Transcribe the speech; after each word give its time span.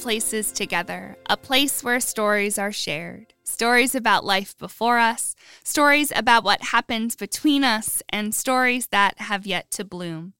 Places 0.00 0.52
Together, 0.52 1.16
a 1.28 1.36
place 1.36 1.82
where 1.82 1.98
stories 1.98 2.56
are 2.56 2.70
shared. 2.70 3.34
Stories 3.42 3.96
about 3.96 4.24
life 4.24 4.56
before 4.56 4.98
us, 4.98 5.34
stories 5.64 6.12
about 6.14 6.44
what 6.44 6.62
happens 6.62 7.16
between 7.16 7.64
us, 7.64 8.00
and 8.08 8.32
stories 8.32 8.86
that 8.88 9.18
have 9.18 9.44
yet 9.44 9.72
to 9.72 9.84
bloom. 9.84 10.34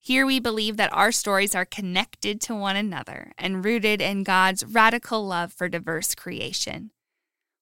Here 0.00 0.24
we 0.24 0.40
believe 0.40 0.78
that 0.78 0.92
our 0.92 1.12
stories 1.12 1.54
are 1.54 1.66
connected 1.66 2.40
to 2.42 2.54
one 2.54 2.76
another 2.76 3.32
and 3.36 3.62
rooted 3.62 4.00
in 4.00 4.22
God's 4.22 4.64
radical 4.64 5.26
love 5.26 5.52
for 5.52 5.68
diverse 5.68 6.14
creation. 6.14 6.90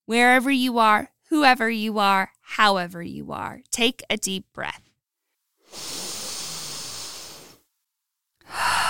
Wherever 0.05 0.51
you 0.51 0.79
are, 0.79 1.11
whoever 1.29 1.69
you 1.69 1.99
are, 1.99 2.31
however 2.41 3.03
you 3.03 3.33
are, 3.33 3.63
take 3.73 4.03
a 4.09 4.17
deep 4.17 4.47
breath. 4.53 4.89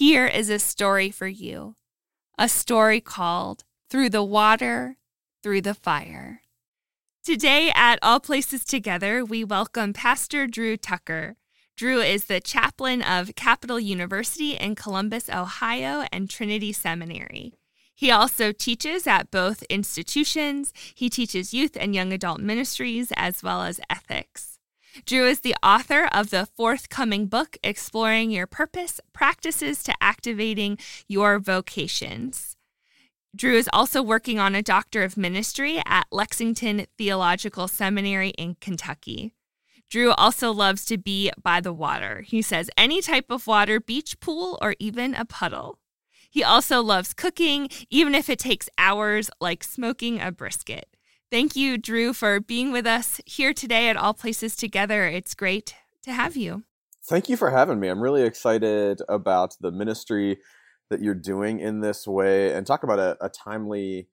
Here 0.00 0.26
is 0.26 0.48
a 0.48 0.58
story 0.58 1.10
for 1.10 1.28
you, 1.28 1.76
a 2.38 2.48
story 2.48 3.02
called 3.02 3.64
Through 3.90 4.08
the 4.08 4.24
Water, 4.24 4.96
Through 5.42 5.60
the 5.60 5.74
Fire. 5.74 6.40
Today 7.22 7.70
at 7.74 7.98
All 8.00 8.18
Places 8.18 8.64
Together, 8.64 9.22
we 9.26 9.44
welcome 9.44 9.92
Pastor 9.92 10.46
Drew 10.46 10.78
Tucker. 10.78 11.36
Drew 11.76 12.00
is 12.00 12.24
the 12.24 12.40
chaplain 12.40 13.02
of 13.02 13.34
Capital 13.34 13.78
University 13.78 14.52
in 14.52 14.74
Columbus, 14.74 15.28
Ohio, 15.28 16.06
and 16.10 16.30
Trinity 16.30 16.72
Seminary. 16.72 17.52
He 17.94 18.10
also 18.10 18.52
teaches 18.52 19.06
at 19.06 19.30
both 19.30 19.62
institutions. 19.64 20.72
He 20.94 21.10
teaches 21.10 21.52
youth 21.52 21.76
and 21.78 21.94
young 21.94 22.10
adult 22.10 22.40
ministries 22.40 23.12
as 23.18 23.42
well 23.42 23.64
as 23.64 23.82
ethics. 23.90 24.59
Drew 25.06 25.26
is 25.26 25.40
the 25.40 25.56
author 25.62 26.08
of 26.12 26.30
the 26.30 26.46
forthcoming 26.56 27.26
book, 27.26 27.56
Exploring 27.62 28.30
Your 28.30 28.46
Purpose 28.46 29.00
Practices 29.12 29.82
to 29.84 29.94
Activating 30.00 30.78
Your 31.08 31.38
Vocations. 31.38 32.56
Drew 33.34 33.56
is 33.56 33.70
also 33.72 34.02
working 34.02 34.38
on 34.38 34.54
a 34.54 34.62
Doctor 34.62 35.02
of 35.02 35.16
Ministry 35.16 35.80
at 35.86 36.06
Lexington 36.10 36.86
Theological 36.98 37.68
Seminary 37.68 38.30
in 38.30 38.56
Kentucky. 38.60 39.34
Drew 39.88 40.12
also 40.12 40.52
loves 40.52 40.84
to 40.86 40.98
be 40.98 41.30
by 41.42 41.60
the 41.60 41.72
water. 41.72 42.22
He 42.22 42.42
says 42.42 42.70
any 42.76 43.00
type 43.00 43.30
of 43.30 43.46
water, 43.46 43.80
beach, 43.80 44.20
pool, 44.20 44.58
or 44.60 44.74
even 44.78 45.14
a 45.14 45.24
puddle. 45.24 45.78
He 46.28 46.44
also 46.44 46.80
loves 46.82 47.14
cooking, 47.14 47.68
even 47.88 48.14
if 48.14 48.28
it 48.28 48.38
takes 48.38 48.68
hours, 48.78 49.30
like 49.40 49.64
smoking 49.64 50.20
a 50.20 50.30
brisket. 50.30 50.88
Thank 51.30 51.54
you, 51.54 51.78
Drew, 51.78 52.12
for 52.12 52.40
being 52.40 52.72
with 52.72 52.88
us 52.88 53.20
here 53.24 53.54
today 53.54 53.88
at 53.88 53.96
All 53.96 54.14
Places 54.14 54.56
Together. 54.56 55.06
It's 55.06 55.32
great 55.32 55.76
to 56.02 56.12
have 56.12 56.36
you. 56.36 56.64
Thank 57.04 57.28
you 57.28 57.36
for 57.36 57.50
having 57.50 57.78
me. 57.78 57.86
I'm 57.86 58.02
really 58.02 58.22
excited 58.22 59.00
about 59.08 59.56
the 59.60 59.70
ministry 59.70 60.38
that 60.90 61.00
you're 61.00 61.14
doing 61.14 61.60
in 61.60 61.82
this 61.82 62.04
way 62.04 62.52
and 62.52 62.66
talk 62.66 62.82
about 62.82 62.98
a, 62.98 63.16
a 63.20 63.28
timely 63.28 64.08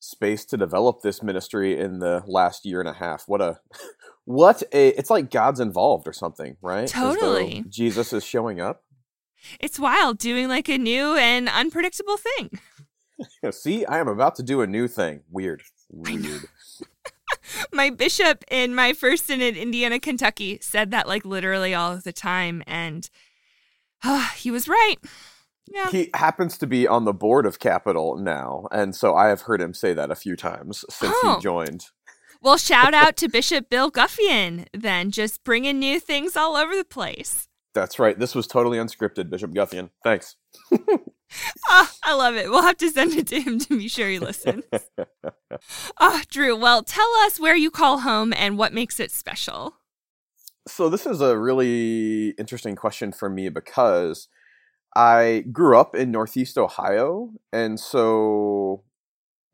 space 0.00 0.46
to 0.46 0.56
develop 0.56 1.02
this 1.02 1.22
ministry 1.22 1.78
in 1.78 1.98
the 1.98 2.22
last 2.26 2.64
year 2.64 2.80
and 2.80 2.88
a 2.88 2.94
half. 2.94 3.24
What 3.26 3.42
a 3.42 3.60
what 4.24 4.62
a 4.72 4.98
it's 4.98 5.10
like 5.10 5.30
God's 5.30 5.60
involved 5.60 6.08
or 6.08 6.14
something, 6.14 6.56
right? 6.62 6.88
Totally. 6.88 7.66
Jesus 7.68 8.14
is 8.14 8.24
showing 8.24 8.62
up. 8.62 8.82
It's 9.60 9.78
wild 9.78 10.16
doing 10.16 10.48
like 10.48 10.70
a 10.70 10.78
new 10.78 11.16
and 11.16 11.50
unpredictable 11.50 12.16
thing. 12.16 12.58
See, 13.50 13.84
I 13.84 13.98
am 13.98 14.08
about 14.08 14.36
to 14.36 14.42
do 14.42 14.62
a 14.62 14.66
new 14.66 14.88
thing. 14.88 15.20
Weird. 15.30 15.62
Weird. 15.90 16.44
My 17.72 17.90
bishop 17.90 18.44
in 18.50 18.74
my 18.74 18.92
first 18.92 19.26
synod, 19.26 19.56
Indiana, 19.56 19.98
Kentucky, 19.98 20.58
said 20.60 20.90
that 20.90 21.08
like 21.08 21.24
literally 21.24 21.74
all 21.74 21.92
of 21.92 22.04
the 22.04 22.12
time. 22.12 22.62
And 22.66 23.08
uh, 24.02 24.28
he 24.36 24.50
was 24.50 24.68
right. 24.68 24.96
Yeah. 25.66 25.90
He 25.90 26.10
happens 26.14 26.58
to 26.58 26.66
be 26.66 26.86
on 26.86 27.04
the 27.04 27.12
board 27.12 27.46
of 27.46 27.58
Capital 27.58 28.16
now. 28.16 28.66
And 28.70 28.94
so 28.94 29.14
I 29.14 29.28
have 29.28 29.42
heard 29.42 29.60
him 29.60 29.74
say 29.74 29.94
that 29.94 30.10
a 30.10 30.16
few 30.16 30.36
times 30.36 30.84
since 30.90 31.14
oh. 31.22 31.36
he 31.36 31.42
joined. 31.42 31.86
Well, 32.42 32.58
shout 32.58 32.92
out 32.94 33.16
to 33.18 33.28
Bishop 33.32 33.70
Bill 33.70 33.90
Gafkjen 33.90 34.66
then, 34.74 35.10
just 35.10 35.44
bringing 35.44 35.78
new 35.78 36.00
things 36.00 36.36
all 36.36 36.56
over 36.56 36.76
the 36.76 36.84
place. 36.84 37.48
That's 37.74 37.98
right. 37.98 38.18
This 38.18 38.34
was 38.34 38.46
totally 38.46 38.78
unscripted, 38.78 39.30
Bishop 39.30 39.52
Gafkjen. 39.52 39.90
Thanks. 40.04 40.36
oh, 41.72 41.90
I 42.04 42.14
love 42.14 42.36
it. 42.36 42.50
We'll 42.50 42.62
have 42.62 42.78
to 42.78 42.90
send 42.90 43.14
it 43.14 43.26
to 43.28 43.40
him 43.40 43.58
to 43.60 43.78
be 43.78 43.88
sure 43.88 44.08
he 44.08 44.18
listens. 44.18 44.64
oh, 45.98 46.22
Drew, 46.30 46.56
well, 46.56 46.82
tell 46.82 47.10
us 47.24 47.40
where 47.40 47.56
you 47.56 47.70
call 47.70 48.00
home 48.00 48.32
and 48.36 48.58
what 48.58 48.72
makes 48.72 49.00
it 49.00 49.10
special. 49.10 49.76
So, 50.68 50.88
this 50.88 51.06
is 51.06 51.20
a 51.20 51.36
really 51.36 52.30
interesting 52.38 52.76
question 52.76 53.10
for 53.10 53.28
me 53.28 53.48
because 53.48 54.28
I 54.94 55.44
grew 55.50 55.76
up 55.76 55.96
in 55.96 56.12
Northeast 56.12 56.56
Ohio. 56.56 57.32
And 57.52 57.80
so, 57.80 58.84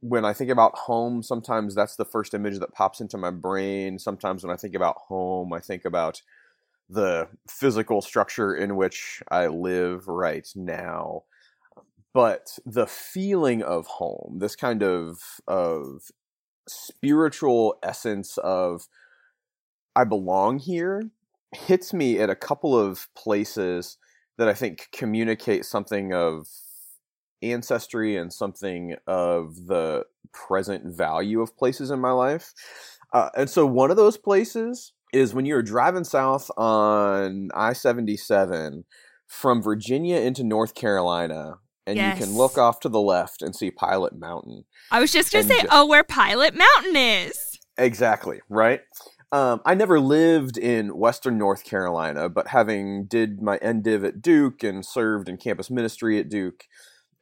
when 0.00 0.24
I 0.24 0.34
think 0.34 0.50
about 0.50 0.76
home, 0.76 1.22
sometimes 1.22 1.74
that's 1.74 1.96
the 1.96 2.04
first 2.04 2.34
image 2.34 2.58
that 2.58 2.74
pops 2.74 3.00
into 3.00 3.16
my 3.16 3.30
brain. 3.30 3.98
Sometimes, 3.98 4.44
when 4.44 4.52
I 4.52 4.56
think 4.56 4.74
about 4.74 4.96
home, 5.08 5.52
I 5.52 5.60
think 5.60 5.86
about 5.86 6.20
the 6.90 7.28
physical 7.48 8.02
structure 8.02 8.54
in 8.54 8.76
which 8.76 9.22
I 9.30 9.46
live 9.46 10.08
right 10.08 10.48
now 10.54 11.24
but 12.18 12.58
the 12.66 12.88
feeling 12.88 13.62
of 13.62 13.86
home, 13.86 14.38
this 14.40 14.56
kind 14.56 14.82
of 14.82 15.20
of 15.46 16.10
spiritual 16.66 17.78
essence 17.80 18.38
of 18.38 18.88
I 19.94 20.02
belong 20.02 20.58
here, 20.58 21.12
hits 21.54 21.94
me 21.94 22.18
at 22.18 22.28
a 22.28 22.34
couple 22.34 22.76
of 22.76 23.06
places 23.14 23.98
that 24.36 24.48
I 24.48 24.54
think 24.54 24.88
communicate 24.90 25.64
something 25.64 26.12
of 26.12 26.48
ancestry 27.40 28.16
and 28.16 28.32
something 28.32 28.96
of 29.06 29.68
the 29.68 30.04
present 30.32 30.96
value 30.96 31.40
of 31.40 31.56
places 31.56 31.92
in 31.92 32.00
my 32.00 32.10
life. 32.10 32.52
Uh, 33.12 33.28
and 33.36 33.48
so 33.48 33.64
one 33.64 33.92
of 33.92 33.96
those 33.96 34.18
places 34.18 34.92
is 35.12 35.34
when 35.34 35.46
you're 35.46 35.62
driving 35.62 36.02
south 36.02 36.50
on 36.56 37.50
I 37.54 37.74
77 37.74 38.86
from 39.28 39.62
Virginia 39.62 40.16
into 40.16 40.42
North 40.42 40.74
Carolina 40.74 41.58
and 41.88 41.97
yes. 41.97 42.19
you 42.19 42.26
can 42.26 42.34
look 42.34 42.59
off 42.59 42.81
to 42.81 42.88
the 42.91 43.00
left 43.00 43.41
and 43.41 43.56
see 43.56 43.71
Pilot 43.71 44.15
Mountain. 44.15 44.65
I 44.91 45.00
was 45.00 45.10
just 45.10 45.32
going 45.32 45.49
to 45.49 45.54
say, 45.54 45.66
oh, 45.71 45.87
where 45.87 46.04
Pilot 46.04 46.54
Mountain 46.54 46.97
is. 46.97 47.59
Exactly, 47.78 48.41
right? 48.50 48.82
Um, 49.32 49.62
I 49.65 49.75
never 49.75 49.99
lived 49.99 50.59
in 50.59 50.99
Western 50.99 51.38
North 51.38 51.65
Carolina, 51.65 52.28
but 52.28 52.49
having 52.49 53.06
did 53.06 53.41
my 53.41 53.59
MDiv 53.59 54.06
at 54.06 54.21
Duke 54.21 54.62
and 54.62 54.84
served 54.84 55.31
in 55.31 55.38
campus 55.38 55.71
ministry 55.71 56.19
at 56.19 56.28
Duke 56.28 56.65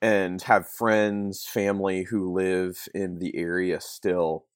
and 0.03 0.43
have 0.43 0.69
friends, 0.69 1.47
family 1.47 2.03
who 2.05 2.33
live 2.33 2.89
in 2.93 3.21
the 3.21 3.37
area 3.37 3.81
still, 3.81 4.47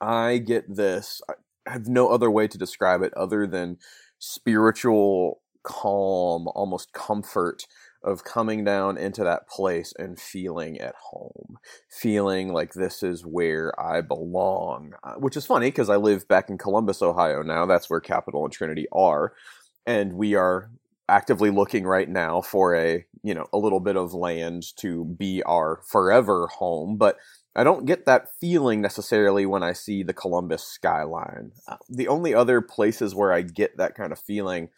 I 0.00 0.38
get 0.38 0.64
this. 0.74 1.20
I 1.28 1.34
have 1.70 1.86
no 1.86 2.08
other 2.08 2.30
way 2.30 2.48
to 2.48 2.58
describe 2.58 3.02
it 3.02 3.14
other 3.14 3.46
than 3.46 3.78
spiritual 4.18 5.42
calm, 5.62 6.48
almost 6.54 6.92
comfort 6.92 7.66
of 8.08 8.24
coming 8.24 8.64
down 8.64 8.96
into 8.96 9.22
that 9.22 9.46
place 9.48 9.92
and 9.98 10.18
feeling 10.18 10.80
at 10.80 10.94
home, 10.96 11.58
feeling 11.90 12.52
like 12.52 12.72
this 12.72 13.02
is 13.02 13.24
where 13.24 13.78
I 13.78 14.00
belong, 14.00 14.94
uh, 15.04 15.14
which 15.14 15.36
is 15.36 15.46
funny 15.46 15.68
because 15.68 15.90
I 15.90 15.96
live 15.96 16.26
back 16.26 16.48
in 16.48 16.58
Columbus, 16.58 17.02
Ohio 17.02 17.42
now. 17.42 17.66
That's 17.66 17.90
where 17.90 18.00
Capital 18.00 18.44
and 18.44 18.52
Trinity 18.52 18.86
are. 18.92 19.34
And 19.86 20.14
we 20.14 20.34
are 20.34 20.70
actively 21.08 21.50
looking 21.50 21.84
right 21.84 22.08
now 22.08 22.40
for 22.40 22.74
a, 22.74 23.04
you 23.22 23.34
know, 23.34 23.46
a 23.52 23.58
little 23.58 23.80
bit 23.80 23.96
of 23.96 24.14
land 24.14 24.64
to 24.76 25.04
be 25.04 25.42
our 25.42 25.82
forever 25.86 26.46
home. 26.46 26.96
But 26.96 27.16
I 27.54 27.64
don't 27.64 27.86
get 27.86 28.06
that 28.06 28.28
feeling 28.40 28.80
necessarily 28.80 29.44
when 29.44 29.62
I 29.62 29.72
see 29.72 30.02
the 30.02 30.12
Columbus 30.14 30.62
skyline. 30.62 31.52
Uh, 31.66 31.76
the 31.90 32.08
only 32.08 32.32
other 32.32 32.60
places 32.60 33.14
where 33.14 33.32
I 33.32 33.42
get 33.42 33.76
that 33.76 33.94
kind 33.94 34.12
of 34.12 34.18
feeling 34.18 34.70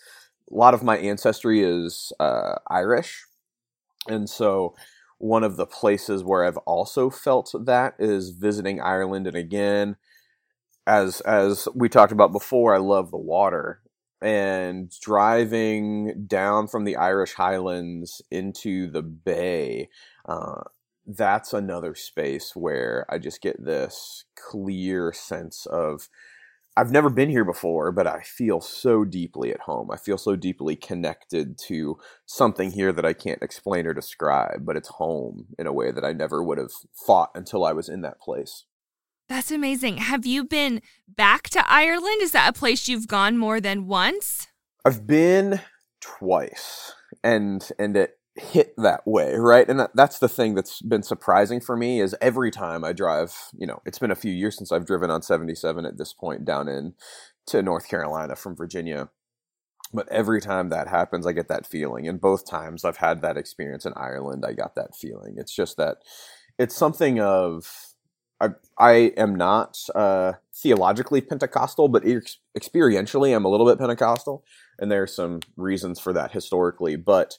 a 0.51 0.57
lot 0.57 0.75
of 0.75 0.83
my 0.83 0.99
ancestry 0.99 1.63
is 1.63 2.13
uh, 2.21 2.57
Irish, 2.69 3.25
and 4.09 4.29
so 4.29 4.75
one 5.19 5.45
of 5.45 5.57
the 5.57 5.67
places 5.67 6.25
where 6.25 6.45
I've 6.45 6.57
also 6.59 7.11
felt 7.11 7.55
that 7.67 7.95
is 7.99 8.31
visiting 8.31 8.81
Ireland. 8.81 9.27
And 9.27 9.37
again, 9.37 9.97
as 10.87 11.21
as 11.23 11.69
we 11.75 11.89
talked 11.89 12.13
about 12.13 12.33
before, 12.33 12.75
I 12.75 12.79
love 12.79 13.11
the 13.11 13.19
water 13.19 13.83
and 14.23 14.91
driving 15.01 16.27
down 16.27 16.69
from 16.69 16.85
the 16.85 16.97
Irish 16.97 17.35
Highlands 17.35 18.21
into 18.31 18.91
the 18.91 19.03
bay. 19.03 19.89
Uh, 20.27 20.63
that's 21.07 21.53
another 21.53 21.95
space 21.95 22.55
where 22.55 23.07
I 23.09 23.19
just 23.19 23.41
get 23.41 23.65
this 23.65 24.25
clear 24.37 25.13
sense 25.13 25.67
of 25.67 26.09
I've 26.81 26.91
never 26.91 27.11
been 27.11 27.29
here 27.29 27.45
before, 27.45 27.93
but 27.93 28.07
I 28.07 28.23
feel 28.23 28.63
so 28.63 29.05
deeply 29.05 29.53
at 29.53 29.61
home. 29.61 29.91
I 29.91 29.99
feel 29.99 30.17
so 30.17 30.35
deeply 30.35 30.77
connected 30.77 31.59
to 31.67 31.99
something 32.25 32.71
here 32.71 32.91
that 32.91 33.05
I 33.05 33.13
can't 33.13 33.43
explain 33.43 33.87
or 33.87 33.93
describe, 33.93 34.65
but 34.65 34.79
it's 34.79 34.89
home 34.89 35.49
in 35.59 35.67
a 35.67 35.75
way 35.75 35.91
that 35.91 36.07
I 36.07 36.15
never 36.15 36.43
would 36.43 36.57
have 36.57 36.73
thought 37.07 37.33
until 37.35 37.67
I 37.67 37.75
was 37.75 37.91
in 37.91 38.01
that 38.01 38.19
place. 38.19 38.65
That's 39.29 39.51
amazing. 39.51 39.99
Have 39.99 40.25
you 40.25 40.43
been 40.43 40.81
back 41.07 41.51
to 41.51 41.71
Ireland? 41.71 42.23
Is 42.23 42.33
that 42.33 42.49
a 42.49 42.59
place 42.59 42.89
you've 42.89 43.09
gone 43.09 43.37
more 43.37 43.61
than 43.61 43.87
once? 43.87 44.49
I've 44.83 45.07
been 45.07 45.61
twice. 46.01 46.95
and 47.23 47.69
and 47.79 47.95
it 47.95 48.20
hit 48.41 48.75
that 48.77 49.07
way, 49.07 49.37
right? 49.37 49.69
And 49.69 49.81
that, 49.81 49.91
that's 49.95 50.19
the 50.19 50.29
thing 50.29 50.55
that's 50.55 50.83
been 50.83 51.03
surprising 51.03 51.61
for 51.61 51.77
me 51.77 52.01
is 52.01 52.17
every 52.21 52.51
time 52.51 52.85
I 52.85 52.93
drive, 52.93 53.35
you 53.57 53.67
know, 53.67 53.81
it's 53.85 53.99
been 53.99 54.11
a 54.11 54.17
few 54.17 54.33
years 54.33 54.57
since 54.57 54.73
I've 54.73 54.87
driven 54.87 55.11
on 55.11 55.23
77 55.23 55.85
at 55.85 55.99
this 55.99 56.13
point 56.13 56.45
down 56.45 56.69
in 56.69 56.95
to 57.47 57.63
North 57.63 57.89
Carolina 57.89 58.37
from 58.37 58.57
Virginia. 58.57 59.11
But 59.93 60.09
every 60.09 60.41
time 60.41 60.69
that 60.69 60.89
happens, 60.89 61.27
I 61.27 61.33
get 61.33 61.49
that 61.49 61.67
feeling. 61.67 62.07
And 62.07 62.21
both 62.21 62.49
times 62.49 62.85
I've 62.85 62.99
had 62.99 63.23
that 63.23 63.37
experience 63.37 63.85
in 63.85 63.93
Ireland, 63.97 64.45
I 64.47 64.53
got 64.53 64.75
that 64.77 64.95
feeling. 64.97 65.35
It's 65.37 65.55
just 65.55 65.77
that 65.77 65.99
it's 66.59 66.77
something 66.77 67.21
of 67.21 67.91
I, 68.41 68.49
I 68.79 68.93
am 69.17 69.35
not 69.35 69.79
uh, 69.95 70.35
theologically 70.55 71.21
Pentecostal, 71.21 71.89
but 71.89 72.07
ex- 72.07 72.39
experientially, 72.59 73.37
I'm 73.37 73.45
a 73.45 73.49
little 73.49 73.67
bit 73.67 73.79
Pentecostal, 73.79 74.45
and 74.79 74.91
there 74.91 75.03
are 75.03 75.09
some 75.09 75.41
reasons 75.57 76.01
for 76.01 76.13
that 76.15 76.33
historically. 76.33 76.97
But 76.97 77.37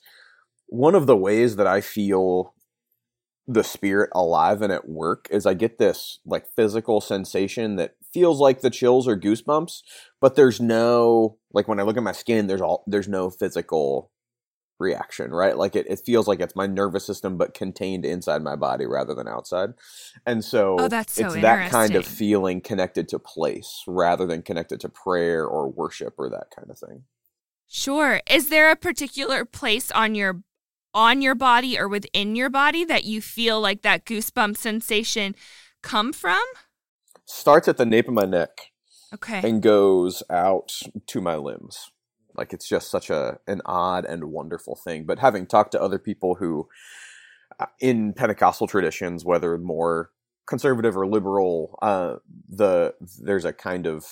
one 0.72 0.96
of 0.96 1.06
the 1.06 1.18
ways 1.18 1.58
that 1.58 1.68
I 1.68 1.82
feel 1.82 2.56
the 3.46 3.64
spirit 3.64 4.10
alive 4.14 4.62
and 4.62 4.72
at 4.72 4.88
work 4.88 5.28
is 5.30 5.46
I 5.46 5.54
get 5.54 5.78
this 5.78 6.20
like 6.26 6.48
physical 6.56 7.02
sensation 7.02 7.76
that 7.76 7.96
feels 8.14 8.40
like 8.40 8.62
the 8.62 8.70
chills 8.70 9.06
or 9.06 9.20
goosebumps, 9.20 9.82
but 10.22 10.36
there's 10.36 10.62
no 10.62 11.38
like 11.52 11.68
when 11.68 11.82
I 11.82 11.84
look 11.84 11.98
at 11.98 12.04
my 12.04 12.14
skin, 12.14 12.48
there's 12.48 12.62
all 12.62 12.86
there's 12.88 13.10
no 13.10 13.30
physical 13.30 14.12
reaction, 14.80 15.32
right? 15.32 15.58
Like 15.58 15.76
it, 15.76 15.88
it 15.90 16.00
feels 16.06 16.26
like 16.26 16.40
it's 16.40 16.56
my 16.56 16.68
nervous 16.68 17.06
system 17.06 17.38
but 17.38 17.54
contained 17.54 18.06
inside 18.06 18.42
my 18.42 18.56
body 18.56 18.86
rather 18.86 19.14
than 19.14 19.28
outside. 19.28 19.72
And 20.26 20.42
so, 20.42 20.78
oh, 20.80 20.88
that's 20.88 21.14
so 21.14 21.26
it's 21.26 21.36
that 21.42 21.70
kind 21.70 21.96
of 21.96 22.06
feeling 22.06 22.62
connected 22.62 23.10
to 23.10 23.20
place 23.20 23.84
rather 23.88 24.26
than 24.26 24.42
connected 24.42 24.80
to 24.80 24.90
prayer 24.90 25.46
or 25.46 25.70
worship 25.70 26.14
or 26.18 26.30
that 26.30 26.48
kind 26.56 26.70
of 26.72 26.80
thing. 26.80 27.04
Sure. 27.68 28.22
Is 28.30 28.48
there 28.48 28.72
a 28.72 28.76
particular 28.78 29.44
place 29.44 29.92
on 29.92 30.16
your 30.16 30.44
on 30.94 31.22
your 31.22 31.36
body 31.36 31.80
or 31.80 31.88
within 31.88 32.36
your 32.36 32.50
body 32.50 32.84
that 32.86 33.04
you 33.04 33.22
feel 33.22 33.60
like 33.60 33.82
that 33.82 34.06
goosebump 34.06 34.58
sensation 34.58 35.36
come 35.82 36.14
from? 36.14 36.42
Starts 37.26 37.68
at 37.68 37.78
the 37.78 37.86
nape 37.86 38.08
of 38.08 38.14
my 38.14 38.26
neck. 38.26 38.72
Okay. 39.14 39.42
And 39.48 39.62
goes 39.62 40.24
out 40.30 40.72
to 41.08 41.22
my 41.22 41.36
limbs. 41.36 41.92
Like 42.36 42.54
it's 42.54 42.68
just 42.68 42.90
such 42.90 43.10
a 43.10 43.40
an 43.46 43.62
odd 43.66 44.06
and 44.06 44.26
wonderful 44.26 44.76
thing. 44.76 45.06
But 45.06 45.20
having 45.20 45.46
talked 45.46 45.74
to 45.74 45.82
other 45.82 46.00
people 46.00 46.36
who 46.36 46.70
uh, 47.60 47.66
in 47.80 48.14
Pentecostal 48.14 48.68
traditions, 48.68 49.26
whether 49.26 49.58
more 49.58 50.12
conservative 50.48 50.96
or 50.96 51.06
liberal, 51.08 51.78
uh, 51.82 52.16
the 52.48 52.96
there's 53.22 53.46
a 53.46 53.54
kind 53.54 53.86
of 53.86 54.06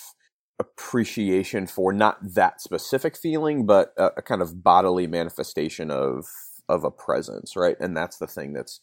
appreciation 0.59 1.65
for 1.65 1.93
not 1.93 2.17
that 2.21 2.61
specific 2.61 3.15
feeling, 3.15 3.65
but 3.65 3.93
a, 3.97 4.11
a 4.17 4.21
kind 4.21 4.41
of 4.41 4.61
bodily 4.63 5.07
manifestation 5.07 5.89
of 5.89 6.25
of 6.69 6.83
a 6.83 6.91
presence, 6.91 7.55
right? 7.55 7.75
And 7.79 7.97
that's 7.97 8.17
the 8.17 8.27
thing 8.27 8.53
that's 8.53 8.79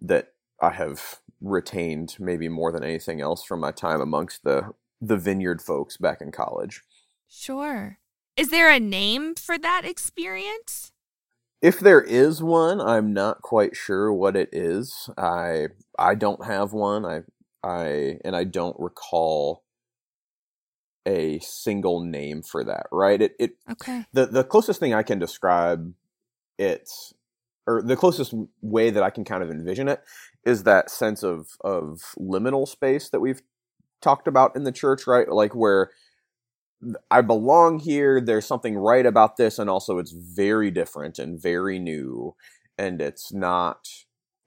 that 0.00 0.34
I 0.60 0.70
have 0.70 1.20
retained 1.40 2.16
maybe 2.18 2.48
more 2.48 2.72
than 2.72 2.84
anything 2.84 3.20
else 3.20 3.44
from 3.44 3.60
my 3.60 3.72
time 3.72 4.00
amongst 4.00 4.44
the 4.44 4.72
the 5.00 5.16
vineyard 5.16 5.62
folks 5.62 5.96
back 5.96 6.20
in 6.20 6.30
college. 6.30 6.82
Sure. 7.28 7.98
Is 8.36 8.50
there 8.50 8.70
a 8.70 8.78
name 8.80 9.34
for 9.34 9.58
that 9.58 9.82
experience? 9.84 10.92
If 11.60 11.78
there 11.78 12.00
is 12.00 12.42
one, 12.42 12.80
I'm 12.80 13.12
not 13.12 13.42
quite 13.42 13.76
sure 13.76 14.12
what 14.12 14.36
it 14.36 14.48
is. 14.52 15.08
I 15.16 15.68
I 15.98 16.14
don't 16.14 16.44
have 16.44 16.72
one. 16.72 17.04
I 17.04 17.20
I 17.62 18.18
and 18.24 18.34
I 18.34 18.44
don't 18.44 18.76
recall 18.78 19.64
a 21.06 21.38
single 21.40 22.00
name 22.00 22.42
for 22.42 22.64
that, 22.64 22.86
right? 22.90 23.20
It 23.20 23.34
it 23.38 23.52
Okay. 23.70 24.04
The 24.12 24.26
the 24.26 24.44
closest 24.44 24.80
thing 24.80 24.94
I 24.94 25.02
can 25.02 25.18
describe 25.18 25.94
it 26.62 26.90
or 27.66 27.82
the 27.82 27.96
closest 27.96 28.34
way 28.62 28.90
that 28.90 29.04
I 29.04 29.10
can 29.10 29.24
kind 29.24 29.42
of 29.42 29.50
envision 29.50 29.88
it 29.88 30.02
is 30.46 30.64
that 30.64 30.90
sense 30.90 31.24
of 31.24 31.48
of 31.62 32.02
liminal 32.18 32.68
space 32.68 33.10
that 33.10 33.20
we've 33.20 33.42
talked 34.02 34.28
about 34.28 34.56
in 34.56 34.64
the 34.64 34.72
church, 34.72 35.06
right? 35.06 35.28
Like 35.28 35.54
where 35.54 35.90
I 37.10 37.20
belong 37.22 37.78
here, 37.80 38.20
there's 38.20 38.46
something 38.46 38.76
right 38.76 39.06
about 39.06 39.36
this 39.36 39.58
and 39.58 39.70
also 39.70 39.98
it's 39.98 40.12
very 40.12 40.70
different 40.70 41.18
and 41.18 41.40
very 41.40 41.78
new 41.78 42.34
and 42.78 43.00
it's 43.02 43.32
not 43.32 43.88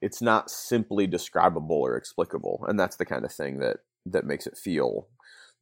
it's 0.02 0.22
not 0.22 0.52
simply 0.52 1.08
describable 1.08 1.78
or 1.78 1.98
explicable 1.98 2.66
and 2.68 2.80
that's 2.80 2.98
the 2.98 3.06
kind 3.06 3.26
of 3.26 3.32
thing 3.32 3.60
that 3.60 3.78
that 4.06 4.26
makes 4.26 4.48
it 4.48 4.58
feel 4.58 5.08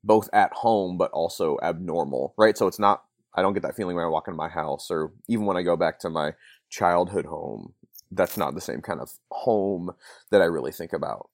both 0.03 0.29
at 0.33 0.53
home 0.53 0.97
but 0.97 1.11
also 1.11 1.57
abnormal, 1.63 2.33
right? 2.37 2.57
So 2.57 2.67
it's 2.67 2.79
not 2.79 3.03
I 3.35 3.41
don't 3.41 3.53
get 3.53 3.63
that 3.63 3.75
feeling 3.75 3.95
when 3.95 4.05
I 4.05 4.09
walk 4.09 4.27
into 4.27 4.37
my 4.37 4.49
house 4.49 4.91
or 4.91 5.11
even 5.27 5.45
when 5.45 5.57
I 5.57 5.63
go 5.63 5.75
back 5.75 5.99
to 5.99 6.09
my 6.09 6.33
childhood 6.69 7.25
home. 7.25 7.73
That's 8.11 8.37
not 8.37 8.53
the 8.53 8.61
same 8.61 8.81
kind 8.81 8.99
of 8.99 9.11
home 9.31 9.91
that 10.29 10.41
I 10.41 10.45
really 10.45 10.71
think 10.71 10.93
about. 10.93 11.29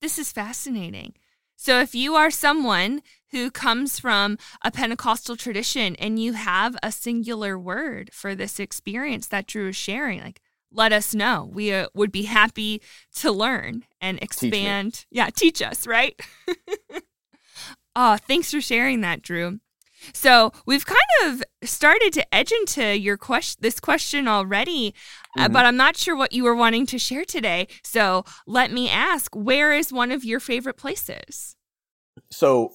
This 0.00 0.18
is 0.18 0.32
fascinating. 0.32 1.14
So, 1.56 1.80
if 1.80 1.94
you 1.94 2.16
are 2.16 2.30
someone 2.30 3.02
who 3.30 3.50
comes 3.50 4.00
from 4.00 4.38
a 4.62 4.72
Pentecostal 4.72 5.36
tradition 5.36 5.94
and 5.96 6.18
you 6.18 6.32
have 6.32 6.76
a 6.82 6.90
singular 6.90 7.58
word 7.58 8.10
for 8.12 8.34
this 8.34 8.58
experience 8.58 9.28
that 9.28 9.46
Drew 9.46 9.68
is 9.68 9.76
sharing, 9.76 10.20
like, 10.20 10.40
let 10.72 10.92
us 10.92 11.14
know. 11.14 11.48
We 11.52 11.72
uh, 11.72 11.88
would 11.94 12.10
be 12.10 12.24
happy 12.24 12.82
to 13.16 13.30
learn 13.30 13.84
and 14.00 14.20
expand. 14.20 14.94
Teach 14.94 15.06
yeah, 15.10 15.30
teach 15.30 15.62
us, 15.62 15.86
right? 15.86 16.20
oh, 17.96 18.16
thanks 18.16 18.50
for 18.50 18.60
sharing 18.60 19.00
that, 19.02 19.22
Drew. 19.22 19.60
So 20.12 20.52
we've 20.66 20.86
kind 20.86 20.98
of 21.24 21.42
started 21.62 22.12
to 22.14 22.34
edge 22.34 22.52
into 22.52 22.98
your 22.98 23.16
question, 23.16 23.58
this 23.62 23.80
question 23.80 24.28
already, 24.28 24.94
uh, 25.36 25.40
mm-hmm. 25.40 25.44
uh, 25.44 25.48
but 25.48 25.66
I'm 25.66 25.76
not 25.76 25.96
sure 25.96 26.16
what 26.16 26.32
you 26.32 26.44
were 26.44 26.54
wanting 26.54 26.86
to 26.86 26.98
share 26.98 27.24
today. 27.24 27.68
So 27.82 28.24
let 28.46 28.72
me 28.72 28.90
ask, 28.90 29.34
where 29.34 29.72
is 29.72 29.92
one 29.92 30.10
of 30.10 30.24
your 30.24 30.40
favorite 30.40 30.76
places? 30.76 31.56
So 32.30 32.72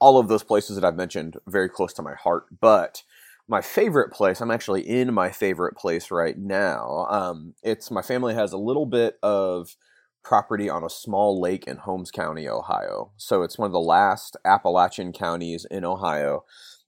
all 0.00 0.18
of 0.18 0.28
those 0.28 0.42
places 0.42 0.76
that 0.76 0.84
I've 0.84 0.96
mentioned 0.96 1.36
very 1.46 1.68
close 1.68 1.92
to 1.94 2.02
my 2.02 2.14
heart, 2.14 2.44
but 2.60 3.02
my 3.48 3.60
favorite 3.60 4.12
place, 4.12 4.40
I'm 4.40 4.50
actually 4.50 4.88
in 4.88 5.12
my 5.12 5.30
favorite 5.30 5.76
place 5.76 6.10
right 6.10 6.38
now. 6.38 7.06
Um, 7.10 7.54
it's 7.62 7.90
my 7.90 8.00
family 8.00 8.34
has 8.34 8.52
a 8.52 8.58
little 8.58 8.86
bit 8.86 9.18
of 9.22 9.74
property 10.22 10.68
on 10.68 10.84
a 10.84 10.90
small 10.90 11.40
lake 11.40 11.64
in 11.66 11.78
Holmes 11.78 12.10
County, 12.10 12.48
Ohio. 12.48 13.12
So 13.16 13.42
it's 13.42 13.58
one 13.58 13.66
of 13.66 13.72
the 13.72 13.80
last 13.80 14.36
Appalachian 14.44 15.12
counties 15.12 15.66
in 15.70 15.84
Ohio. 15.84 16.44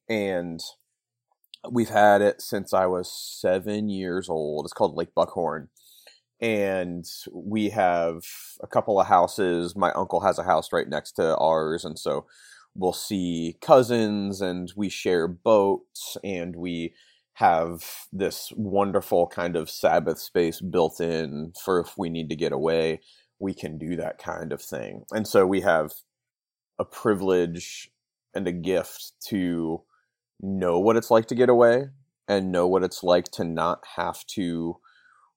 And 0.08 0.60
we've 1.70 1.90
had 1.90 2.22
it 2.22 2.40
since 2.42 2.72
I 2.72 2.86
was 2.86 3.10
seven 3.10 3.88
years 3.88 4.28
old. 4.28 4.66
It's 4.66 4.72
called 4.72 4.96
Lake 4.96 5.14
Buckhorn. 5.14 5.68
And 6.40 7.04
we 7.32 7.70
have 7.70 8.22
a 8.60 8.66
couple 8.66 9.00
of 9.00 9.06
houses. 9.06 9.76
My 9.76 9.92
uncle 9.92 10.20
has 10.20 10.38
a 10.38 10.44
house 10.44 10.72
right 10.72 10.88
next 10.88 11.12
to 11.12 11.36
ours. 11.36 11.84
And 11.84 11.98
so 11.98 12.26
we'll 12.74 12.92
see 12.92 13.56
cousins 13.60 14.40
and 14.40 14.72
we 14.76 14.88
share 14.88 15.28
boats 15.28 16.16
and 16.24 16.56
we 16.56 16.94
have 17.34 17.84
this 18.12 18.52
wonderful 18.56 19.26
kind 19.28 19.56
of 19.56 19.70
Sabbath 19.70 20.18
space 20.18 20.60
built 20.60 21.00
in 21.00 21.52
for 21.64 21.80
if 21.80 21.96
we 21.96 22.10
need 22.10 22.28
to 22.28 22.36
get 22.36 22.52
away 22.52 23.00
we 23.42 23.52
can 23.52 23.76
do 23.76 23.96
that 23.96 24.18
kind 24.18 24.52
of 24.52 24.62
thing. 24.62 25.04
And 25.10 25.26
so 25.26 25.46
we 25.46 25.62
have 25.62 25.92
a 26.78 26.84
privilege 26.84 27.90
and 28.34 28.46
a 28.46 28.52
gift 28.52 29.12
to 29.26 29.82
know 30.40 30.78
what 30.78 30.96
it's 30.96 31.10
like 31.10 31.26
to 31.26 31.34
get 31.34 31.48
away 31.48 31.86
and 32.28 32.52
know 32.52 32.68
what 32.68 32.84
it's 32.84 33.02
like 33.02 33.24
to 33.32 33.44
not 33.44 33.84
have 33.96 34.24
to 34.26 34.76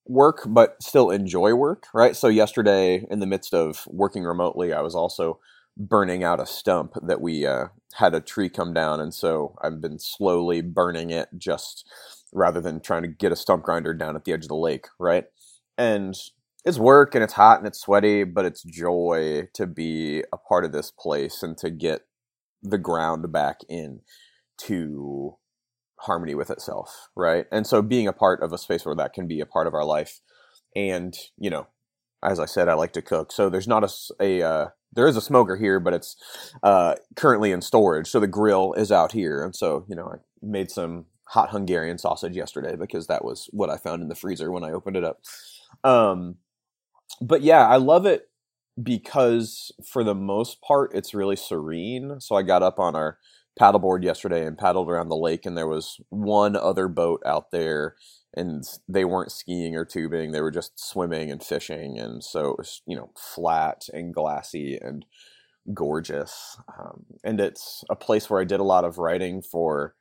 work 0.06 0.44
but 0.48 0.82
still 0.82 1.10
enjoy 1.10 1.56
work, 1.56 1.88
right? 1.96 2.16
So 2.16 2.28
yesterday 2.28 3.06
in 3.10 3.20
the 3.20 3.26
midst 3.26 3.56
of 3.56 3.88
working 3.88 4.24
remotely, 4.24 4.72
I 4.72 4.82
was 4.82 4.94
also 4.94 5.40
burning 5.76 6.24
out 6.24 6.40
a 6.40 6.46
stump 6.46 6.94
that 7.02 7.20
we 7.20 7.46
uh, 7.46 7.66
had 7.96 8.14
a 8.14 8.22
tree 8.22 8.50
come 8.50 8.72
down 8.72 9.00
and 9.00 9.14
so 9.14 9.56
I've 9.64 9.82
been 9.82 9.98
slowly 9.98 10.62
burning 10.62 11.10
it 11.10 11.30
just 11.38 11.90
rather 12.32 12.62
than 12.62 12.82
trying 12.82 13.02
to 13.02 13.08
get 13.08 13.32
a 13.32 13.36
stump 13.36 13.64
grinder 13.64 13.96
down 13.96 14.16
at 14.16 14.26
the 14.26 14.32
edge 14.32 14.46
of 14.46 14.50
the 14.50 14.56
lake, 14.56 14.86
right? 15.00 15.26
And 15.76 16.16
it's 16.66 16.80
work 16.80 17.14
and 17.14 17.24
it's 17.24 17.34
hot 17.34 17.60
and 17.60 17.68
it's 17.68 17.80
sweaty, 17.80 18.24
but 18.24 18.46
it's 18.46 18.64
joy 18.64 19.48
to 19.54 19.68
be 19.68 20.24
a 20.34 20.38
part 20.38 20.66
of 20.66 20.72
this 20.72 20.92
place 20.92 21.44
and 21.44 21.58
to 21.60 21.70
get 21.70 22.02
the 22.64 22.80
ground 22.80 23.32
back 23.32 23.58
in 23.70 24.02
to 24.58 25.38
harmony 26.00 26.34
with 26.34 26.50
itself, 26.50 27.10
right? 27.16 27.46
And 27.52 27.68
so 27.68 27.82
being 27.82 28.08
a 28.08 28.14
part 28.14 28.42
of 28.42 28.52
a 28.52 28.58
space 28.58 28.86
where 28.86 28.96
that 28.96 29.14
can 29.14 29.28
be 29.28 29.40
a 29.40 29.46
part 29.46 29.68
of 29.68 29.74
our 29.76 29.86
life, 29.86 30.22
and 30.76 31.16
you 31.38 31.50
know, 31.50 31.68
as 32.24 32.40
I 32.40 32.46
said, 32.46 32.68
I 32.68 32.74
like 32.74 32.94
to 32.94 33.02
cook, 33.02 33.32
so 33.32 33.50
there's 33.50 33.68
not 33.68 33.84
a, 33.84 33.90
a 34.20 34.42
uh, 34.48 34.68
there 34.94 35.08
is 35.08 35.18
a 35.18 35.22
smoker 35.22 35.58
here, 35.58 35.80
but 35.80 35.94
it's 35.94 36.16
uh, 36.64 36.96
currently 37.16 37.52
in 37.52 37.62
storage, 37.62 38.08
so 38.08 38.20
the 38.20 38.28
grill 38.28 38.74
is 38.74 38.92
out 38.92 39.12
here, 39.12 39.44
and 39.44 39.56
so 39.56 39.86
you 39.88 39.96
know, 39.96 40.08
I 40.08 40.18
made 40.42 40.72
some 40.72 41.06
hot 41.28 41.52
Hungarian 41.52 41.98
sausage 41.98 42.36
yesterday 42.36 42.76
because 42.76 43.08
that 43.08 43.24
was 43.24 43.50
what 43.52 43.70
I 43.70 43.78
found 43.78 44.02
in 44.02 44.10
the 44.10 44.16
freezer 44.16 44.52
when 44.52 44.64
I 44.64 44.72
opened 44.72 44.98
it 44.98 45.04
up. 45.04 45.20
Um, 45.84 46.38
but 47.22 47.42
yeah, 47.42 47.68
I 47.68 47.78
love 47.78 48.06
it 48.06 48.30
because 48.82 49.72
for 49.86 50.04
the 50.04 50.16
most 50.16 50.62
part 50.62 50.92
it's 50.94 51.14
really 51.14 51.36
serene. 51.36 52.20
So 52.20 52.36
I 52.36 52.44
got 52.44 52.64
up 52.64 52.80
on 52.80 52.96
our 52.96 53.18
paddleboard 53.60 54.04
yesterday 54.04 54.46
and 54.46 54.58
paddled 54.58 54.90
around 54.90 55.10
the 55.10 55.16
lake 55.16 55.46
and 55.46 55.58
there 55.58 55.68
was 55.68 56.00
one 56.10 56.56
other 56.58 56.88
boat 56.90 57.22
out 57.26 57.52
there 57.52 57.96
and 58.36 58.64
they 58.90 59.06
weren't 59.06 59.32
skiing 59.32 59.76
or 59.78 59.86
tubing; 59.86 60.32
they 60.32 60.42
were 60.42 60.52
just 60.52 60.78
swimming 60.78 61.32
and 61.32 61.42
fishing, 61.42 61.98
and 61.98 62.24
so 62.24 62.52
it 62.52 62.58
was 62.58 62.82
you 62.86 62.96
know 62.98 63.12
flat 63.18 63.88
and 63.94 64.14
glassy 64.14 64.78
and 64.78 65.06
gorgeous. 65.74 66.58
Um, 66.80 67.06
and 67.24 67.40
it's 67.40 67.84
a 67.90 67.96
place 67.96 68.30
where 68.30 68.42
I 68.42 68.46
did 68.46 68.60
a 68.60 68.64
lot 68.64 68.86
of 68.86 68.98
writing 68.98 69.42
for 69.42 69.96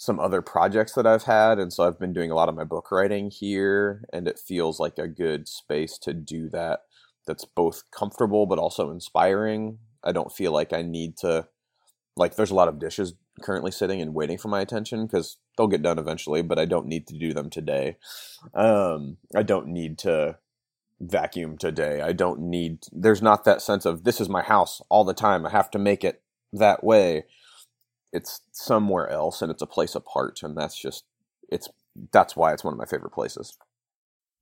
some 0.00 0.18
other 0.18 0.40
projects 0.40 0.94
that 0.94 1.06
I've 1.06 1.24
had, 1.24 1.58
and 1.58 1.70
so 1.70 1.84
I've 1.84 1.98
been 1.98 2.14
doing 2.14 2.30
a 2.30 2.34
lot 2.34 2.48
of 2.48 2.54
my 2.54 2.64
book 2.64 2.90
writing 2.90 3.30
here, 3.30 4.02
and 4.14 4.26
it 4.26 4.38
feels 4.38 4.80
like 4.80 4.96
a 4.96 5.06
good 5.06 5.46
space 5.46 5.98
to 5.98 6.14
do 6.14 6.48
that. 6.48 6.84
That's 7.26 7.44
both 7.44 7.82
comfortable 7.90 8.46
but 8.46 8.58
also 8.58 8.90
inspiring. 8.90 9.76
I 10.02 10.12
don't 10.12 10.32
feel 10.32 10.52
like 10.52 10.72
I 10.72 10.80
need 10.80 11.18
to 11.18 11.48
like. 12.16 12.34
There's 12.34 12.50
a 12.50 12.54
lot 12.54 12.68
of 12.68 12.78
dishes 12.78 13.12
currently 13.42 13.70
sitting 13.70 14.00
and 14.00 14.14
waiting 14.14 14.38
for 14.38 14.48
my 14.48 14.62
attention 14.62 15.04
because 15.04 15.36
they'll 15.58 15.66
get 15.66 15.82
done 15.82 15.98
eventually, 15.98 16.40
but 16.40 16.58
I 16.58 16.64
don't 16.64 16.86
need 16.86 17.06
to 17.08 17.18
do 17.18 17.34
them 17.34 17.50
today. 17.50 17.98
Um, 18.54 19.18
I 19.36 19.42
don't 19.42 19.68
need 19.68 19.98
to 19.98 20.38
vacuum 20.98 21.58
today. 21.58 22.00
I 22.00 22.14
don't 22.14 22.40
need. 22.40 22.86
There's 22.90 23.20
not 23.20 23.44
that 23.44 23.60
sense 23.60 23.84
of 23.84 24.04
this 24.04 24.18
is 24.18 24.30
my 24.30 24.42
house 24.42 24.80
all 24.88 25.04
the 25.04 25.12
time. 25.12 25.44
I 25.44 25.50
have 25.50 25.70
to 25.72 25.78
make 25.78 26.04
it 26.04 26.22
that 26.54 26.82
way 26.82 27.24
it's 28.12 28.40
somewhere 28.52 29.08
else 29.08 29.42
and 29.42 29.50
it's 29.50 29.62
a 29.62 29.66
place 29.66 29.94
apart 29.94 30.40
and 30.42 30.56
that's 30.56 30.80
just 30.80 31.04
it's 31.48 31.68
that's 32.12 32.36
why 32.36 32.52
it's 32.52 32.64
one 32.64 32.72
of 32.74 32.78
my 32.78 32.86
favorite 32.86 33.12
places. 33.12 33.56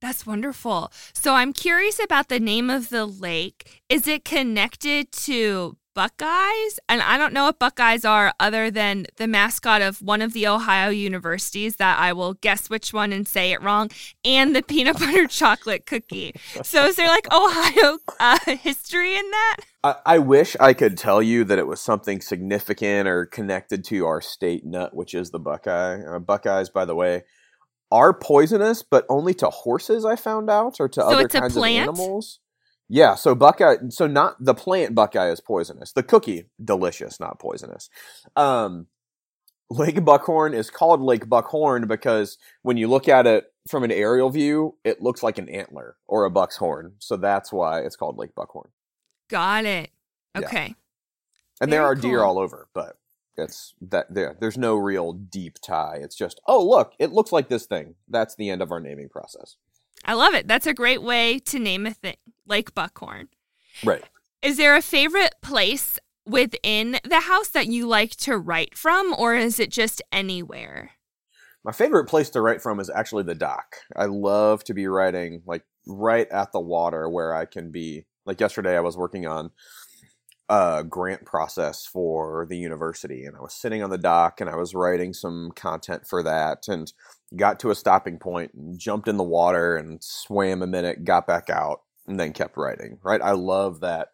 That's 0.00 0.26
wonderful. 0.26 0.92
So 1.12 1.34
i'm 1.34 1.52
curious 1.52 1.98
about 2.02 2.28
the 2.28 2.40
name 2.40 2.70
of 2.70 2.88
the 2.88 3.06
lake. 3.06 3.82
Is 3.88 4.06
it 4.06 4.24
connected 4.24 5.12
to 5.12 5.76
Buckeyes. 5.98 6.78
And 6.88 7.02
I 7.02 7.18
don't 7.18 7.32
know 7.32 7.46
what 7.46 7.58
Buckeyes 7.58 8.04
are 8.04 8.32
other 8.38 8.70
than 8.70 9.06
the 9.16 9.26
mascot 9.26 9.82
of 9.82 10.00
one 10.00 10.22
of 10.22 10.32
the 10.32 10.46
Ohio 10.46 10.90
universities 10.90 11.74
that 11.76 11.98
I 11.98 12.12
will 12.12 12.34
guess 12.34 12.70
which 12.70 12.92
one 12.92 13.12
and 13.12 13.26
say 13.26 13.50
it 13.50 13.60
wrong, 13.60 13.90
and 14.24 14.54
the 14.54 14.62
peanut 14.62 14.96
butter 15.00 15.26
chocolate 15.26 15.86
cookie. 15.86 16.36
So 16.62 16.86
is 16.86 16.94
there 16.94 17.08
like 17.08 17.26
Ohio 17.34 17.98
uh, 18.20 18.38
history 18.46 19.16
in 19.16 19.28
that? 19.28 19.56
I, 19.82 19.96
I 20.06 20.18
wish 20.18 20.54
I 20.60 20.72
could 20.72 20.96
tell 20.96 21.20
you 21.20 21.42
that 21.42 21.58
it 21.58 21.66
was 21.66 21.80
something 21.80 22.20
significant 22.20 23.08
or 23.08 23.26
connected 23.26 23.82
to 23.86 24.06
our 24.06 24.20
state 24.20 24.64
nut, 24.64 24.94
which 24.94 25.14
is 25.14 25.32
the 25.32 25.40
Buckeye. 25.40 26.00
Uh, 26.04 26.20
Buckeyes, 26.20 26.70
by 26.70 26.84
the 26.84 26.94
way, 26.94 27.24
are 27.90 28.14
poisonous, 28.14 28.84
but 28.84 29.04
only 29.08 29.34
to 29.34 29.50
horses. 29.50 30.04
I 30.04 30.14
found 30.14 30.48
out, 30.48 30.76
or 30.78 30.88
to 30.90 31.00
so 31.00 31.08
other 31.08 31.26
kinds 31.26 31.56
of 31.56 31.64
animals. 31.64 32.38
Yeah, 32.88 33.16
so 33.16 33.34
Buckeye, 33.34 33.76
so 33.90 34.06
not 34.06 34.42
the 34.42 34.54
plant 34.54 34.94
Buckeye 34.94 35.30
is 35.30 35.40
poisonous. 35.40 35.92
The 35.92 36.02
cookie, 36.02 36.46
delicious, 36.62 37.20
not 37.20 37.38
poisonous. 37.38 37.90
Um, 38.34 38.86
Lake 39.70 40.02
Buckhorn 40.04 40.54
is 40.54 40.70
called 40.70 41.02
Lake 41.02 41.28
Buckhorn 41.28 41.86
because 41.86 42.38
when 42.62 42.78
you 42.78 42.88
look 42.88 43.06
at 43.08 43.26
it 43.26 43.52
from 43.68 43.84
an 43.84 43.90
aerial 43.92 44.30
view, 44.30 44.76
it 44.84 45.02
looks 45.02 45.22
like 45.22 45.36
an 45.36 45.48
antler 45.50 45.96
or 46.06 46.24
a 46.24 46.30
buck's 46.30 46.56
horn. 46.56 46.94
So 46.98 47.18
that's 47.18 47.52
why 47.52 47.80
it's 47.80 47.96
called 47.96 48.16
Lake 48.16 48.34
Buckhorn. 48.34 48.70
Got 49.28 49.66
it. 49.66 49.90
Okay. 50.34 50.68
Yeah. 50.68 50.74
And 51.60 51.70
Very 51.70 51.70
there 51.70 51.84
are 51.84 51.94
cool. 51.94 52.02
deer 52.02 52.22
all 52.22 52.38
over, 52.38 52.68
but 52.72 52.96
it's 53.36 53.74
that 53.82 54.06
there. 54.12 54.36
There's 54.40 54.56
no 54.56 54.76
real 54.76 55.12
deep 55.12 55.58
tie. 55.60 55.98
It's 56.00 56.16
just, 56.16 56.40
oh 56.46 56.66
look, 56.66 56.94
it 56.98 57.12
looks 57.12 57.32
like 57.32 57.48
this 57.48 57.66
thing. 57.66 57.96
That's 58.08 58.34
the 58.36 58.48
end 58.48 58.62
of 58.62 58.72
our 58.72 58.80
naming 58.80 59.10
process. 59.10 59.56
I 60.04 60.14
love 60.14 60.32
it. 60.32 60.48
That's 60.48 60.66
a 60.66 60.72
great 60.72 61.02
way 61.02 61.38
to 61.40 61.58
name 61.58 61.84
a 61.84 61.92
thing, 61.92 62.16
like 62.48 62.74
Buckhorn. 62.74 63.28
Right. 63.84 64.02
Is 64.42 64.56
there 64.56 64.76
a 64.76 64.82
favorite 64.82 65.34
place 65.42 65.98
within 66.26 66.98
the 67.04 67.20
house 67.20 67.48
that 67.48 67.66
you 67.66 67.86
like 67.86 68.16
to 68.16 68.36
write 68.36 68.76
from, 68.76 69.14
or 69.16 69.34
is 69.34 69.58
it 69.58 69.70
just 69.70 70.02
anywhere? 70.12 70.92
My 71.64 71.72
favorite 71.72 72.06
place 72.06 72.30
to 72.30 72.40
write 72.40 72.62
from 72.62 72.80
is 72.80 72.90
actually 72.90 73.24
the 73.24 73.34
dock. 73.34 73.76
I 73.96 74.06
love 74.06 74.64
to 74.64 74.74
be 74.74 74.86
writing 74.86 75.42
like 75.46 75.64
right 75.86 76.28
at 76.30 76.52
the 76.52 76.60
water 76.60 77.08
where 77.08 77.34
I 77.34 77.44
can 77.46 77.70
be. 77.70 78.06
Like 78.24 78.40
yesterday, 78.40 78.76
I 78.76 78.80
was 78.80 78.96
working 78.96 79.26
on 79.26 79.50
a 80.48 80.84
grant 80.88 81.24
process 81.24 81.84
for 81.84 82.46
the 82.48 82.56
university, 82.56 83.24
and 83.24 83.36
I 83.36 83.40
was 83.40 83.54
sitting 83.54 83.82
on 83.82 83.90
the 83.90 83.98
dock 83.98 84.40
and 84.40 84.48
I 84.48 84.56
was 84.56 84.74
writing 84.74 85.12
some 85.12 85.50
content 85.56 86.06
for 86.06 86.22
that. 86.22 86.68
And 86.68 86.92
got 87.36 87.60
to 87.60 87.70
a 87.70 87.74
stopping 87.74 88.18
point 88.18 88.52
and 88.54 88.78
jumped 88.78 89.08
in 89.08 89.16
the 89.16 89.24
water 89.24 89.76
and 89.76 90.02
swam 90.02 90.62
a 90.62 90.66
minute, 90.66 91.04
got 91.04 91.26
back 91.26 91.50
out, 91.50 91.80
and 92.08 92.18
then 92.18 92.32
kept 92.32 92.56
writing. 92.56 92.98
Right? 93.02 93.20
I 93.22 93.32
love 93.32 93.80
that 93.80 94.08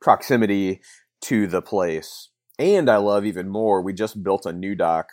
proximity 0.00 0.80
to 1.22 1.46
the 1.46 1.62
place. 1.62 2.28
And 2.58 2.88
I 2.88 2.98
love 2.98 3.24
even 3.24 3.48
more, 3.48 3.82
we 3.82 3.92
just 3.92 4.22
built 4.22 4.46
a 4.46 4.52
new 4.52 4.74
dock. 4.74 5.10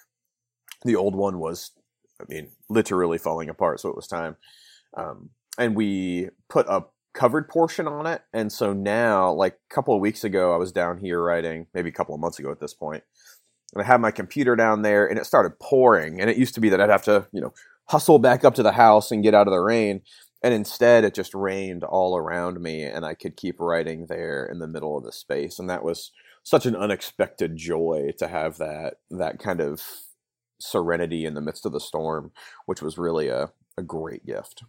The 0.83 0.95
old 0.95 1.15
one 1.15 1.39
was, 1.39 1.71
I 2.19 2.25
mean, 2.27 2.49
literally 2.69 3.17
falling 3.17 3.49
apart, 3.49 3.79
so 3.79 3.89
it 3.89 3.95
was 3.95 4.07
time. 4.07 4.35
Um, 4.95 5.29
and 5.57 5.75
we 5.75 6.29
put 6.49 6.67
a 6.67 6.85
covered 7.13 7.49
portion 7.49 7.87
on 7.87 8.05
it. 8.05 8.21
And 8.33 8.51
so 8.51 8.73
now, 8.73 9.31
like 9.31 9.53
a 9.53 9.73
couple 9.73 9.95
of 9.95 10.01
weeks 10.01 10.23
ago, 10.23 10.53
I 10.53 10.57
was 10.57 10.71
down 10.71 10.97
here 10.97 11.21
writing, 11.21 11.67
maybe 11.73 11.89
a 11.89 11.93
couple 11.93 12.13
of 12.13 12.21
months 12.21 12.39
ago 12.39 12.51
at 12.51 12.59
this 12.59 12.73
point, 12.73 13.03
and 13.73 13.81
I 13.81 13.85
had 13.85 14.01
my 14.01 14.11
computer 14.11 14.55
down 14.55 14.81
there 14.81 15.05
and 15.07 15.17
it 15.17 15.25
started 15.25 15.59
pouring. 15.59 16.19
And 16.19 16.29
it 16.29 16.37
used 16.37 16.55
to 16.55 16.61
be 16.61 16.69
that 16.69 16.81
I'd 16.81 16.89
have 16.89 17.03
to, 17.03 17.27
you 17.31 17.41
know, 17.41 17.53
hustle 17.85 18.19
back 18.19 18.43
up 18.43 18.55
to 18.55 18.63
the 18.63 18.73
house 18.73 19.11
and 19.11 19.23
get 19.23 19.33
out 19.33 19.47
of 19.47 19.51
the 19.51 19.59
rain. 19.59 20.01
And 20.43 20.53
instead, 20.53 21.03
it 21.03 21.13
just 21.13 21.33
rained 21.33 21.83
all 21.83 22.17
around 22.17 22.59
me, 22.61 22.83
and 22.83 23.05
I 23.05 23.13
could 23.13 23.37
keep 23.37 23.59
writing 23.59 24.07
there 24.07 24.45
in 24.45 24.59
the 24.59 24.67
middle 24.67 24.97
of 24.97 25.03
the 25.03 25.11
space. 25.11 25.59
And 25.59 25.69
that 25.69 25.83
was 25.83 26.11
such 26.43 26.65
an 26.65 26.75
unexpected 26.75 27.55
joy 27.55 28.11
to 28.17 28.27
have 28.27 28.57
that 28.57 28.95
that 29.11 29.37
kind 29.39 29.61
of 29.61 29.83
serenity 30.59 31.25
in 31.25 31.35
the 31.35 31.41
midst 31.41 31.65
of 31.65 31.71
the 31.71 31.79
storm, 31.79 32.31
which 32.65 32.81
was 32.81 32.97
really 32.97 33.27
a, 33.27 33.51
a 33.77 33.83
great 33.83 34.25
gift. 34.25 34.63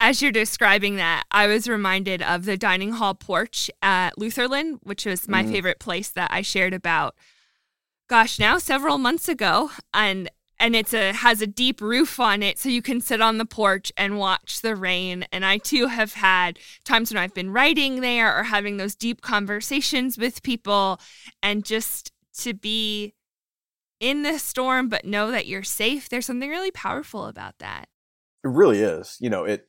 As 0.00 0.20
you're 0.20 0.32
describing 0.32 0.96
that, 0.96 1.24
I 1.30 1.46
was 1.46 1.68
reminded 1.68 2.20
of 2.22 2.44
the 2.44 2.56
dining 2.56 2.92
hall 2.92 3.14
porch 3.14 3.70
at 3.80 4.18
Lutherland, 4.18 4.80
which 4.82 5.06
was 5.06 5.28
my 5.28 5.42
mm. 5.42 5.50
favorite 5.50 5.78
place 5.78 6.10
that 6.10 6.30
I 6.32 6.42
shared 6.42 6.74
about 6.74 7.14
gosh, 8.08 8.38
now 8.38 8.58
several 8.58 8.98
months 8.98 9.28
ago, 9.28 9.70
and 9.92 10.30
and 10.58 10.74
it's 10.76 10.94
a 10.94 11.12
has 11.12 11.42
a 11.42 11.46
deep 11.46 11.80
roof 11.80 12.18
on 12.20 12.42
it 12.42 12.58
so 12.58 12.68
you 12.68 12.82
can 12.82 13.00
sit 13.00 13.20
on 13.20 13.38
the 13.38 13.44
porch 13.44 13.92
and 13.96 14.18
watch 14.18 14.60
the 14.60 14.76
rain. 14.76 15.26
And 15.32 15.44
i 15.44 15.58
too 15.58 15.86
have 15.86 16.14
had 16.14 16.58
times 16.84 17.12
when 17.12 17.22
i've 17.22 17.34
been 17.34 17.50
writing 17.50 18.00
there 18.00 18.36
or 18.36 18.44
having 18.44 18.76
those 18.76 18.94
deep 18.94 19.20
conversations 19.22 20.18
with 20.18 20.42
people 20.42 21.00
and 21.42 21.64
just 21.64 22.12
to 22.38 22.54
be 22.54 23.14
in 24.00 24.22
the 24.22 24.38
storm 24.38 24.88
but 24.88 25.04
know 25.04 25.30
that 25.30 25.46
you're 25.46 25.62
safe 25.62 26.08
there's 26.08 26.26
something 26.26 26.50
really 26.50 26.70
powerful 26.70 27.26
about 27.26 27.58
that. 27.58 27.88
It 28.44 28.48
really 28.48 28.80
is. 28.80 29.16
You 29.20 29.30
know 29.30 29.44
it 29.44 29.66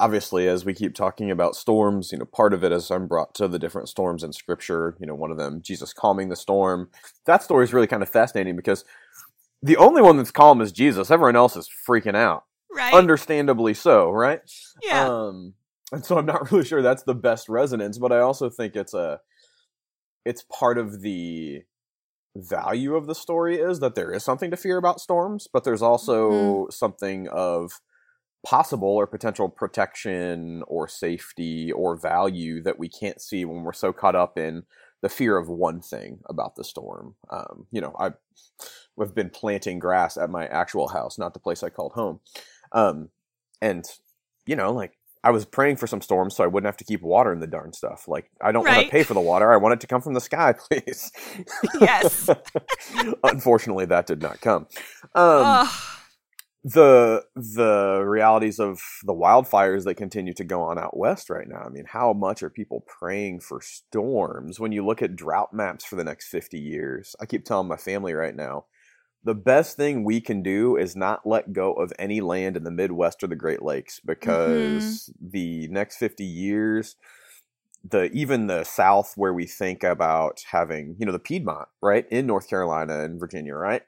obviously 0.00 0.48
as 0.48 0.64
we 0.64 0.74
keep 0.74 0.92
talking 0.92 1.30
about 1.30 1.54
storms 1.54 2.10
you 2.10 2.18
know 2.18 2.24
part 2.24 2.52
of 2.52 2.64
it 2.64 2.72
is 2.72 2.90
i'm 2.90 3.06
brought 3.06 3.32
to 3.32 3.46
the 3.46 3.60
different 3.60 3.88
storms 3.88 4.24
in 4.24 4.32
scripture 4.32 4.96
you 4.98 5.06
know 5.06 5.14
one 5.14 5.30
of 5.30 5.36
them 5.36 5.62
jesus 5.62 5.92
calming 5.92 6.28
the 6.28 6.36
storm. 6.36 6.90
That 7.26 7.42
story 7.42 7.64
is 7.64 7.72
really 7.72 7.86
kind 7.86 8.02
of 8.02 8.08
fascinating 8.08 8.56
because 8.56 8.84
the 9.64 9.76
only 9.76 10.02
one 10.02 10.16
that's 10.16 10.30
calm 10.30 10.60
is 10.60 10.72
jesus. 10.72 11.10
Everyone 11.10 11.36
else 11.36 11.56
is 11.56 11.68
freaking 11.88 12.16
out. 12.16 12.44
Right. 12.74 12.94
Understandably 12.94 13.74
so 13.74 14.10
right? 14.10 14.40
Yeah. 14.82 15.08
Um 15.08 15.54
and 15.92 16.04
so 16.04 16.18
i'm 16.18 16.26
not 16.26 16.50
really 16.52 16.64
sure 16.64 16.82
that's 16.82 17.04
the 17.04 17.14
best 17.14 17.48
resonance 17.48 17.98
but 17.98 18.12
i 18.12 18.18
also 18.18 18.50
think 18.50 18.76
it's 18.76 18.94
a 18.94 19.20
it's 20.24 20.44
part 20.52 20.78
of 20.78 21.02
the 21.02 21.62
value 22.36 22.96
of 22.96 23.06
the 23.06 23.14
story 23.14 23.58
is 23.58 23.78
that 23.80 23.94
there 23.94 24.10
is 24.10 24.24
something 24.24 24.50
to 24.50 24.56
fear 24.56 24.76
about 24.76 25.00
storms 25.00 25.46
but 25.52 25.64
there's 25.64 25.82
also 25.82 26.30
mm-hmm. 26.30 26.70
something 26.70 27.28
of 27.28 27.80
possible 28.44 28.88
or 28.88 29.06
potential 29.06 29.48
protection 29.48 30.62
or 30.66 30.86
safety 30.86 31.72
or 31.72 31.96
value 31.96 32.60
that 32.62 32.78
we 32.78 32.88
can't 32.88 33.20
see 33.20 33.44
when 33.44 33.62
we're 33.62 33.72
so 33.72 33.92
caught 33.92 34.14
up 34.14 34.36
in 34.36 34.64
the 35.00 35.08
fear 35.08 35.36
of 35.36 35.48
one 35.48 35.80
thing 35.80 36.20
about 36.26 36.56
the 36.56 36.64
storm. 36.64 37.14
Um, 37.30 37.66
you 37.70 37.80
know, 37.80 37.94
I've, 37.98 38.14
I've 39.00 39.14
been 39.14 39.30
planting 39.30 39.78
grass 39.78 40.16
at 40.16 40.30
my 40.30 40.46
actual 40.46 40.88
house, 40.88 41.18
not 41.18 41.34
the 41.34 41.40
place 41.40 41.62
I 41.62 41.70
called 41.70 41.92
home. 41.92 42.20
Um, 42.72 43.10
and, 43.60 43.84
you 44.46 44.56
know, 44.56 44.72
like 44.72 44.92
I 45.24 45.30
was 45.30 45.46
praying 45.46 45.76
for 45.76 45.86
some 45.86 46.02
storms 46.02 46.36
so 46.36 46.44
I 46.44 46.46
wouldn't 46.46 46.68
have 46.68 46.76
to 46.76 46.84
keep 46.84 47.02
watering 47.02 47.40
the 47.40 47.46
darn 47.46 47.72
stuff. 47.72 48.06
Like, 48.06 48.30
I 48.42 48.52
don't 48.52 48.64
right. 48.64 48.76
want 48.76 48.86
to 48.86 48.92
pay 48.92 49.02
for 49.02 49.14
the 49.14 49.20
water. 49.20 49.52
I 49.52 49.56
want 49.56 49.72
it 49.72 49.80
to 49.80 49.86
come 49.86 50.02
from 50.02 50.14
the 50.14 50.20
sky, 50.20 50.52
please. 50.70 51.10
Yes. 51.80 52.28
Unfortunately, 53.24 53.86
that 53.86 54.06
did 54.06 54.20
not 54.20 54.40
come. 54.40 54.66
Um, 55.14 55.68
the 56.64 57.22
the 57.34 58.02
realities 58.06 58.58
of 58.58 58.80
the 59.04 59.12
wildfires 59.12 59.84
that 59.84 59.96
continue 59.96 60.32
to 60.32 60.44
go 60.44 60.62
on 60.62 60.78
out 60.78 60.96
west 60.96 61.28
right 61.28 61.46
now. 61.46 61.62
I 61.64 61.68
mean, 61.68 61.84
how 61.86 62.14
much 62.14 62.42
are 62.42 62.48
people 62.48 62.84
praying 62.86 63.40
for 63.40 63.60
storms 63.60 64.58
when 64.58 64.72
you 64.72 64.84
look 64.84 65.02
at 65.02 65.14
drought 65.14 65.52
maps 65.52 65.84
for 65.84 65.96
the 65.96 66.04
next 66.04 66.28
50 66.28 66.58
years? 66.58 67.14
I 67.20 67.26
keep 67.26 67.44
telling 67.44 67.68
my 67.68 67.76
family 67.76 68.14
right 68.14 68.34
now, 68.34 68.64
the 69.24 69.34
best 69.34 69.76
thing 69.76 70.04
we 70.04 70.20
can 70.20 70.42
do 70.42 70.76
is 70.76 70.94
not 70.94 71.26
let 71.26 71.52
go 71.52 71.72
of 71.72 71.92
any 71.98 72.20
land 72.20 72.56
in 72.56 72.64
the 72.64 72.70
Midwest 72.70 73.22
or 73.22 73.26
the 73.26 73.36
Great 73.36 73.62
Lakes 73.62 74.00
because 74.04 75.10
mm-hmm. 75.10 75.30
the 75.30 75.68
next 75.68 75.96
50 75.96 76.24
years 76.24 76.96
the 77.86 78.10
even 78.12 78.46
the 78.46 78.64
south 78.64 79.12
where 79.14 79.34
we 79.34 79.44
think 79.44 79.84
about 79.84 80.42
having, 80.50 80.96
you 80.98 81.04
know, 81.04 81.12
the 81.12 81.18
Piedmont, 81.18 81.68
right? 81.82 82.06
In 82.10 82.26
North 82.26 82.48
Carolina 82.48 83.00
and 83.00 83.20
Virginia, 83.20 83.54
right? 83.54 83.82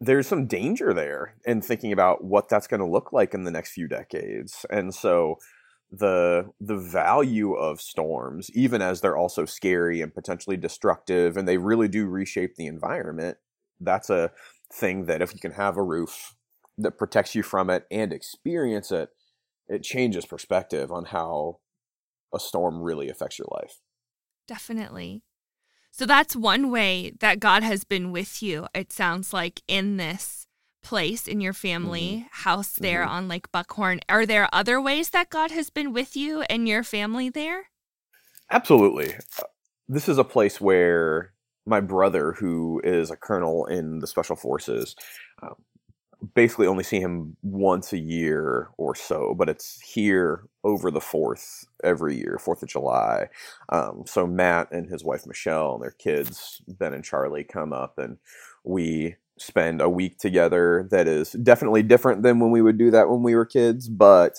there's 0.00 0.26
some 0.26 0.46
danger 0.46 0.92
there 0.92 1.34
in 1.44 1.60
thinking 1.60 1.92
about 1.92 2.24
what 2.24 2.48
that's 2.48 2.66
going 2.66 2.80
to 2.80 2.86
look 2.86 3.12
like 3.12 3.34
in 3.34 3.44
the 3.44 3.50
next 3.50 3.72
few 3.72 3.88
decades. 3.88 4.66
And 4.70 4.94
so 4.94 5.36
the 5.90 6.50
the 6.60 6.76
value 6.76 7.54
of 7.54 7.80
storms, 7.80 8.50
even 8.54 8.82
as 8.82 9.00
they're 9.00 9.16
also 9.16 9.44
scary 9.44 10.00
and 10.00 10.14
potentially 10.14 10.56
destructive, 10.56 11.36
and 11.36 11.46
they 11.46 11.58
really 11.58 11.88
do 11.88 12.06
reshape 12.06 12.56
the 12.56 12.66
environment, 12.66 13.38
that's 13.80 14.10
a 14.10 14.30
thing 14.72 15.06
that 15.06 15.22
if 15.22 15.34
you 15.34 15.40
can 15.40 15.52
have 15.52 15.76
a 15.76 15.82
roof 15.82 16.34
that 16.78 16.98
protects 16.98 17.34
you 17.34 17.42
from 17.42 17.70
it 17.70 17.86
and 17.90 18.12
experience 18.12 18.90
it, 18.90 19.10
it 19.68 19.82
changes 19.82 20.26
perspective 20.26 20.90
on 20.90 21.06
how 21.06 21.58
a 22.34 22.40
storm 22.40 22.82
really 22.82 23.08
affects 23.08 23.38
your 23.38 23.48
life. 23.52 23.80
Definitely. 24.48 25.22
So 25.90 26.06
that's 26.06 26.34
one 26.34 26.70
way 26.70 27.12
that 27.20 27.38
God 27.38 27.62
has 27.62 27.84
been 27.84 28.10
with 28.10 28.42
you, 28.42 28.66
it 28.74 28.92
sounds 28.92 29.32
like, 29.32 29.62
in 29.68 29.96
this 29.96 30.46
place 30.82 31.26
in 31.26 31.40
your 31.40 31.52
family 31.52 32.16
mm-hmm. 32.18 32.26
house 32.30 32.72
there 32.72 33.02
mm-hmm. 33.02 33.12
on 33.12 33.28
Lake 33.28 33.50
Buckhorn. 33.50 34.00
Are 34.08 34.26
there 34.26 34.48
other 34.52 34.80
ways 34.80 35.10
that 35.10 35.30
God 35.30 35.50
has 35.50 35.70
been 35.70 35.92
with 35.92 36.16
you 36.16 36.42
and 36.42 36.68
your 36.68 36.84
family 36.84 37.30
there? 37.30 37.70
Absolutely. 38.50 39.14
Uh, 39.38 39.44
this 39.88 40.08
is 40.08 40.18
a 40.18 40.24
place 40.24 40.60
where 40.60 41.33
my 41.66 41.80
brother, 41.80 42.32
who 42.32 42.80
is 42.84 43.10
a 43.10 43.16
colonel 43.16 43.66
in 43.66 44.00
the 44.00 44.06
Special 44.06 44.36
Forces, 44.36 44.94
um, 45.42 45.54
basically 46.34 46.66
only 46.66 46.84
see 46.84 47.00
him 47.00 47.36
once 47.42 47.92
a 47.92 47.98
year 47.98 48.70
or 48.78 48.94
so, 48.94 49.34
but 49.36 49.48
it's 49.48 49.80
here 49.80 50.44
over 50.62 50.90
the 50.90 51.00
4th 51.00 51.66
every 51.82 52.16
year, 52.16 52.38
4th 52.42 52.62
of 52.62 52.68
July. 52.68 53.28
Um, 53.68 54.04
so 54.06 54.26
Matt 54.26 54.72
and 54.72 54.88
his 54.88 55.04
wife 55.04 55.26
Michelle 55.26 55.74
and 55.74 55.82
their 55.82 55.90
kids, 55.90 56.62
Ben 56.66 56.94
and 56.94 57.04
Charlie, 57.04 57.44
come 57.44 57.72
up 57.72 57.98
and 57.98 58.18
we 58.64 59.16
spend 59.38 59.80
a 59.80 59.88
week 59.88 60.18
together 60.18 60.86
that 60.90 61.08
is 61.08 61.32
definitely 61.32 61.82
different 61.82 62.22
than 62.22 62.38
when 62.38 62.50
we 62.50 62.62
would 62.62 62.78
do 62.78 62.90
that 62.90 63.08
when 63.08 63.22
we 63.22 63.34
were 63.34 63.44
kids, 63.44 63.88
but 63.88 64.34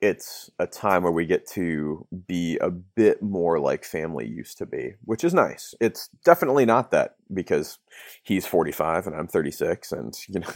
it's 0.00 0.50
a 0.58 0.66
time 0.66 1.02
where 1.02 1.12
we 1.12 1.24
get 1.24 1.46
to 1.48 2.06
be 2.26 2.58
a 2.58 2.70
bit 2.70 3.22
more 3.22 3.58
like 3.58 3.84
family 3.84 4.26
used 4.26 4.58
to 4.58 4.66
be, 4.66 4.94
which 5.04 5.24
is 5.24 5.32
nice. 5.32 5.74
It's 5.80 6.08
definitely 6.24 6.66
not 6.66 6.90
that 6.90 7.16
because 7.32 7.78
he's 8.22 8.46
45 8.46 9.06
and 9.06 9.16
I'm 9.16 9.26
36 9.26 9.92
and 9.92 10.14
you 10.28 10.40
know 10.40 10.48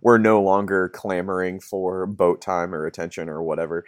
we're 0.00 0.18
no 0.18 0.42
longer 0.42 0.88
clamoring 0.90 1.60
for 1.60 2.06
boat 2.06 2.40
time 2.40 2.74
or 2.74 2.86
attention 2.86 3.28
or 3.28 3.42
whatever. 3.42 3.84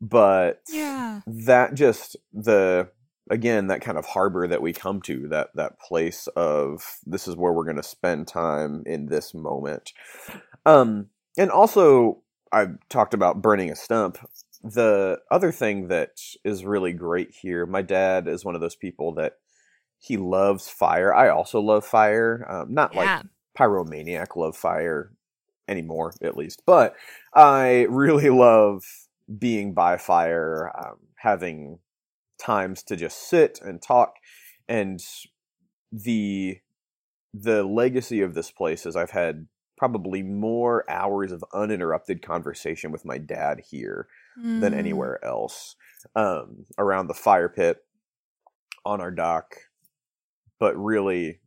But 0.00 0.62
yeah. 0.70 1.20
that 1.26 1.74
just 1.74 2.16
the 2.32 2.88
again 3.30 3.66
that 3.66 3.82
kind 3.82 3.98
of 3.98 4.06
harbor 4.06 4.46
that 4.46 4.62
we 4.62 4.72
come 4.72 5.02
to 5.02 5.28
that 5.28 5.50
that 5.54 5.78
place 5.80 6.26
of 6.36 6.82
this 7.04 7.28
is 7.28 7.36
where 7.36 7.52
we're 7.52 7.64
going 7.64 7.76
to 7.76 7.82
spend 7.82 8.26
time 8.26 8.82
in 8.86 9.06
this 9.06 9.34
moment 9.34 9.92
um 10.64 11.06
and 11.36 11.50
also 11.50 12.22
i 12.52 12.66
talked 12.88 13.14
about 13.14 13.42
burning 13.42 13.70
a 13.70 13.76
stump. 13.76 14.18
The 14.62 15.18
other 15.30 15.52
thing 15.52 15.88
that 15.88 16.20
is 16.44 16.64
really 16.64 16.92
great 16.92 17.30
here 17.40 17.66
my 17.66 17.82
dad 17.82 18.28
is 18.28 18.44
one 18.44 18.54
of 18.54 18.60
those 18.60 18.76
people 18.76 19.14
that 19.14 19.34
he 20.00 20.16
loves 20.16 20.68
fire. 20.68 21.12
I 21.14 21.28
also 21.28 21.60
love 21.60 21.84
fire. 21.84 22.46
Um, 22.48 22.72
not 22.72 22.94
yeah. 22.94 23.00
like 23.00 23.26
pyromaniac 23.58 24.36
love 24.36 24.56
fire 24.56 25.12
anymore 25.66 26.14
at 26.22 26.36
least 26.36 26.62
but 26.64 26.94
i 27.34 27.86
really 27.90 28.30
love 28.30 28.84
being 29.38 29.74
by 29.74 29.96
fire 29.98 30.72
um, 30.78 30.96
having 31.16 31.78
times 32.38 32.82
to 32.84 32.96
just 32.96 33.28
sit 33.28 33.60
and 33.62 33.82
talk. 33.82 34.14
And 34.68 35.00
the 35.92 36.58
the 37.34 37.62
legacy 37.62 38.22
of 38.22 38.34
this 38.34 38.50
place 38.50 38.86
is 38.86 38.96
I've 38.96 39.10
had 39.10 39.46
probably 39.78 40.22
more 40.22 40.84
hours 40.90 41.32
of 41.32 41.44
uninterrupted 41.54 42.20
conversation 42.20 42.90
with 42.90 43.04
my 43.04 43.16
dad 43.16 43.62
here 43.70 44.08
mm. 44.38 44.60
than 44.60 44.74
anywhere 44.74 45.24
else 45.24 45.76
um, 46.16 46.66
around 46.76 47.06
the 47.06 47.14
fire 47.14 47.48
pit 47.48 47.78
on 48.84 49.00
our 49.00 49.10
dock 49.10 49.54
but 50.58 50.76
really 50.76 51.40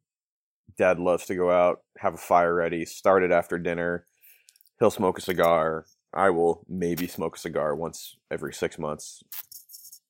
dad 0.77 0.99
loves 0.99 1.25
to 1.25 1.35
go 1.35 1.51
out 1.51 1.81
have 1.97 2.13
a 2.13 2.17
fire 2.17 2.55
ready 2.55 2.85
start 2.85 3.23
it 3.23 3.31
after 3.31 3.59
dinner 3.59 4.05
he'll 4.79 4.91
smoke 4.91 5.17
a 5.17 5.21
cigar 5.21 5.85
i 6.13 6.29
will 6.29 6.65
maybe 6.69 7.07
smoke 7.07 7.35
a 7.35 7.39
cigar 7.39 7.75
once 7.75 8.15
every 8.31 8.53
six 8.53 8.79
months 8.79 9.23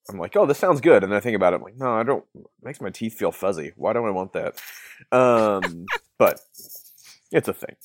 I'm 0.09 0.17
like, 0.17 0.35
oh, 0.35 0.45
this 0.45 0.57
sounds 0.57 0.81
good, 0.81 1.03
and 1.03 1.13
I 1.13 1.19
think 1.19 1.35
about 1.35 1.53
it, 1.53 1.57
I'm 1.57 1.61
like, 1.61 1.77
no, 1.77 1.93
I 1.93 2.03
don't. 2.03 2.25
It 2.35 2.45
makes 2.61 2.81
my 2.81 2.89
teeth 2.89 3.13
feel 3.13 3.31
fuzzy. 3.31 3.71
Why 3.75 3.93
do 3.93 4.03
I 4.03 4.09
want 4.09 4.33
that? 4.33 4.59
Um, 5.11 5.85
but 6.17 6.39
it's 7.31 7.47
a 7.47 7.53
thing. 7.53 7.75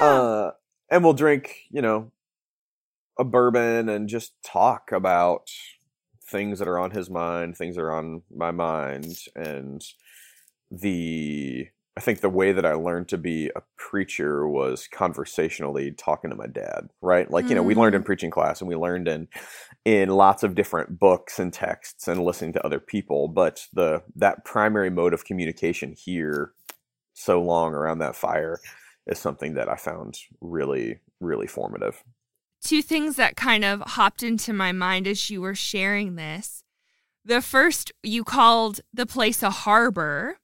Yeah. 0.00 0.06
Uh, 0.06 0.50
and 0.90 1.04
we'll 1.04 1.12
drink, 1.12 1.56
you 1.70 1.82
know, 1.82 2.10
a 3.18 3.24
bourbon 3.24 3.88
and 3.88 4.08
just 4.08 4.32
talk 4.44 4.92
about 4.92 5.50
things 6.24 6.58
that 6.58 6.68
are 6.68 6.78
on 6.78 6.92
his 6.92 7.10
mind, 7.10 7.56
things 7.56 7.76
that 7.76 7.82
are 7.82 7.92
on 7.92 8.22
my 8.34 8.50
mind, 8.50 9.18
and 9.34 9.84
the 10.70 11.68
I 11.96 12.00
think 12.00 12.20
the 12.20 12.30
way 12.30 12.52
that 12.52 12.64
I 12.64 12.74
learned 12.74 13.08
to 13.08 13.18
be 13.18 13.50
a 13.56 13.62
preacher 13.76 14.46
was 14.46 14.86
conversationally 14.86 15.90
talking 15.90 16.30
to 16.30 16.36
my 16.36 16.46
dad, 16.46 16.90
right? 17.02 17.28
Like, 17.28 17.46
mm. 17.46 17.48
you 17.48 17.54
know, 17.56 17.62
we 17.64 17.74
learned 17.74 17.96
in 17.96 18.02
mm. 18.02 18.06
preaching 18.06 18.30
class 18.30 18.60
and 18.60 18.68
we 18.68 18.76
learned 18.76 19.08
in 19.08 19.26
in 19.84 20.10
lots 20.10 20.44
of 20.44 20.54
different 20.54 21.00
books 21.00 21.40
and 21.40 21.52
texts 21.52 22.06
and 22.06 22.22
listening 22.22 22.52
to 22.52 22.64
other 22.64 22.78
people, 22.78 23.26
but 23.26 23.66
the 23.72 24.02
that 24.14 24.44
primary 24.44 24.90
mode 24.90 25.12
of 25.12 25.24
communication 25.24 25.92
here 25.92 26.52
so 27.18 27.42
long 27.42 27.74
around 27.74 27.98
that 27.98 28.16
fire 28.16 28.60
is 29.06 29.18
something 29.18 29.54
that 29.54 29.68
I 29.68 29.76
found 29.76 30.18
really 30.40 31.00
really 31.20 31.46
formative. 31.46 32.02
Two 32.62 32.82
things 32.82 33.16
that 33.16 33.36
kind 33.36 33.64
of 33.64 33.80
hopped 33.82 34.22
into 34.22 34.52
my 34.52 34.72
mind 34.72 35.06
as 35.06 35.30
you 35.30 35.40
were 35.40 35.54
sharing 35.54 36.16
this. 36.16 36.62
The 37.24 37.42
first 37.42 37.92
you 38.02 38.24
called 38.24 38.80
the 38.92 39.06
place 39.06 39.42
a 39.42 39.50
harbor 39.50 40.38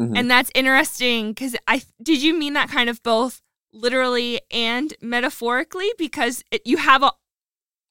Mm-hmm. 0.00 0.16
And 0.16 0.30
that's 0.30 0.50
interesting 0.54 1.30
because 1.30 1.56
I 1.68 1.82
did 2.02 2.22
you 2.22 2.38
mean 2.38 2.54
that 2.54 2.70
kind 2.70 2.88
of 2.88 3.02
both 3.02 3.42
literally 3.72 4.40
and 4.50 4.94
metaphorically 5.02 5.90
because 5.98 6.42
it, 6.50 6.62
you 6.64 6.78
have 6.78 7.02
a 7.02 7.12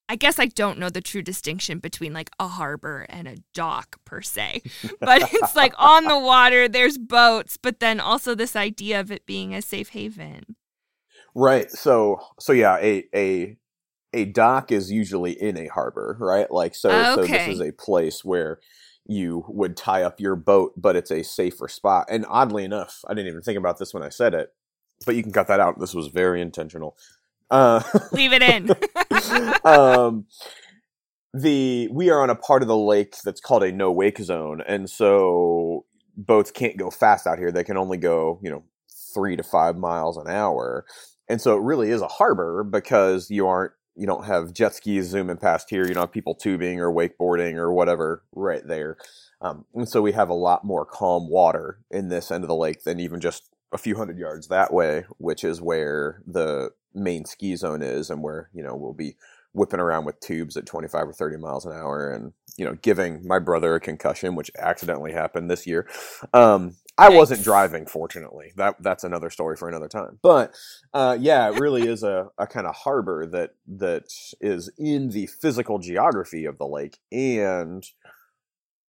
I 0.09 0.15
guess 0.15 0.39
I 0.39 0.47
don't 0.47 0.79
know 0.79 0.89
the 0.89 1.01
true 1.01 1.21
distinction 1.21 1.77
between 1.77 2.13
like 2.13 2.31
a 2.39 2.47
harbor 2.47 3.05
and 3.09 3.27
a 3.27 3.37
dock 3.53 3.97
per 4.05 4.21
se. 4.21 4.63
But 4.99 5.21
it's 5.31 5.55
like 5.55 5.73
on 5.77 6.05
the 6.05 6.19
water, 6.19 6.67
there's 6.67 6.97
boats, 6.97 7.57
but 7.57 7.79
then 7.79 7.99
also 7.99 8.33
this 8.33 8.55
idea 8.55 8.99
of 8.99 9.11
it 9.11 9.25
being 9.27 9.53
a 9.53 9.61
safe 9.61 9.89
haven. 9.89 10.55
Right. 11.35 11.69
So 11.69 12.19
so 12.39 12.53
yeah, 12.53 12.77
a 12.81 13.05
a 13.15 13.57
a 14.11 14.25
dock 14.25 14.71
is 14.71 14.91
usually 14.91 15.31
in 15.31 15.57
a 15.57 15.67
harbor, 15.67 16.17
right? 16.19 16.49
Like 16.51 16.73
so 16.73 16.89
okay. 16.89 17.13
so 17.15 17.21
this 17.27 17.47
is 17.47 17.61
a 17.61 17.71
place 17.71 18.25
where 18.25 18.59
you 19.05 19.45
would 19.47 19.77
tie 19.77 20.03
up 20.03 20.19
your 20.19 20.35
boat, 20.35 20.73
but 20.75 20.95
it's 20.95 21.11
a 21.11 21.23
safer 21.23 21.67
spot. 21.67 22.07
And 22.09 22.25
oddly 22.27 22.63
enough, 22.63 22.99
I 23.07 23.13
didn't 23.13 23.27
even 23.27 23.41
think 23.41 23.57
about 23.57 23.77
this 23.77 23.93
when 23.93 24.03
I 24.03 24.09
said 24.09 24.33
it, 24.33 24.49
but 25.05 25.15
you 25.15 25.23
can 25.23 25.31
cut 25.31 25.47
that 25.47 25.59
out. 25.59 25.79
This 25.79 25.93
was 25.93 26.07
very 26.07 26.41
intentional. 26.41 26.97
Uh, 27.49 27.81
Leave 28.11 28.33
it 28.33 28.41
in. 28.41 28.71
um, 29.63 30.25
the 31.33 31.87
we 31.91 32.09
are 32.09 32.21
on 32.21 32.29
a 32.29 32.35
part 32.35 32.61
of 32.61 32.67
the 32.67 32.77
lake 32.77 33.15
that's 33.23 33.41
called 33.41 33.63
a 33.63 33.71
no 33.71 33.91
wake 33.91 34.19
zone, 34.19 34.61
and 34.67 34.89
so 34.89 35.85
boats 36.17 36.51
can't 36.51 36.77
go 36.77 36.89
fast 36.89 37.27
out 37.27 37.37
here. 37.37 37.51
They 37.51 37.63
can 37.63 37.77
only 37.77 37.97
go, 37.97 38.39
you 38.43 38.49
know, 38.49 38.63
three 39.13 39.35
to 39.35 39.43
five 39.43 39.77
miles 39.77 40.17
an 40.17 40.27
hour. 40.27 40.85
And 41.27 41.39
so 41.39 41.55
it 41.55 41.61
really 41.61 41.91
is 41.91 42.01
a 42.01 42.07
harbor 42.07 42.63
because 42.63 43.29
you 43.29 43.47
aren't 43.47 43.73
you 43.95 44.07
don't 44.07 44.25
have 44.25 44.53
jet 44.53 44.73
skis 44.75 45.07
zooming 45.07 45.37
past 45.37 45.69
here. 45.69 45.85
You 45.85 45.93
don't 45.93 46.03
have 46.03 46.11
people 46.11 46.33
tubing 46.33 46.79
or 46.79 46.91
wakeboarding 46.91 47.55
or 47.55 47.73
whatever 47.73 48.23
right 48.33 48.65
there. 48.65 48.97
Um, 49.41 49.65
and 49.75 49.89
so 49.89 50.01
we 50.01 50.13
have 50.13 50.29
a 50.29 50.33
lot 50.33 50.63
more 50.63 50.85
calm 50.85 51.29
water 51.29 51.79
in 51.91 52.07
this 52.07 52.31
end 52.31 52.43
of 52.43 52.47
the 52.47 52.55
lake 52.55 52.83
than 52.83 52.99
even 52.99 53.19
just 53.19 53.49
a 53.73 53.77
few 53.77 53.95
hundred 53.97 54.17
yards 54.17 54.47
that 54.47 54.73
way, 54.73 55.05
which 55.17 55.43
is 55.43 55.61
where 55.61 56.21
the 56.25 56.71
main 56.93 57.25
ski 57.25 57.55
zone 57.55 57.81
is 57.81 58.09
and 58.09 58.23
where, 58.23 58.49
you 58.53 58.63
know, 58.63 58.75
we'll 58.75 58.93
be 58.93 59.15
whipping 59.53 59.79
around 59.79 60.05
with 60.05 60.19
tubes 60.19 60.55
at 60.55 60.65
25 60.65 61.07
or 61.09 61.13
30 61.13 61.37
miles 61.37 61.65
an 61.65 61.71
hour 61.71 62.11
and, 62.11 62.33
you 62.57 62.65
know, 62.65 62.75
giving 62.81 63.25
my 63.27 63.39
brother 63.39 63.75
a 63.75 63.79
concussion, 63.79 64.35
which 64.35 64.51
accidentally 64.57 65.11
happened 65.11 65.49
this 65.49 65.65
year. 65.65 65.87
Um, 66.33 66.75
I 66.99 67.09
wasn't 67.09 67.43
driving, 67.43 67.85
fortunately. 67.85 68.51
That 68.57 68.75
that's 68.81 69.05
another 69.05 69.29
story 69.29 69.55
for 69.55 69.69
another 69.69 69.87
time. 69.87 70.19
But 70.21 70.53
uh, 70.93 71.17
yeah, 71.19 71.49
it 71.49 71.59
really 71.59 71.87
is 71.87 72.03
a, 72.03 72.29
a 72.37 72.45
kind 72.45 72.67
of 72.67 72.75
harbor 72.75 73.25
that 73.27 73.51
that 73.67 74.03
is 74.41 74.69
in 74.77 75.09
the 75.09 75.27
physical 75.27 75.79
geography 75.79 76.43
of 76.45 76.57
the 76.57 76.67
lake, 76.67 76.97
and 77.11 77.85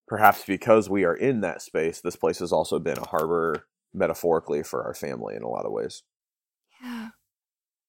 perhaps 0.09 0.45
because 0.45 0.91
we 0.91 1.05
are 1.05 1.15
in 1.15 1.41
that 1.43 1.63
space, 1.63 2.01
this 2.01 2.17
place 2.17 2.41
has 2.41 2.53
also 2.53 2.81
been 2.81 2.99
a 2.99 3.07
harbor 3.07 3.67
metaphorically 3.95 4.63
for 4.63 4.83
our 4.83 4.95
family 4.95 5.37
in 5.37 5.43
a 5.43 5.49
lot 5.49 5.65
of 5.65 5.73
ways. 5.73 6.03
Yeah. 6.83 7.11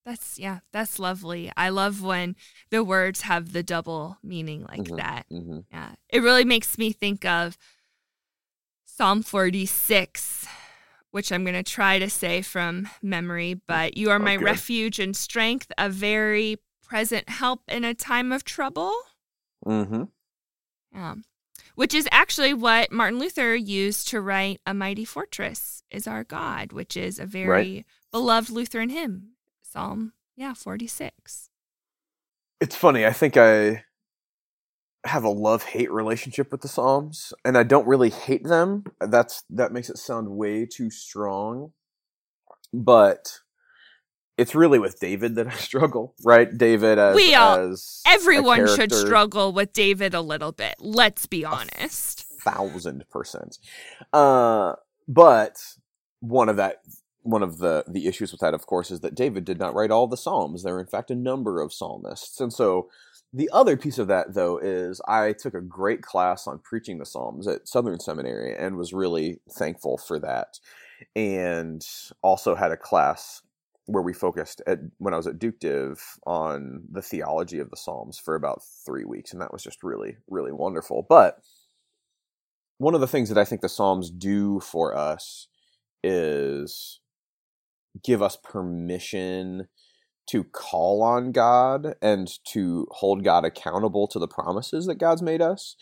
That's 0.06 0.40
yeah, 0.40 0.60
that's 0.72 0.98
lovely. 0.98 1.52
I 1.56 1.70
love 1.70 2.02
when 2.02 2.36
the 2.72 2.84
words 2.84 3.22
have 3.22 3.54
the 3.54 3.62
double 3.64 4.18
meaning 4.24 4.66
like 4.68 4.82
mm-hmm, 4.82 4.96
that. 4.96 5.26
Mm-hmm. 5.32 5.60
Yeah. 5.72 5.92
It 6.10 6.22
really 6.22 6.46
makes 6.46 6.78
me 6.78 6.92
think 6.92 7.24
of 7.24 7.58
Psalm 8.86 9.22
46, 9.22 10.48
which 11.12 11.32
I'm 11.32 11.44
going 11.44 11.54
to 11.56 11.64
try 11.64 12.00
to 12.00 12.10
say 12.10 12.42
from 12.42 12.90
memory, 13.02 13.54
but 13.54 13.96
you 13.96 14.10
are 14.10 14.20
my 14.20 14.36
Okay. 14.36 14.44
refuge 14.44 15.00
and 15.00 15.16
strength, 15.16 15.72
a 15.78 15.90
very 15.90 16.58
present 16.84 17.30
help 17.30 17.62
in 17.68 17.86
a 17.86 17.94
time 17.94 18.32
of 18.32 18.44
trouble. 18.44 18.94
Mm-hmm. 19.66 20.04
Yeah. 20.94 21.16
Which 21.76 21.94
is 21.94 22.08
actually 22.12 22.54
what 22.54 22.92
Martin 22.92 23.20
Luther 23.20 23.56
used 23.56 24.08
to 24.10 24.20
write 24.20 24.60
A 24.66 24.74
Mighty 24.74 25.06
Fortress 25.06 25.84
is 25.90 26.06
Our 26.06 26.24
God, 26.24 26.74
which 26.74 26.98
is 26.98 27.18
a 27.18 27.26
very 27.26 27.86
beloved 28.12 28.50
Lutheran 28.50 28.90
hymn. 28.90 29.36
Psalm, 29.72 30.14
yeah, 30.36 30.54
46. 30.54 31.50
It's 32.60 32.76
funny. 32.76 33.06
I 33.06 33.14
think 33.14 33.38
I 33.38 33.86
have 35.06 35.24
a 35.24 35.30
love 35.30 35.64
hate 35.64 35.92
relationship 35.92 36.52
with 36.52 36.62
the 36.62 36.68
Psalms, 36.68 37.34
and 37.46 37.58
I 37.58 37.64
don't 37.64 37.88
really 37.88 38.10
hate 38.10 38.44
them. 38.44 38.84
That's 39.00 39.44
that 39.50 39.72
makes 39.72 39.90
it 39.90 39.98
sound 39.98 40.30
way 40.30 40.66
too 40.66 40.90
strong, 40.92 41.72
but 42.74 43.40
it's 44.38 44.54
really 44.54 44.78
with 44.78 45.00
David 45.00 45.36
that 45.36 45.48
I 45.48 45.52
struggle. 45.56 46.16
Right, 46.24 46.56
David 46.56 47.00
as 47.00 47.16
We 47.16 47.34
all- 47.34 47.72
as 47.72 48.02
Everyone 48.06 48.68
should 48.76 48.94
struggle 48.94 49.54
with 49.54 49.74
David 49.74 50.14
a 50.14 50.22
little 50.22 50.52
bit. 50.52 50.76
Let's 50.80 51.26
be 51.26 51.46
honest. 51.46 52.26
thousand 52.44 53.06
percent. 53.10 53.58
Uh, 54.12 54.74
but 55.08 55.58
one 56.20 56.50
of 56.50 56.58
that 56.58 56.78
one 57.24 57.44
of 57.44 57.60
the 57.60 57.84
the 57.88 58.08
issues 58.08 58.32
with 58.32 58.42
that, 58.42 58.54
of 58.54 58.66
course, 58.66 58.92
is 58.92 59.02
that 59.02 59.16
David 59.16 59.46
did 59.46 59.60
not 59.60 59.76
write 59.76 59.92
all 59.92 60.08
the 60.08 60.18
psalms. 60.18 60.64
There 60.64 60.76
are 60.76 60.82
in 60.82 60.88
fact 60.88 61.12
a 61.12 61.16
number 61.16 61.62
of 61.62 61.74
psalmists, 61.74 62.40
and 62.40 62.52
so 62.52 62.90
the 63.34 63.50
other 63.54 63.78
piece 63.78 63.98
of 63.98 64.08
that 64.08 64.34
though 64.34 64.58
is 64.58 65.02
I 65.08 65.34
took 65.34 65.54
a 65.54 65.62
great 65.62 66.02
class 66.02 66.48
on 66.48 66.60
preaching 66.60 66.98
the 67.00 67.06
psalms 67.06 67.48
at 67.48 67.68
Southern 67.68 68.00
Seminary 68.00 68.56
and 68.56 68.76
was 68.76 68.94
really 68.94 69.40
thankful 69.52 69.98
for 69.98 70.20
that, 70.20 70.60
and 71.16 71.86
also 72.22 72.56
had 72.56 72.72
a 72.72 72.78
class 72.78 73.42
where 73.86 74.04
we 74.04 74.14
focused 74.14 74.62
at 74.68 74.80
when 74.98 75.14
I 75.14 75.18
was 75.18 75.28
at 75.28 75.40
Duke 75.40 75.60
Div 75.60 76.02
on 76.26 76.84
the 76.92 77.02
theology 77.02 77.60
of 77.60 77.70
the 77.70 77.78
Psalms 77.78 78.18
for 78.18 78.36
about 78.36 78.62
three 78.86 79.06
weeks, 79.06 79.34
and 79.34 79.42
that 79.42 79.52
was 79.52 79.64
just 79.64 79.84
really, 79.84 80.18
really 80.30 80.52
wonderful. 80.52 81.06
But 81.08 81.40
one 82.78 82.96
of 82.96 83.02
the 83.02 83.08
things 83.08 83.30
that 83.30 83.38
I 83.38 83.46
think 83.46 83.62
the 83.62 83.70
Psalms 83.70 84.10
do 84.10 84.60
for 84.60 84.96
us 84.96 85.48
is 86.04 87.00
give 88.04 88.22
us 88.22 88.38
permission 88.38 89.68
to 90.28 90.44
call 90.44 91.02
on 91.02 91.32
God 91.32 91.96
and 92.02 92.30
to 92.46 92.88
hold 92.92 93.24
God 93.24 93.44
accountable 93.44 94.08
to 94.08 94.20
the 94.20 94.28
promises 94.28 94.86
that 94.86 94.96
God's 94.96 95.22
made 95.22 95.42
us. 95.42 95.76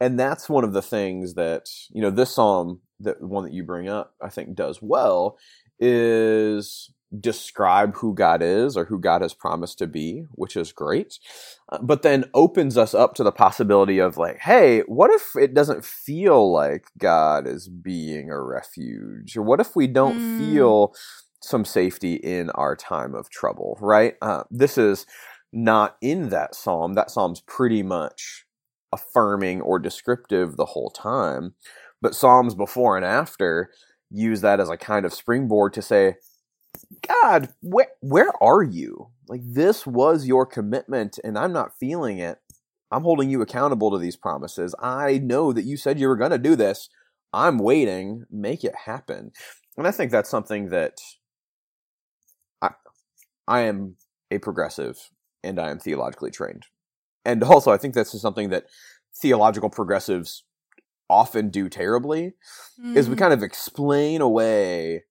And 0.00 0.18
that's 0.18 0.48
one 0.48 0.64
of 0.64 0.72
the 0.72 0.82
things 0.82 1.34
that, 1.34 1.66
you 1.90 2.02
know, 2.02 2.10
this 2.10 2.34
psalm, 2.34 2.80
that 3.00 3.22
one 3.22 3.44
that 3.44 3.52
you 3.52 3.62
bring 3.62 3.88
up, 3.88 4.14
I 4.20 4.28
think 4.28 4.56
does 4.56 4.80
well, 4.82 5.38
is 5.78 6.90
describe 7.20 7.94
who 7.96 8.14
God 8.14 8.42
is 8.42 8.76
or 8.76 8.86
who 8.86 8.98
God 8.98 9.22
has 9.22 9.34
promised 9.34 9.78
to 9.78 9.86
be, 9.86 10.24
which 10.32 10.56
is 10.56 10.72
great. 10.72 11.18
Uh, 11.68 11.78
but 11.82 12.02
then 12.02 12.24
opens 12.34 12.76
us 12.76 12.94
up 12.94 13.14
to 13.14 13.22
the 13.22 13.30
possibility 13.30 13.98
of 13.98 14.16
like, 14.16 14.38
hey, 14.38 14.80
what 14.86 15.10
if 15.10 15.36
it 15.36 15.54
doesn't 15.54 15.84
feel 15.84 16.50
like 16.50 16.86
God 16.98 17.46
is 17.46 17.68
being 17.68 18.30
a 18.30 18.42
refuge? 18.42 19.36
Or 19.36 19.42
what 19.42 19.60
if 19.60 19.76
we 19.76 19.86
don't 19.86 20.16
Mm. 20.16 20.36
feel 20.36 20.94
some 21.42 21.64
safety 21.64 22.14
in 22.14 22.50
our 22.50 22.76
time 22.76 23.14
of 23.14 23.30
trouble, 23.30 23.78
right? 23.80 24.14
Uh, 24.22 24.44
this 24.50 24.78
is 24.78 25.06
not 25.52 25.96
in 26.00 26.30
that 26.30 26.54
psalm. 26.54 26.94
That 26.94 27.10
psalm's 27.10 27.40
pretty 27.40 27.82
much 27.82 28.44
affirming 28.92 29.60
or 29.60 29.78
descriptive 29.78 30.56
the 30.56 30.66
whole 30.66 30.90
time. 30.90 31.54
But 32.00 32.14
psalms 32.14 32.54
before 32.54 32.96
and 32.96 33.04
after 33.04 33.70
use 34.10 34.40
that 34.42 34.60
as 34.60 34.68
a 34.68 34.76
kind 34.76 35.06
of 35.06 35.14
springboard 35.14 35.72
to 35.74 35.82
say, 35.82 36.16
God, 37.06 37.48
where 37.60 37.88
where 38.00 38.30
are 38.42 38.62
you? 38.62 39.08
Like 39.28 39.40
this 39.44 39.86
was 39.86 40.26
your 40.26 40.46
commitment 40.46 41.18
and 41.22 41.38
I'm 41.38 41.52
not 41.52 41.78
feeling 41.78 42.18
it. 42.18 42.38
I'm 42.90 43.02
holding 43.02 43.30
you 43.30 43.40
accountable 43.40 43.90
to 43.90 43.98
these 43.98 44.16
promises. 44.16 44.74
I 44.78 45.18
know 45.18 45.52
that 45.52 45.64
you 45.64 45.76
said 45.76 45.98
you 45.98 46.08
were 46.08 46.16
going 46.16 46.30
to 46.30 46.38
do 46.38 46.56
this. 46.56 46.88
I'm 47.32 47.58
waiting. 47.58 48.24
Make 48.30 48.64
it 48.64 48.74
happen. 48.84 49.32
And 49.78 49.86
I 49.86 49.90
think 49.90 50.10
that's 50.10 50.28
something 50.28 50.68
that 50.68 50.98
I 53.48 53.60
am 53.60 53.96
a 54.30 54.38
progressive 54.38 55.10
and 55.42 55.58
I 55.58 55.70
am 55.70 55.78
theologically 55.78 56.30
trained. 56.30 56.66
And 57.24 57.42
also 57.42 57.70
I 57.70 57.76
think 57.76 57.94
this 57.94 58.14
is 58.14 58.20
something 58.22 58.50
that 58.50 58.66
theological 59.14 59.70
progressives 59.70 60.44
often 61.10 61.50
do 61.50 61.68
terribly 61.68 62.32
is 62.94 63.08
we 63.08 63.16
Mm. 63.16 63.18
kind 63.18 63.32
of 63.34 63.42
explain 63.42 64.20
away 64.20 65.04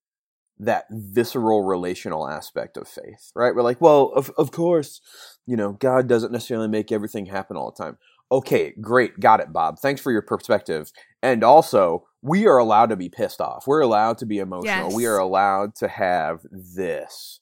that 0.57 0.85
visceral 0.89 1.63
relational 1.63 2.27
aspect 2.27 2.77
of 2.77 2.87
faith, 2.87 3.31
right? 3.35 3.55
We're 3.55 3.61
like, 3.63 3.81
well, 3.81 4.11
of 4.15 4.31
of 4.37 4.51
course, 4.51 5.01
you 5.45 5.55
know, 5.55 5.73
God 5.73 6.07
doesn't 6.07 6.31
necessarily 6.31 6.67
make 6.67 6.91
everything 6.91 7.27
happen 7.27 7.57
all 7.57 7.71
the 7.75 7.83
time. 7.83 7.97
Okay, 8.31 8.73
great, 8.79 9.19
got 9.19 9.39
it, 9.41 9.51
Bob. 9.51 9.79
Thanks 9.79 10.01
for 10.01 10.11
your 10.11 10.21
perspective. 10.21 10.91
And 11.21 11.43
also, 11.43 12.07
we 12.21 12.47
are 12.47 12.57
allowed 12.57 12.89
to 12.89 12.95
be 12.95 13.09
pissed 13.09 13.41
off. 13.41 13.65
We're 13.67 13.81
allowed 13.81 14.17
to 14.19 14.25
be 14.25 14.39
emotional. 14.39 14.89
We 14.95 15.05
are 15.05 15.17
allowed 15.17 15.75
to 15.75 15.87
have 15.87 16.45
this 16.51 17.39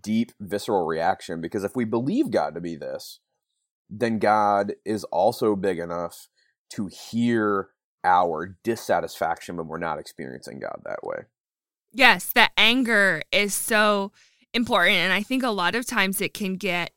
deep 0.00 0.32
visceral 0.40 0.86
reaction 0.86 1.40
because 1.40 1.64
if 1.64 1.76
we 1.76 1.84
believe 1.84 2.30
God 2.30 2.54
to 2.54 2.60
be 2.60 2.76
this, 2.76 3.20
then 3.90 4.18
God 4.18 4.74
is 4.84 5.04
also 5.04 5.56
big 5.56 5.78
enough 5.78 6.28
to 6.70 6.86
hear 6.86 7.68
our 8.02 8.56
dissatisfaction 8.64 9.56
when 9.56 9.68
we're 9.68 9.78
not 9.78 9.98
experiencing 9.98 10.60
God 10.60 10.82
that 10.84 11.02
way. 11.02 11.24
Yes, 11.92 12.32
that 12.34 12.52
anger 12.56 13.22
is 13.30 13.54
so 13.54 14.12
important. 14.52 14.96
And 14.96 15.12
I 15.12 15.22
think 15.22 15.42
a 15.42 15.50
lot 15.50 15.74
of 15.74 15.86
times 15.86 16.20
it 16.20 16.34
can 16.34 16.56
get 16.56 16.92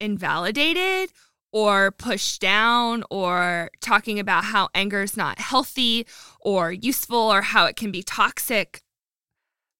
invalidated 0.00 1.10
or 1.52 1.90
pushed 1.90 2.40
down 2.40 3.02
or 3.10 3.70
talking 3.80 4.18
about 4.18 4.44
how 4.44 4.68
anger 4.74 5.02
is 5.02 5.16
not 5.16 5.38
healthy 5.38 6.06
or 6.40 6.72
useful 6.72 7.18
or 7.18 7.42
how 7.42 7.66
it 7.66 7.76
can 7.76 7.90
be 7.90 8.02
toxic. 8.02 8.82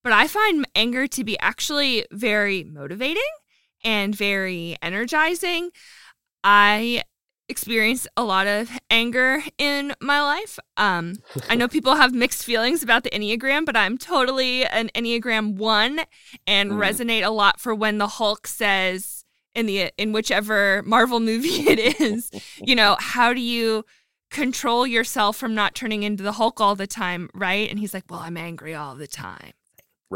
But 0.05 0.13
I 0.13 0.27
find 0.27 0.67
anger 0.75 1.07
to 1.09 1.25
be 1.25 1.39
actually 1.39 2.07
very 2.13 2.65
motivating 2.65 3.23
and 3.85 4.15
very 4.15 4.77
energizing. 4.83 5.71
I 6.45 7.03
experience 7.49 8.07
a 8.17 8.23
lot 8.23 8.47
of 8.47 8.71
anger 8.91 9.43
in 9.57 9.95
my 10.01 10.21
life. 10.21 10.59
Um, 10.77 11.17
I 11.49 11.55
know 11.55 11.67
people 11.77 11.97
have 11.97 12.13
mixed 12.13 12.45
feelings 12.45 12.83
about 12.83 13.05
the 13.05 13.11
Enneagram, 13.11 13.65
but 13.65 13.77
I'm 13.77 13.97
totally 13.99 14.65
an 14.67 14.91
Enneagram 14.95 15.55
one 15.57 16.01
and 16.47 16.73
Mm. 16.73 16.77
resonate 16.79 17.25
a 17.25 17.31
lot 17.31 17.59
for 17.61 17.75
when 17.75 17.99
the 17.99 18.07
Hulk 18.07 18.47
says 18.47 19.25
in 19.55 19.67
the 19.67 19.91
in 19.97 20.13
whichever 20.13 20.83
Marvel 20.85 21.21
movie 21.31 21.69
it 21.69 22.01
is, 22.01 22.31
you 22.63 22.77
know, 22.77 22.97
how 23.01 23.33
do 23.33 23.41
you 23.41 23.85
control 24.31 24.87
yourself 24.87 25.37
from 25.39 25.55
not 25.55 25.75
turning 25.75 26.03
into 26.03 26.23
the 26.23 26.33
Hulk 26.33 26.61
all 26.61 26.75
the 26.75 26.87
time, 26.87 27.31
right? 27.35 27.69
And 27.71 27.79
he's 27.79 27.95
like, 27.95 28.05
"Well, 28.11 28.21
I'm 28.21 28.37
angry 28.37 28.75
all 28.75 28.95
the 28.95 29.07
time." 29.07 29.53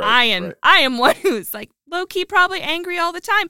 I 0.00 0.24
am 0.24 0.44
right. 0.44 0.54
I 0.62 0.78
am 0.78 0.98
one 0.98 1.16
who's 1.16 1.52
like 1.52 1.70
low 1.90 2.06
key 2.06 2.24
probably 2.24 2.60
angry 2.60 2.98
all 2.98 3.12
the 3.12 3.20
time. 3.20 3.48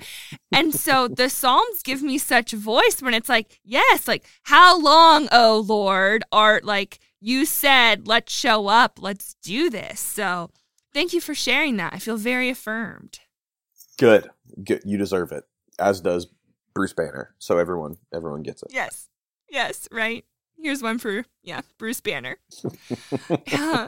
And 0.50 0.74
so 0.74 1.08
the 1.16 1.28
Psalms 1.28 1.82
give 1.82 2.02
me 2.02 2.18
such 2.18 2.52
voice 2.52 3.00
when 3.00 3.14
it's 3.14 3.28
like, 3.28 3.60
yes, 3.64 4.08
like 4.08 4.24
how 4.44 4.80
long, 4.80 5.28
oh 5.30 5.64
Lord, 5.66 6.24
art 6.32 6.64
like 6.64 6.98
you 7.20 7.44
said, 7.44 8.08
let's 8.08 8.32
show 8.32 8.66
up, 8.66 8.98
let's 9.00 9.34
do 9.42 9.70
this. 9.70 10.00
So 10.00 10.50
thank 10.92 11.12
you 11.12 11.20
for 11.20 11.34
sharing 11.34 11.76
that. 11.76 11.94
I 11.94 11.98
feel 11.98 12.16
very 12.16 12.50
affirmed. 12.50 13.20
Good. 13.98 14.28
Good. 14.64 14.82
You 14.84 14.98
deserve 14.98 15.32
it. 15.32 15.44
As 15.78 16.00
does 16.00 16.26
Bruce 16.74 16.92
Banner. 16.92 17.34
So 17.38 17.58
everyone 17.58 17.98
everyone 18.12 18.42
gets 18.42 18.62
it. 18.62 18.70
Yes. 18.72 19.08
Yes, 19.48 19.86
right. 19.92 20.24
Here's 20.58 20.82
one 20.82 20.98
for 20.98 21.24
yeah, 21.42 21.60
Bruce 21.78 22.00
Banner. 22.00 22.38
Yeah. 23.46 23.86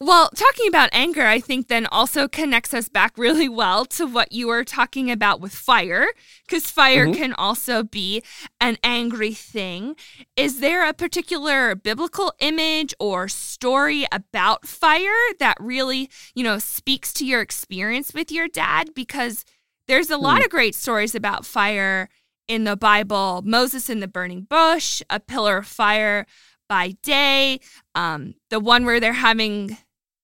Well, 0.00 0.30
talking 0.34 0.68
about 0.68 0.90
anger, 0.92 1.24
I 1.26 1.40
think 1.40 1.68
then 1.68 1.86
also 1.86 2.28
connects 2.28 2.74
us 2.74 2.88
back 2.88 3.16
really 3.16 3.48
well 3.48 3.84
to 3.86 4.06
what 4.06 4.32
you 4.32 4.46
were 4.48 4.64
talking 4.64 5.10
about 5.10 5.40
with 5.40 5.54
fire, 5.54 6.08
because 6.46 6.70
fire 6.70 7.06
Mhm. 7.06 7.14
can 7.16 7.32
also 7.34 7.82
be 7.82 8.22
an 8.60 8.78
angry 8.84 9.34
thing. 9.34 9.96
Is 10.36 10.60
there 10.60 10.86
a 10.86 10.92
particular 10.94 11.74
biblical 11.74 12.32
image 12.40 12.94
or 12.98 13.28
story 13.28 14.06
about 14.12 14.66
fire 14.66 15.34
that 15.38 15.56
really, 15.60 16.10
you 16.34 16.44
know, 16.44 16.58
speaks 16.58 17.12
to 17.14 17.26
your 17.26 17.40
experience 17.40 18.12
with 18.14 18.30
your 18.30 18.48
dad? 18.48 18.94
Because 18.94 19.44
there's 19.86 20.10
a 20.10 20.18
lot 20.18 20.38
Hmm. 20.38 20.44
of 20.44 20.50
great 20.50 20.74
stories 20.74 21.14
about 21.14 21.46
fire 21.46 22.08
in 22.46 22.64
the 22.64 22.76
Bible 22.76 23.42
Moses 23.44 23.90
in 23.90 24.00
the 24.00 24.08
burning 24.08 24.42
bush, 24.42 25.02
a 25.10 25.20
pillar 25.20 25.58
of 25.58 25.66
fire 25.66 26.26
by 26.68 26.92
day, 27.02 27.60
um, 27.94 28.34
the 28.50 28.60
one 28.60 28.84
where 28.84 29.00
they're 29.00 29.12
having 29.12 29.76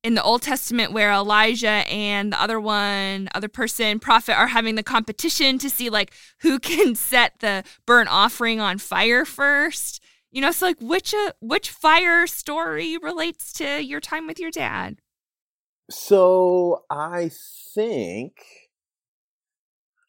in 0.05 0.15
the 0.15 0.23
Old 0.23 0.43
Testament 0.43 0.93
where 0.93 1.11
Elijah 1.11 1.83
and 1.89 2.31
the 2.31 2.41
other 2.41 2.61
one, 2.61 3.29
other 3.35 3.49
person, 3.49 3.99
prophet 3.99 4.39
are 4.39 4.49
having 4.49 4.75
the 4.75 4.83
competition 4.83 5.59
to 5.59 5.71
see 5.71 5.89
like 5.89 6.13
who 6.41 6.59
can 6.61 6.95
set 6.95 7.41
the 7.41 7.65
burnt 7.87 8.11
offering 8.11 8.61
on 8.61 8.79
fire 8.79 9.25
first. 9.25 10.03
You 10.31 10.43
know, 10.43 10.51
so 10.51 10.67
like 10.67 10.77
which 10.81 11.15
uh, 11.15 11.33
which 11.41 11.71
fire 11.71 12.27
story 12.27 12.99
relates 12.99 13.53
to 13.55 13.83
your 13.83 14.01
time 14.01 14.27
with 14.27 14.39
your 14.39 14.51
dad? 14.51 14.99
So 15.91 16.85
I 16.91 17.31
think 17.75 18.45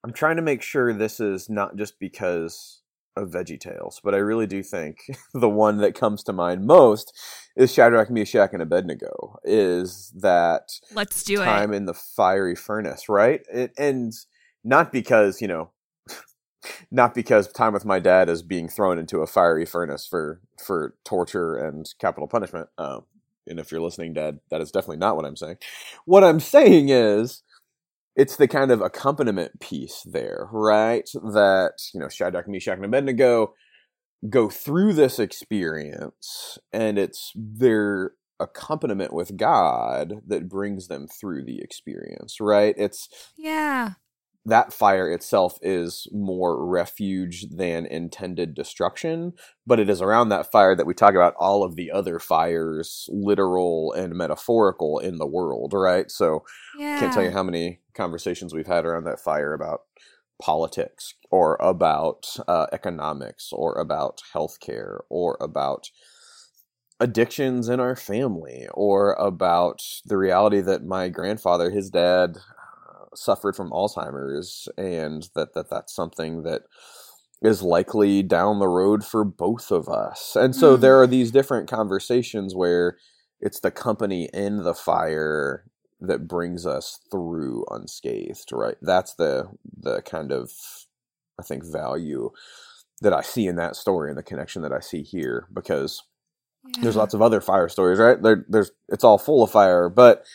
I'm 0.04 0.14
trying 0.14 0.36
to 0.38 0.42
make 0.42 0.62
sure 0.62 0.94
this 0.94 1.20
is 1.20 1.50
not 1.50 1.76
just 1.76 2.00
because 2.00 2.82
of 3.16 3.30
Veggie 3.30 3.60
Tales, 3.60 4.02
but 4.04 4.14
I 4.14 4.18
really 4.18 4.48
do 4.48 4.62
think 4.62 5.06
the 5.34 5.50
one 5.50 5.78
that 5.78 5.96
comes 5.96 6.24
to 6.24 6.34
mind 6.34 6.66
most 6.66 7.14
is 7.56 7.74
Shadrach, 7.74 8.10
Meshach, 8.10 8.52
and 8.54 8.62
Abednego. 8.62 9.38
Is 9.44 10.12
that 10.18 10.80
let's 10.94 11.24
do 11.24 11.38
time 11.38 11.46
it 11.46 11.46
time 11.46 11.74
in 11.74 11.86
the 11.86 11.94
fiery 11.94 12.56
furnace, 12.56 13.08
right? 13.10 13.42
It, 13.52 13.72
and 13.78 14.14
not 14.64 14.92
because 14.92 15.42
you 15.42 15.48
know, 15.48 15.72
not 16.92 17.14
because 17.14 17.48
time 17.52 17.74
with 17.74 17.86
my 17.86 18.00
dad 18.00 18.30
is 18.30 18.44
being 18.44 18.68
thrown 18.68 18.98
into 19.00 19.20
a 19.20 19.28
fiery 19.28 19.66
furnace 19.66 20.06
for 20.06 20.42
for 20.64 20.96
torture 21.04 21.56
and 21.56 21.94
capital 22.00 22.28
punishment. 22.28 22.70
Um, 22.78 23.06
and 23.48 23.60
if 23.60 23.72
you're 23.72 23.82
listening, 23.82 24.14
Dad, 24.14 24.40
that 24.50 24.62
is 24.62 24.72
definitely 24.72 24.98
not 24.98 25.16
what 25.16 25.26
I'm 25.26 25.36
saying. 25.36 25.58
What 26.06 26.24
I'm 26.24 26.40
saying 26.40 26.90
is 26.90 27.44
it's 28.16 28.38
the 28.38 28.48
kind 28.48 28.72
of 28.72 28.82
accompaniment 28.82 29.60
piece 29.60 30.04
there, 30.06 30.48
right? 30.52 31.10
That, 31.14 31.74
you 31.94 32.00
know, 32.00 32.10
Shadrach, 32.10 32.48
Meshach, 32.48 32.78
and 32.78 32.86
Abednego 32.86 33.54
go 34.30 34.50
through 34.50 34.94
this 34.94 35.20
experience, 35.20 36.58
and 36.72 36.98
it's 36.98 37.32
their 37.36 38.12
accompaniment 38.40 39.14
with 39.14 39.38
God 39.38 40.22
that 40.28 40.50
brings 40.50 40.88
them 40.88 41.08
through 41.08 41.46
the 41.46 41.60
experience, 41.60 42.40
right? 42.40 42.76
It's 42.78 43.08
yeah 43.38 43.94
that 44.46 44.72
fire 44.72 45.12
itself 45.12 45.58
is 45.62 46.08
more 46.12 46.64
refuge 46.66 47.48
than 47.50 47.86
intended 47.86 48.54
destruction, 48.54 49.34
but 49.66 49.80
it 49.80 49.90
is 49.90 50.02
around 50.02 50.30
that 50.30 50.52
fire 50.52 50.76
that 50.76 50.86
we 50.86 50.94
talk 50.94 51.16
about 51.16 51.34
all 51.40 51.64
of 51.64 51.76
the 51.76 51.92
other 51.92 52.20
fires, 52.20 53.10
literal 53.12 53.92
and 53.94 54.14
metaphorical, 54.14 55.00
in 55.00 55.18
the 55.18 55.26
world, 55.26 55.74
right? 55.74 56.12
So, 56.12 56.44
yeah. 56.78 57.00
can't 57.00 57.14
tell 57.14 57.24
you 57.24 57.32
how 57.32 57.44
many 57.44 57.80
conversations 57.96 58.54
we've 58.54 58.68
had 58.68 58.86
around 58.86 59.06
that 59.06 59.20
fire 59.20 59.54
about 59.54 59.82
politics 60.40 61.16
or 61.32 61.58
about 61.60 62.28
uh, 62.48 62.68
economics 62.72 63.50
or 63.52 63.80
about 63.80 64.22
healthcare 64.34 65.00
or 65.10 65.38
about 65.40 65.90
addictions 67.00 67.68
in 67.68 67.80
our 67.80 67.96
family 67.96 68.68
or 68.74 69.14
about 69.14 69.82
the 70.06 70.18
reality 70.18 70.62
that 70.62 70.86
my 70.86 71.10
grandfather, 71.10 71.70
his 71.70 71.90
dad, 71.90 72.38
suffered 73.16 73.56
from 73.56 73.72
Alzheimer's, 73.72 74.68
and 74.78 75.30
that, 75.36 75.54
that 75.54 75.70
that's 75.70 75.94
something 75.94 76.44
that 76.44 76.64
is 77.42 77.62
likely 77.62 78.24
down 78.24 78.60
the 78.60 78.68
road 78.68 79.06
for 79.06 79.24
both 79.24 79.72
of 79.72 79.88
us. 79.90 80.36
And 80.36 80.56
so 80.56 80.78
mm. 80.78 80.82
there 80.82 81.00
are 81.02 81.08
these 81.08 81.32
different 81.32 81.70
conversations 81.70 82.56
where 82.56 82.98
it's 83.40 83.60
the 83.60 83.72
company 83.72 84.30
in 84.34 84.64
the 84.64 84.74
fire 84.74 85.66
that 86.00 86.28
brings 86.28 86.66
us 86.66 87.00
through 87.12 87.66
unscathed, 87.70 88.52
right? 88.52 88.76
That's 88.82 89.14
the 89.16 89.50
the 89.78 90.02
kind 90.02 90.32
of 90.32 90.52
I 91.40 91.44
think 91.44 91.64
value 91.66 92.32
that 93.02 93.14
I 93.14 93.22
see 93.22 93.48
in 93.48 93.58
that 93.58 93.76
story 93.76 94.10
and 94.10 94.18
the 94.18 94.24
connection 94.24 94.62
that 94.62 94.72
I 94.72 94.80
see 94.80 95.04
here 95.04 95.48
because 95.54 96.02
yeah. 96.66 96.84
there's 96.84 96.96
lots 96.96 97.14
of 97.14 97.22
other 97.22 97.42
fire 97.42 97.70
stories, 97.70 98.00
right? 98.00 98.22
There, 98.22 98.46
there's 98.48 98.72
it's 98.90 99.04
all 99.04 99.18
full 99.18 99.44
of 99.44 99.52
fire, 99.52 99.90
but 99.90 100.26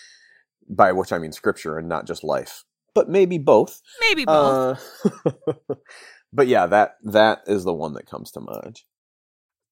by 0.68 0.92
which 0.92 1.12
I 1.12 1.18
mean 1.18 1.32
scripture 1.32 1.78
and 1.78 1.88
not 1.88 2.06
just 2.06 2.22
life 2.22 2.64
but 2.94 3.09
maybe 3.09 3.38
both. 3.38 3.81
Maybe 4.00 4.24
both. 4.24 5.05
Uh, 5.14 5.74
but 6.33 6.46
yeah, 6.46 6.66
that 6.66 6.96
that 7.05 7.42
is 7.46 7.64
the 7.64 7.74
one 7.74 7.94
that 7.94 8.07
comes 8.07 8.31
to 8.33 8.40
mind. 8.40 8.83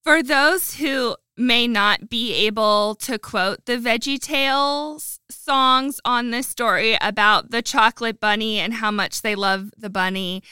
For 0.04 0.22
those 0.22 0.76
who 0.76 1.16
may 1.36 1.68
not 1.68 2.08
be 2.08 2.34
able 2.46 2.94
to 2.96 3.18
quote 3.18 3.64
the 3.66 3.76
Veggie 3.76 4.18
Tales 4.18 5.20
songs 5.30 6.00
on 6.04 6.30
this 6.30 6.48
story 6.48 6.96
about 7.00 7.50
the 7.50 7.62
chocolate 7.62 8.18
bunny 8.18 8.58
and 8.58 8.74
how 8.74 8.90
much 8.90 9.22
they 9.22 9.34
love 9.34 9.70
the 9.76 9.90
bunny 9.90 10.42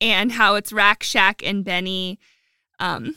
and 0.00 0.32
how 0.32 0.54
it's 0.54 0.72
Rack 0.72 1.02
Shack 1.02 1.42
and 1.44 1.64
Benny. 1.64 2.18
Um, 2.78 3.16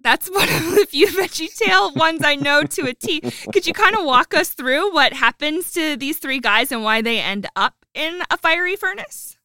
that's 0.00 0.28
one 0.30 0.48
of 0.48 0.74
the 0.76 0.86
few 0.88 1.08
Veggie 1.08 1.54
Tale 1.54 1.92
ones 1.94 2.22
I 2.24 2.36
know 2.36 2.62
to 2.62 2.86
a 2.86 2.94
T. 2.94 3.20
Could 3.52 3.66
you 3.66 3.74
kind 3.74 3.96
of 3.96 4.04
walk 4.04 4.34
us 4.34 4.50
through 4.50 4.92
what 4.94 5.12
happens 5.12 5.72
to 5.72 5.96
these 5.96 6.18
three 6.18 6.40
guys 6.40 6.72
and 6.72 6.82
why 6.82 7.02
they 7.02 7.20
end 7.20 7.46
up 7.56 7.83
in 7.94 8.22
a 8.30 8.36
fiery 8.36 8.76
furnace? 8.76 9.36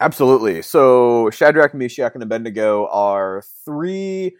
Absolutely. 0.00 0.62
So 0.62 1.30
Shadrach, 1.30 1.74
Meshach, 1.74 2.12
and 2.14 2.22
Abednego 2.22 2.86
are 2.88 3.42
three 3.64 4.36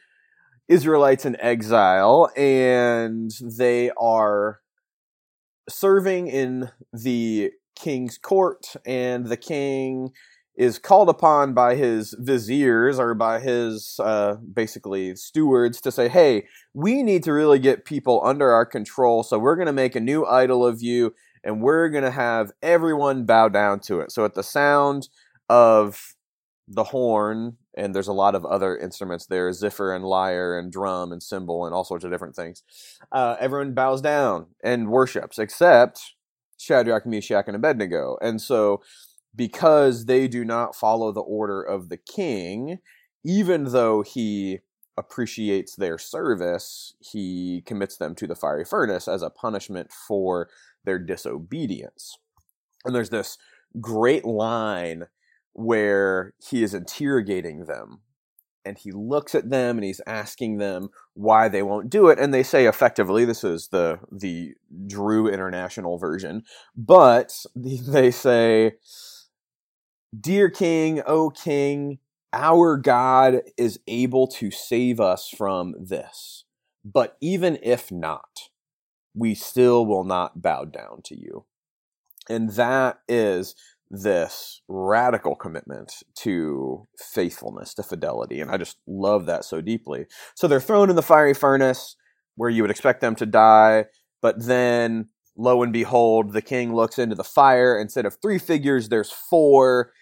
Israelites 0.69 1.27
in 1.27 1.37
exile, 1.40 2.31
and 2.37 3.31
they 3.43 3.90
are 4.01 4.61
serving 5.69 6.29
in 6.29 6.71
the 6.93 7.53
king's 7.77 8.16
court, 8.19 8.75
and 8.87 9.27
the 9.27 9.37
king 9.37 10.11
is 10.57 10.79
called 10.79 11.09
upon 11.09 11.55
by 11.55 11.75
his 11.75 12.14
viziers 12.19 12.99
or 12.99 13.14
by 13.14 13.40
his 13.40 13.99
uh, 14.03 14.35
basically 14.53 15.16
stewards 15.16 15.81
to 15.81 15.90
say, 15.90 16.09
hey, 16.09 16.47
we 16.75 17.03
need 17.03 17.23
to 17.23 17.33
really 17.33 17.59
get 17.59 17.85
people 17.85 18.21
under 18.25 18.51
our 18.51 18.66
control, 18.66 19.23
so 19.23 19.38
we're 19.38 19.57
going 19.57 19.66
to 19.66 19.73
make 19.73 19.97
a 19.97 20.01
new 20.01 20.25
idol 20.27 20.66
of 20.66 20.83
you 20.83 21.14
and 21.44 21.62
we're 21.62 21.88
going 21.88 22.05
to 22.05 22.11
have 22.11 22.53
everyone 22.62 23.24
bow 23.24 23.48
down 23.48 23.81
to 23.81 24.00
it. 24.00 24.12
So 24.12 24.24
at 24.24 24.35
the 24.35 24.42
sound 24.42 25.09
of 25.48 26.14
the 26.68 26.85
horn, 26.85 27.57
and 27.76 27.94
there's 27.94 28.09
a 28.09 28.12
lot 28.12 28.35
of 28.35 28.44
other 28.44 28.76
instruments 28.76 29.26
there 29.26 29.50
zither 29.53 29.94
and 29.94 30.05
lyre 30.05 30.59
and 30.59 30.70
drum 30.72 31.12
and 31.12 31.22
cymbal 31.22 31.66
and 31.66 31.74
all 31.74 31.85
sorts 31.85 32.05
of 32.05 32.11
different 32.11 32.37
things. 32.37 32.62
Uh, 33.11 33.37
everyone 33.40 33.74
bows 33.74 34.00
down 34.00 34.46
and 34.62 34.88
worships, 34.88 35.38
except 35.38 36.14
Shadrach, 36.59 37.07
Meshach, 37.07 37.44
and 37.46 37.57
Abednego. 37.57 38.16
And 38.20 38.40
so, 38.40 38.83
because 39.35 40.07
they 40.07 40.29
do 40.29 40.44
not 40.44 40.74
follow 40.74 41.12
the 41.12 41.20
order 41.20 41.62
of 41.62 41.88
the 41.88 41.96
king, 41.96 42.79
even 43.24 43.64
though 43.64 44.03
he 44.03 44.59
appreciates 44.96 45.76
their 45.76 45.98
service, 45.98 46.94
he 47.00 47.62
commits 47.64 47.96
them 47.96 48.14
to 48.16 48.26
the 48.26 48.35
fiery 48.35 48.64
furnace 48.64 49.09
as 49.09 49.22
a 49.22 49.31
punishment 49.31 49.90
for 49.92 50.48
their 50.85 50.99
disobedience. 50.99 52.19
And 52.85 52.95
there's 52.95 53.11
this 53.11 53.38
great 53.81 54.25
line 54.25 55.07
where 55.53 56.35
he 56.38 56.62
is 56.62 56.75
interrogating 56.75 57.66
them 57.66 58.01
and 58.64 58.79
he 58.79 58.93
looks 58.93 59.35
at 59.35 59.51
them 59.51 59.77
and 59.79 59.85
he's 59.85 60.01
asking 60.07 60.59
them 60.59 60.90
why 61.14 61.49
they 61.49 61.62
won't 61.62 61.90
do 61.90 62.09
it 62.09 62.19
and 62.19 62.33
they 62.33 62.43
say 62.43 62.66
effectively 62.66 63.25
this 63.25 63.43
is 63.43 63.69
the 63.69 63.99
the 64.12 64.55
Drew 64.87 65.29
international 65.29 65.99
version 65.99 66.45
but 66.77 67.33
they 67.57 68.11
say 68.11 68.75
dear 70.19 70.51
king 70.51 71.03
o 71.07 71.31
king 71.31 71.99
our 72.33 72.77
god 72.77 73.43
is 73.57 73.81
able 73.88 74.27
to 74.27 74.51
save 74.51 75.01
us 75.01 75.29
from 75.29 75.75
this 75.79 76.45
but 76.85 77.16
even 77.21 77.59
if 77.62 77.90
not 77.90 78.49
we 79.14 79.35
still 79.35 79.87
will 79.87 80.05
not 80.05 80.42
bow 80.42 80.64
down 80.64 81.03
to 81.05 81.18
you. 81.18 81.44
And 82.29 82.51
that 82.53 83.01
is 83.09 83.55
this 83.90 84.62
radical 84.68 85.35
commitment 85.35 85.92
to 86.14 86.87
faithfulness, 86.96 87.75
to 87.75 87.83
fidelity. 87.83 88.40
And 88.40 88.51
I 88.51 88.57
just 88.57 88.77
love 88.87 89.27
that 89.27 89.44
so 89.44 89.61
deeply. 89.61 90.07
So 90.37 90.46
they're 90.46 90.61
thrown 90.61 90.90
in 90.90 90.96
the 90.96 91.03
fiery 91.03 91.35
furnace 91.35 91.96
where 92.37 92.51
you 92.51 92.62
would 92.62 92.70
expect 92.70 93.01
them 93.01 93.16
to 93.16 93.27
die, 93.27 93.87
but 94.23 94.46
then 94.46 95.09
lo 95.37 95.62
and 95.62 95.73
behold, 95.73 96.33
the 96.33 96.42
king 96.42 96.75
looks 96.75 96.99
into 96.99 97.16
the 97.16 97.25
fire. 97.25 97.79
Instead 97.79 98.07
of 98.07 98.16
three 98.23 98.38
figures, 98.38 98.88
there's 98.88 99.11
four. 99.11 99.92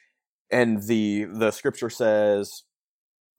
And 0.50 0.82
the 0.82 1.24
the 1.24 1.50
scripture 1.50 1.90
says, 1.90 2.64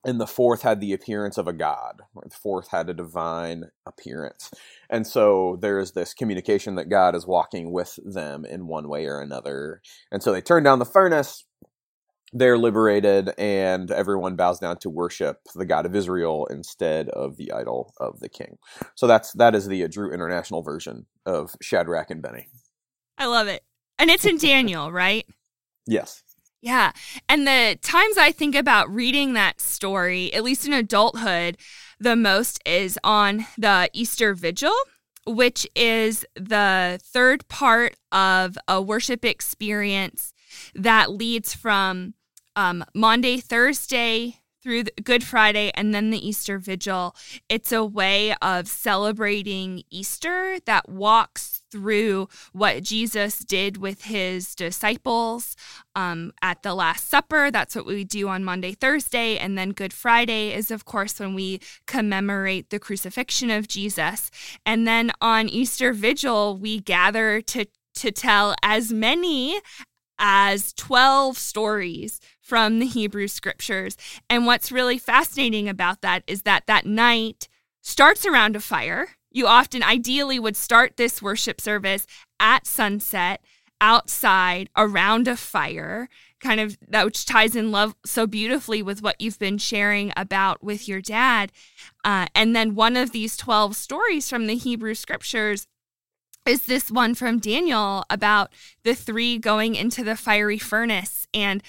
and 0.06 0.20
the 0.20 0.28
fourth 0.28 0.62
had 0.62 0.80
the 0.80 0.94
appearance 0.94 1.38
of 1.38 1.48
a 1.48 1.54
god. 1.54 2.02
The 2.16 2.30
fourth 2.30 2.70
had 2.70 2.90
a 2.90 2.94
divine 2.94 3.66
appearance. 3.86 4.52
And 4.90 5.06
so 5.06 5.58
there 5.62 5.80
is 5.80 5.92
this 5.92 6.14
communication 6.14 6.76
that 6.76 6.90
God 6.90 7.16
is 7.16 7.28
walking 7.28 7.72
with 7.72 8.00
them 8.06 8.46
in 8.46 8.68
one 8.68 8.88
way 8.88 9.06
or 9.06 9.20
another. 9.20 9.82
And 10.12 10.24
so 10.24 10.32
they 10.32 10.42
turn 10.42 10.64
down 10.64 10.80
the 10.80 10.86
furnace, 10.86 11.46
they're 12.32 12.58
liberated, 12.58 13.32
and 13.38 13.92
everyone 13.92 14.36
bows 14.36 14.60
down 14.60 14.78
to 14.80 14.90
worship 14.90 15.40
the 15.56 15.66
God 15.66 15.86
of 15.86 15.96
Israel 15.96 16.48
instead 16.50 17.10
of 17.10 17.38
the 17.38 17.52
idol 17.52 17.94
of 18.00 18.20
the 18.20 18.30
king. 18.30 18.58
So 18.96 19.08
that's 19.08 19.34
that 19.34 19.56
is 19.56 19.68
the 19.68 19.88
Drew 19.88 20.14
International 20.14 20.62
version 20.62 21.08
of 21.26 21.56
Shadrach 21.62 22.12
and 22.12 22.22
Benny. 22.22 22.48
I 23.18 23.26
love 23.26 23.48
it. 23.48 23.64
And 23.98 24.10
it's 24.10 24.26
in 24.26 24.38
Daniel, 24.40 24.92
right? 24.92 25.26
Yes. 25.88 26.24
Yeah. 26.62 26.92
And 27.28 27.48
the 27.48 27.78
times 27.82 28.18
I 28.18 28.32
think 28.32 28.56
about 28.56 28.94
reading 28.94 29.34
that 29.34 29.62
story, 29.62 30.34
at 30.34 30.44
least 30.44 30.68
in 30.68 30.74
adulthood, 30.74 31.58
the 32.00 32.16
most 32.16 32.62
is 32.66 33.00
on 33.04 33.46
the 33.58 33.90
Easter 33.94 34.34
Vigil, 34.34 34.74
which 35.26 35.68
is 35.76 36.26
the 36.36 37.00
third 37.02 37.48
part 37.48 37.96
of 38.12 38.58
a 38.68 38.82
worship 38.82 39.24
experience 39.24 40.34
that 40.76 41.12
leads 41.12 41.54
from 41.54 42.14
um, 42.56 42.84
Maundy, 42.94 43.40
Thursday 43.40 44.42
through 44.62 44.84
Good 45.04 45.24
Friday 45.24 45.72
and 45.76 45.94
then 45.94 46.10
the 46.10 46.28
Easter 46.28 46.58
Vigil. 46.58 47.16
It's 47.48 47.72
a 47.72 47.84
way 47.84 48.36
of 48.42 48.68
celebrating 48.68 49.84
Easter 49.90 50.58
that 50.66 50.90
walks 50.90 51.64
through 51.72 52.28
what 52.52 52.84
Jesus 52.84 53.40
did 53.40 53.78
with 53.78 54.06
his 54.06 54.56
disciples 54.56 55.56
um, 55.96 56.32
at 56.42 56.64
the 56.64 56.74
Last 56.74 57.08
Supper. 57.08 57.52
That's 57.52 57.76
what 57.76 57.86
we 57.86 58.04
do 58.04 58.28
on 58.28 58.44
Maundy, 58.44 58.74
Thursday. 58.74 59.38
And 59.38 59.58
then 59.58 59.72
Good 59.72 59.94
Friday 59.94 60.54
is, 60.54 60.72
of 60.72 60.86
course, 60.86 61.20
when 61.20 61.36
we 61.36 61.60
commemorate 61.86 62.70
the 62.70 62.80
crucifixion 62.80 63.52
of 63.52 63.68
Jesus. 63.68 64.32
And 64.66 64.88
then 64.88 65.12
on 65.22 65.48
Easter 65.48 65.94
Vigil, 65.94 66.58
we 66.58 66.80
gather 66.80 67.42
to 67.42 67.66
to 67.96 68.12
tell 68.12 68.56
as 68.64 68.94
many 68.94 69.60
as 70.20 70.74
12 70.74 71.38
stories 71.38 72.20
from 72.42 72.80
the 72.80 72.86
Hebrew 72.86 73.28
scriptures. 73.28 73.98
And 74.30 74.46
what's 74.46 74.72
really 74.72 74.98
fascinating 74.98 75.68
about 75.70 76.02
that 76.02 76.24
is 76.28 76.44
that 76.44 76.68
that 76.68 76.86
night 76.86 77.48
starts 77.82 78.26
around 78.26 78.56
a 78.56 78.60
fire. 78.60 79.10
You 79.32 79.48
often, 79.48 79.84
ideally, 79.84 80.40
would 80.40 80.58
start 80.58 80.98
this 80.98 81.22
worship 81.22 81.62
service 81.62 82.06
at 82.40 82.68
sunset 82.68 83.42
outside 83.82 84.70
around 84.76 85.28
a 85.28 85.38
fire 85.38 86.10
kind 86.40 86.60
of 86.60 86.78
that 86.88 87.06
which 87.06 87.26
ties 87.26 87.56
in 87.56 87.72
love 87.72 87.96
so 88.06 88.26
beautifully 88.26 88.82
with 88.82 89.02
what 89.02 89.20
you've 89.20 89.40
been 89.40 89.58
sharing 89.58 90.12
about 90.18 90.64
with 90.64 90.88
your 90.88 91.02
dad 91.02 91.52
uh, 92.04 92.26
and 92.36 92.56
then 92.56 92.76
one 92.76 92.98
of 92.98 93.12
these 93.12 93.38
12 93.38 93.76
stories 93.76 94.30
from 94.30 94.48
the 94.48 94.56
hebrew 94.56 94.94
scriptures 94.94 95.66
is 96.46 96.64
this 96.64 96.90
one 96.90 97.14
from 97.14 97.40
daniel 97.40 98.04
about 98.10 98.52
the 98.84 98.96
three 98.96 99.38
going 99.38 99.76
into 99.76 100.04
the 100.04 100.16
fiery 100.16 100.58
furnace 100.58 101.28
and 101.34 101.62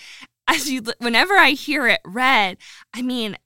as 0.51 0.71
you 0.71 0.83
whenever 0.99 1.35
I 1.35 1.51
hear 1.51 1.87
it 1.87 2.01
read, 2.05 2.57
I 2.93 3.03
mean, 3.03 3.37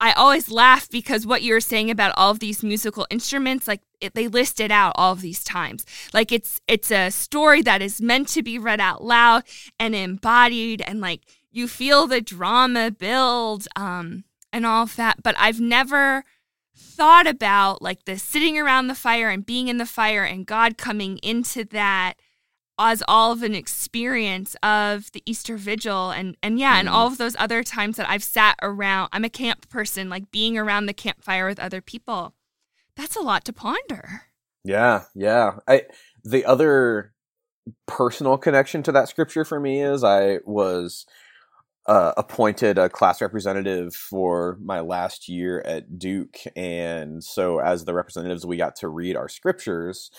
I 0.00 0.12
always 0.12 0.50
laugh 0.50 0.88
because 0.88 1.26
what 1.26 1.42
you're 1.42 1.60
saying 1.60 1.90
about 1.90 2.14
all 2.16 2.30
of 2.30 2.38
these 2.38 2.62
musical 2.62 3.06
instruments, 3.10 3.66
like 3.66 3.80
it, 4.00 4.14
they 4.14 4.28
list 4.28 4.60
it 4.60 4.70
out 4.70 4.92
all 4.94 5.12
of 5.12 5.20
these 5.20 5.42
times. 5.42 5.84
Like 6.14 6.30
it's 6.30 6.60
it's 6.68 6.92
a 6.92 7.10
story 7.10 7.62
that 7.62 7.82
is 7.82 8.00
meant 8.00 8.28
to 8.28 8.42
be 8.42 8.58
read 8.58 8.80
out 8.80 9.02
loud 9.02 9.42
and 9.80 9.94
embodied, 9.94 10.82
and 10.82 11.00
like 11.00 11.22
you 11.50 11.66
feel 11.66 12.06
the 12.06 12.20
drama 12.20 12.92
build 12.92 13.66
um, 13.74 14.24
and 14.52 14.64
all 14.64 14.84
of 14.84 14.94
that. 14.96 15.22
But 15.22 15.34
I've 15.38 15.60
never 15.60 16.22
thought 16.78 17.26
about 17.26 17.82
like 17.82 18.04
the 18.04 18.18
sitting 18.18 18.58
around 18.58 18.86
the 18.86 18.94
fire 18.94 19.28
and 19.28 19.44
being 19.44 19.68
in 19.68 19.78
the 19.78 19.86
fire 19.86 20.24
and 20.24 20.46
God 20.46 20.78
coming 20.78 21.18
into 21.18 21.64
that 21.64 22.14
as 22.78 23.02
all 23.08 23.32
of 23.32 23.42
an 23.42 23.54
experience 23.54 24.54
of 24.62 25.10
the 25.12 25.22
Easter 25.26 25.56
Vigil 25.56 26.10
and 26.10 26.36
and 26.42 26.58
yeah, 26.58 26.76
mm. 26.76 26.80
and 26.80 26.88
all 26.88 27.06
of 27.06 27.18
those 27.18 27.36
other 27.38 27.62
times 27.62 27.96
that 27.96 28.08
I've 28.08 28.22
sat 28.22 28.56
around. 28.62 29.08
I'm 29.12 29.24
a 29.24 29.30
camp 29.30 29.68
person, 29.68 30.08
like 30.08 30.30
being 30.30 30.56
around 30.56 30.86
the 30.86 30.94
campfire 30.94 31.46
with 31.46 31.58
other 31.58 31.80
people. 31.80 32.34
That's 32.96 33.16
a 33.16 33.20
lot 33.20 33.44
to 33.46 33.52
ponder. 33.52 34.22
Yeah, 34.64 35.04
yeah. 35.14 35.58
I 35.66 35.82
the 36.24 36.44
other 36.44 37.12
personal 37.86 38.38
connection 38.38 38.82
to 38.84 38.92
that 38.92 39.08
scripture 39.08 39.44
for 39.44 39.60
me 39.60 39.82
is 39.82 40.04
I 40.04 40.38
was 40.44 41.06
uh, 41.88 42.12
appointed 42.16 42.78
a 42.78 42.88
class 42.88 43.20
representative 43.20 43.94
for 43.94 44.56
my 44.62 44.80
last 44.80 45.28
year 45.28 45.60
at 45.62 45.98
Duke, 45.98 46.38
and 46.54 47.24
so 47.24 47.58
as 47.58 47.84
the 47.84 47.94
representatives, 47.94 48.46
we 48.46 48.56
got 48.56 48.76
to 48.76 48.88
read 48.88 49.16
our 49.16 49.28
scriptures 49.28 50.10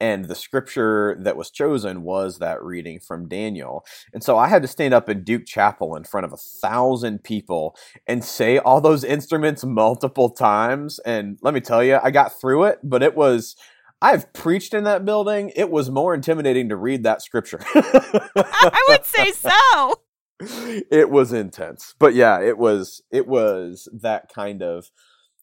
and 0.00 0.26
the 0.26 0.34
scripture 0.34 1.16
that 1.20 1.36
was 1.36 1.50
chosen 1.50 2.02
was 2.02 2.38
that 2.38 2.62
reading 2.62 3.00
from 3.00 3.28
Daniel. 3.28 3.84
And 4.12 4.22
so 4.22 4.38
I 4.38 4.48
had 4.48 4.62
to 4.62 4.68
stand 4.68 4.94
up 4.94 5.08
in 5.08 5.24
Duke 5.24 5.44
Chapel 5.46 5.96
in 5.96 6.04
front 6.04 6.24
of 6.24 6.32
a 6.32 6.36
thousand 6.36 7.24
people 7.24 7.76
and 8.06 8.24
say 8.24 8.58
all 8.58 8.80
those 8.80 9.02
instruments 9.04 9.64
multiple 9.64 10.30
times. 10.30 11.00
And 11.00 11.38
let 11.42 11.54
me 11.54 11.60
tell 11.60 11.82
you, 11.82 11.98
I 12.02 12.10
got 12.10 12.38
through 12.40 12.64
it, 12.64 12.78
but 12.82 13.02
it 13.02 13.16
was. 13.16 13.56
I've 14.00 14.32
preached 14.32 14.74
in 14.74 14.84
that 14.84 15.04
building. 15.04 15.50
It 15.56 15.70
was 15.72 15.90
more 15.90 16.14
intimidating 16.14 16.68
to 16.68 16.76
read 16.76 17.02
that 17.02 17.20
scripture. 17.20 17.58
I 17.74 18.84
would 18.90 19.04
say 19.04 19.32
so. 19.32 19.94
It 20.40 21.10
was 21.10 21.32
intense. 21.32 21.94
But 21.98 22.14
yeah, 22.14 22.40
it 22.40 22.58
was 22.58 23.02
it 23.10 23.26
was 23.26 23.88
that 23.92 24.32
kind 24.32 24.62
of 24.62 24.90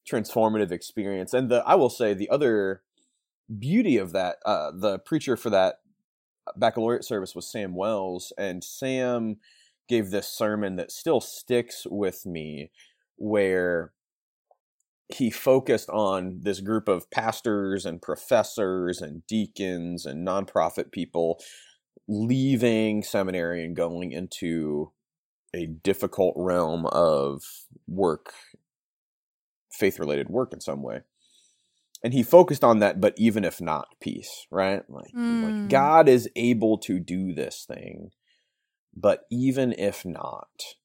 transformative 0.09 0.71
experience. 0.71 1.33
And 1.33 1.49
the 1.49 1.63
I 1.65 1.75
will 1.75 1.89
say 1.89 2.13
the 2.13 2.29
other 2.29 2.81
beauty 3.59 3.97
of 3.97 4.11
that, 4.13 4.37
uh, 4.45 4.71
the 4.73 4.99
preacher 4.99 5.35
for 5.37 5.49
that 5.49 5.75
baccalaureate 6.55 7.03
service 7.03 7.35
was 7.35 7.51
Sam 7.51 7.75
Wells, 7.75 8.31
and 8.37 8.63
Sam 8.63 9.37
gave 9.87 10.11
this 10.11 10.27
sermon 10.27 10.77
that 10.77 10.91
still 10.91 11.21
sticks 11.21 11.85
with 11.89 12.25
me, 12.25 12.71
where 13.17 13.91
he 15.13 15.29
focused 15.29 15.89
on 15.89 16.39
this 16.41 16.59
group 16.61 16.87
of 16.87 17.11
pastors 17.11 17.85
and 17.85 18.01
professors 18.01 19.01
and 19.01 19.25
deacons 19.27 20.05
and 20.05 20.27
nonprofit 20.27 20.91
people 20.91 21.39
leaving 22.07 23.03
seminary 23.03 23.63
and 23.65 23.75
going 23.75 24.11
into 24.11 24.91
a 25.53 25.65
difficult 25.65 26.33
realm 26.37 26.85
of 26.87 27.43
work, 27.87 28.33
faith 29.71 29.99
related 29.99 30.29
work 30.29 30.53
in 30.53 30.59
some 30.59 30.81
way 30.81 31.01
and 32.05 32.13
he 32.13 32.21
focused 32.21 32.63
on 32.63 32.79
that 32.79 33.01
but 33.01 33.13
even 33.17 33.43
if 33.43 33.59
not 33.59 33.87
peace 33.99 34.45
right 34.51 34.83
like, 34.89 35.11
mm. 35.13 35.43
like 35.43 35.51
hmm. 35.53 35.67
god 35.67 36.07
is 36.07 36.29
able 36.35 36.77
to 36.77 36.99
do 36.99 37.33
this 37.33 37.65
thing 37.67 38.11
but 38.95 39.25
even 39.31 39.73
if 39.73 40.05
not 40.05 40.75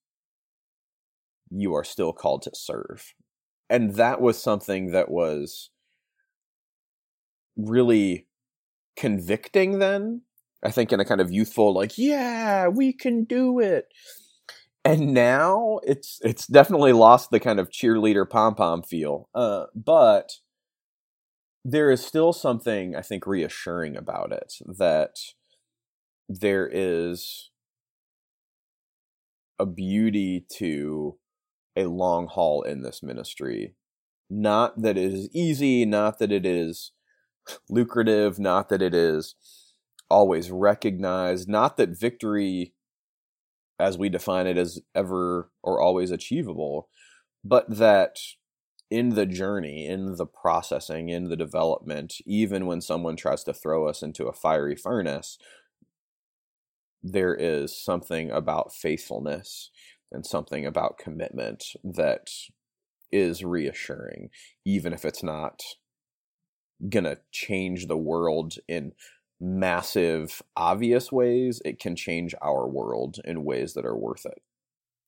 you 1.50 1.74
are 1.74 1.84
still 1.84 2.12
called 2.12 2.42
to 2.42 2.50
serve 2.54 3.14
and 3.68 3.94
that 3.94 4.20
was 4.20 4.42
something 4.42 4.92
that 4.92 5.10
was 5.10 5.70
really 7.56 8.26
convicting 8.96 9.78
then 9.78 10.22
i 10.64 10.70
think 10.70 10.92
in 10.92 11.00
a 11.00 11.04
kind 11.06 11.20
of 11.20 11.32
youthful 11.32 11.74
like 11.74 11.98
yeah 11.98 12.68
we 12.68 12.92
can 12.92 13.24
do 13.24 13.60
it 13.60 13.86
and 14.84 15.14
now 15.14 15.80
it's 15.84 16.20
it's 16.22 16.46
definitely 16.46 16.92
lost 16.92 17.30
the 17.30 17.40
kind 17.40 17.60
of 17.60 17.70
cheerleader 17.70 18.28
pom 18.28 18.54
pom 18.54 18.82
feel 18.82 19.28
uh, 19.34 19.66
but 19.74 20.32
there 21.64 21.92
is 21.92 22.04
still 22.06 22.34
something 22.34 22.96
I 22.96 23.02
think 23.02 23.26
reassuring 23.28 23.96
about 23.96 24.32
it 24.32 24.54
that 24.78 25.16
there 26.28 26.68
is 26.72 27.50
a 29.58 29.66
beauty 29.66 30.46
to 30.58 31.18
a 31.76 31.86
long 31.86 32.28
haul 32.28 32.62
in 32.62 32.82
this 32.82 33.02
ministry. 33.02 33.74
Not 34.30 34.82
that 34.82 34.98
it 34.98 35.12
is 35.14 35.30
easy, 35.34 35.84
not 35.86 36.18
that 36.20 36.32
it 36.32 36.46
is 36.46 36.92
lucrative, 37.70 38.38
not 38.38 38.68
that 38.70 38.82
it 38.82 38.94
is 38.94 39.34
always 40.10 40.50
recognize 40.50 41.46
not 41.46 41.76
that 41.76 41.98
victory 41.98 42.74
as 43.78 43.96
we 43.96 44.08
define 44.08 44.46
it 44.46 44.58
is 44.58 44.82
ever 44.94 45.50
or 45.62 45.80
always 45.80 46.10
achievable, 46.10 46.88
but 47.42 47.64
that 47.68 48.18
in 48.90 49.10
the 49.10 49.24
journey, 49.24 49.86
in 49.86 50.16
the 50.16 50.26
processing, 50.26 51.08
in 51.08 51.28
the 51.28 51.36
development, 51.36 52.16
even 52.26 52.66
when 52.66 52.80
someone 52.80 53.16
tries 53.16 53.44
to 53.44 53.54
throw 53.54 53.86
us 53.86 54.02
into 54.02 54.26
a 54.26 54.32
fiery 54.32 54.76
furnace, 54.76 55.38
there 57.02 57.34
is 57.34 57.74
something 57.82 58.30
about 58.30 58.74
faithfulness 58.74 59.70
and 60.12 60.26
something 60.26 60.66
about 60.66 60.98
commitment 60.98 61.64
that 61.82 62.28
is 63.12 63.44
reassuring, 63.44 64.28
even 64.64 64.92
if 64.92 65.04
it's 65.04 65.22
not 65.22 65.62
going 66.88 67.04
to 67.04 67.18
change 67.30 67.86
the 67.86 67.96
world 67.96 68.56
in 68.68 68.92
massive, 69.40 70.42
obvious 70.56 71.10
ways. 71.10 71.62
It 71.64 71.78
can 71.78 71.96
change 71.96 72.34
our 72.42 72.68
world 72.68 73.18
in 73.24 73.44
ways 73.44 73.74
that 73.74 73.86
are 73.86 73.96
worth 73.96 74.26
it. 74.26 74.42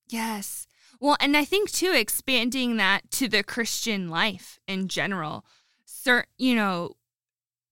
Yes. 0.08 0.66
Well, 1.00 1.16
and 1.20 1.36
I 1.36 1.44
think 1.44 1.70
too, 1.70 1.92
expanding 1.92 2.76
that 2.76 3.10
to 3.12 3.28
the 3.28 3.42
Christian 3.42 4.08
life 4.08 4.58
in 4.66 4.88
general, 4.88 5.44
cert, 5.86 6.24
you 6.38 6.54
know, 6.54 6.92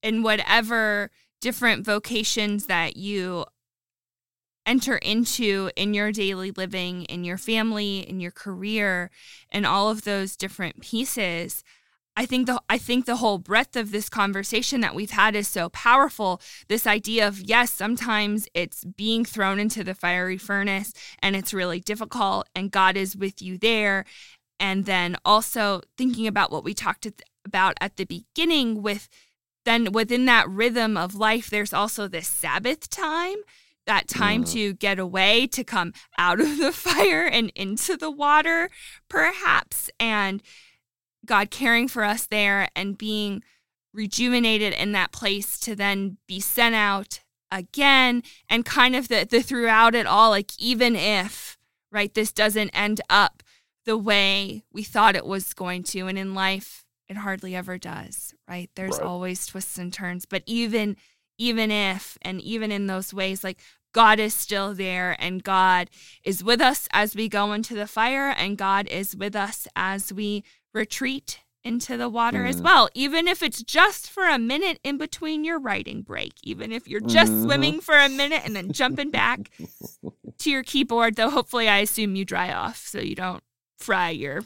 in 0.03 0.23
whatever 0.23 1.11
different 1.41 1.85
vocations 1.85 2.67
that 2.67 2.97
you 2.97 3.45
enter 4.67 4.97
into 4.97 5.71
in 5.77 5.95
your 5.95 6.13
daily 6.13 6.51
living, 6.51 7.05
in 7.05 7.25
your 7.25 7.39
family, 7.39 8.01
in 8.01 8.21
your 8.21 8.31
career, 8.31 9.11
and 9.51 9.67
all 9.67 9.91
of 9.91 10.05
those 10.05 10.37
different 10.37 10.81
pieces. 10.81 11.65
I 12.21 12.27
think 12.27 12.49
the 12.49 12.61
I 12.69 12.77
think 12.77 13.07
the 13.07 13.17
whole 13.17 13.39
breadth 13.39 13.77
of 13.77 13.93
this 13.93 14.11
conversation 14.11 14.83
that 14.83 14.95
we've 14.95 15.13
had 15.13 15.35
is 15.35 15.49
so 15.49 15.71
powerful. 15.71 16.43
This 16.69 16.87
idea 16.87 17.27
of 17.27 17.41
yes, 17.41 17.71
sometimes 17.71 18.47
it's 18.53 18.85
being 18.85 19.25
thrown 19.25 19.59
into 19.59 19.83
the 19.83 19.95
fiery 19.95 20.37
furnace 20.37 20.93
and 21.21 21.35
it's 21.35 21.55
really 21.55 21.81
difficult 21.81 22.47
and 22.55 22.71
God 22.71 22.99
is 22.99 23.17
with 23.17 23.41
you 23.41 23.57
there. 23.57 24.05
And 24.59 24.85
then 24.85 25.17
also 25.25 25.81
thinking 25.97 26.27
about 26.27 26.53
what 26.53 26.63
we 26.63 26.75
talked 26.75 27.07
about 27.47 27.79
at 27.81 27.97
the 27.97 28.05
beginning 28.05 28.83
with 28.83 29.09
then 29.65 29.91
within 29.91 30.27
that 30.27 30.47
rhythm 30.47 30.99
of 30.99 31.15
life 31.15 31.49
there's 31.49 31.73
also 31.73 32.07
this 32.07 32.29
Sabbath 32.29 32.91
time 32.91 33.39
that 33.87 34.09
time 34.09 34.45
mm. 34.45 34.53
to 34.53 34.75
get 34.75 34.99
away, 34.99 35.47
to 35.47 35.65
come 35.65 35.95
out 36.19 36.39
of 36.39 36.59
the 36.59 36.71
fire 36.87 37.25
and 37.25 37.51
into 37.55 37.97
the 37.97 38.11
water, 38.11 38.69
perhaps. 39.09 39.89
And 39.99 40.43
God 41.27 41.51
caring 41.51 41.89
for 41.89 42.05
us 42.05 42.27
there 42.27 42.69
and 42.75 42.99
being 42.99 43.43
rejuvenated 43.93 44.73
in 44.75 44.93
that 44.93 45.13
place 45.13 45.59
to 45.61 45.75
then 45.75 46.17
be 46.27 46.41
sent 46.41 46.75
out 46.75 47.21
again 47.51 48.23
and 48.49 48.65
kind 48.65 48.95
of 48.95 49.09
the, 49.09 49.27
the 49.29 49.43
throughout 49.43 49.95
it 49.95 50.07
all, 50.07 50.31
like 50.31 50.53
even 50.59 50.95
if, 50.97 51.59
right, 51.91 52.15
this 52.15 52.33
doesn't 52.33 52.71
end 52.71 53.01
up 53.11 53.43
the 53.85 53.99
way 53.99 54.63
we 54.73 54.83
thought 54.83 55.17
it 55.17 55.27
was 55.27 55.55
going 55.55 55.83
to. 55.83 56.07
And 56.07 56.19
in 56.19 56.35
life, 56.35 56.85
it 57.09 57.17
hardly 57.17 57.57
ever 57.57 57.77
does, 57.77 58.35
right? 58.49 58.71
There's 58.77 58.99
right. 58.99 59.07
always 59.07 59.47
twists 59.47 59.79
and 59.79 59.93
turns. 59.93 60.27
But 60.27 60.43
even 60.47 60.97
even 61.39 61.71
if 61.71 62.19
and 62.21 62.41
even 62.43 62.71
in 62.71 62.87
those 62.87 63.15
ways, 63.15 63.43
like 63.43 63.59
God 63.93 64.21
is 64.21 64.35
still 64.35 64.75
there 64.75 65.17
and 65.19 65.43
God 65.43 65.91
is 66.23 66.45
with 66.45 66.61
us 66.61 66.87
as 66.93 67.17
we 67.17 67.29
go 67.29 67.53
into 67.53 67.75
the 67.75 67.87
fire 67.87 68.29
and 68.29 68.57
God 68.57 68.87
is 68.89 69.17
with 69.17 69.35
us 69.35 69.67
as 69.75 70.13
we 70.13 70.45
retreat 70.73 71.41
into 71.63 71.97
the 71.97 72.09
water 72.09 72.45
mm. 72.45 72.49
as 72.49 72.63
well, 72.63 72.89
even 72.95 73.29
if 73.29 73.43
it's 73.43 73.63
just 73.63 74.11
for 74.11 74.27
a 74.27 74.39
minute 74.39 74.81
in 74.83 74.97
between 74.97 75.45
your 75.45 75.59
writing 75.59 76.03
break, 76.03 76.33
even 76.43 76.73
if 76.73 76.89
you're 76.89 77.01
just 77.01 77.33
mm-hmm. 77.33 77.43
swimming 77.43 77.81
for 77.81 77.97
a 77.97 78.09
minute 78.09 78.43
and 78.45 78.57
then 78.57 78.73
jumping 78.73 79.11
back 79.11 79.51
to 80.39 80.51
your 80.51 80.63
keyboard, 80.63 81.17
though 81.17 81.31
hopefully 81.31 81.69
I 81.69 81.79
assume 81.79 82.17
you 82.17 82.25
dry 82.25 82.53
off 82.53 82.87
so 82.87 82.99
you 82.99 83.15
don't 83.15 83.43
fry 83.79 84.11
your 84.11 84.43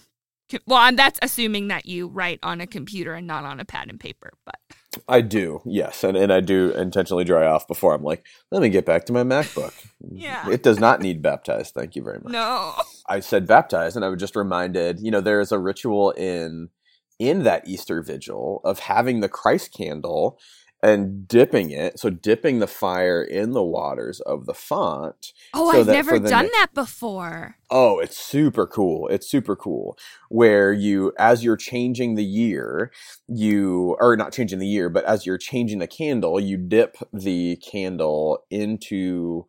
well, 0.67 0.81
and 0.81 0.99
that's 0.99 1.19
assuming 1.23 1.69
that 1.69 1.87
you 1.87 2.07
write 2.07 2.39
on 2.43 2.61
a 2.61 2.67
computer 2.67 3.15
and 3.15 3.27
not 3.27 3.45
on 3.45 3.61
a 3.61 3.65
pad 3.65 3.89
and 3.89 3.99
paper, 3.99 4.35
but 4.45 4.57
I 5.09 5.21
do, 5.21 5.61
yes, 5.65 6.05
and 6.05 6.17
and 6.17 6.33
I 6.33 6.41
do 6.41 6.71
intentionally 6.73 7.25
dry 7.25 7.47
off 7.47 7.67
before 7.69 7.95
I'm 7.95 8.03
like, 8.03 8.25
let 8.51 8.63
me 8.63 8.69
get 8.69 8.87
back 8.87 9.05
to 9.07 9.13
my 9.13 9.23
MacBook. 9.23 9.73
yeah, 10.11 10.49
it 10.49 10.63
does 10.63 10.79
not 10.79 11.01
need 11.01 11.23
baptized. 11.23 11.75
Thank 11.75 11.97
you 11.97 12.03
very 12.03 12.19
much. 12.23 12.33
No, 12.33 12.75
I 13.09 13.21
said 13.21 13.47
baptized, 13.47 13.97
and 13.97 14.05
I 14.05 14.09
was 14.09 14.21
just 14.21 14.37
reminded. 14.37 15.01
You 15.01 15.11
know, 15.11 15.21
there 15.21 15.41
is 15.41 15.53
a 15.53 15.59
ritual 15.59 16.11
in 16.13 16.71
in 17.19 17.45
that 17.45 17.67
Easter 17.69 18.03
vigil 18.03 18.61
of 18.65 18.81
having 18.81 19.21
the 19.21 19.29
Christ 19.29 19.73
candle 19.73 20.39
and 20.85 21.27
dipping 21.27 21.71
it. 21.71 21.99
So 21.99 22.11
dipping 22.11 22.59
the 22.59 22.67
fire 22.67 23.23
in 23.23 23.53
the 23.53 23.63
waters 23.63 24.21
of 24.21 24.45
the 24.45 24.53
font. 24.53 25.33
Oh, 25.55 25.73
so 25.73 25.81
I've 25.81 25.87
never 25.87 26.19
done 26.19 26.51
that 26.53 26.75
before. 26.75 27.57
Oh, 27.71 27.99
it's 28.01 28.19
super 28.19 28.67
cool. 28.67 29.09
It's 29.09 29.27
super 29.27 29.57
cool. 29.57 29.97
Where 30.29 30.75
you, 30.75 31.13
as 31.19 31.43
you're 31.43 31.57
changing 31.57 32.17
the 32.17 32.25
year, 32.25 32.93
you, 33.27 33.97
or 33.99 34.15
not 34.15 34.35
changing 34.35 34.59
the 34.59 34.67
year, 34.67 34.91
but 34.91 35.07
as 35.07 35.25
you're 35.25 35.39
changing 35.39 35.79
the 35.79 35.87
candle, 35.87 36.39
you 36.39 36.59
dip 36.59 36.99
the 37.15 37.57
candle 37.57 38.45
into 38.51 39.47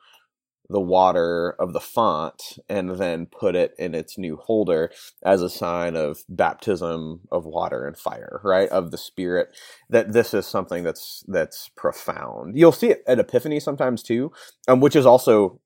the 0.70 0.82
water 0.82 1.56
of 1.60 1.74
the 1.74 1.82
font 1.82 2.60
and 2.70 2.92
then 2.92 3.28
put 3.28 3.56
it 3.56 3.74
in 3.80 3.96
its 3.96 4.18
new 4.18 4.38
holder 4.38 4.92
as 5.24 5.42
a 5.42 5.50
sign 5.50 5.96
of 5.96 6.24
baptism 6.30 7.22
of 7.32 7.46
water 7.46 7.88
and 7.88 7.98
fire 7.98 8.42
right 8.44 8.70
of 8.70 8.92
the 8.92 8.98
spirit 8.98 9.56
that 9.90 10.14
this 10.14 10.34
is 10.34 10.48
something 10.48 10.84
that's 10.84 11.24
that's 11.28 11.70
profound. 11.78 12.58
You'll 12.58 12.72
see 12.72 12.90
it 12.92 13.04
at 13.08 13.20
epiphany 13.20 13.60
sometimes 13.60 14.04
too 14.04 14.32
um, 14.70 14.82
which 14.82 14.98
is 14.98 15.08
also 15.08 15.62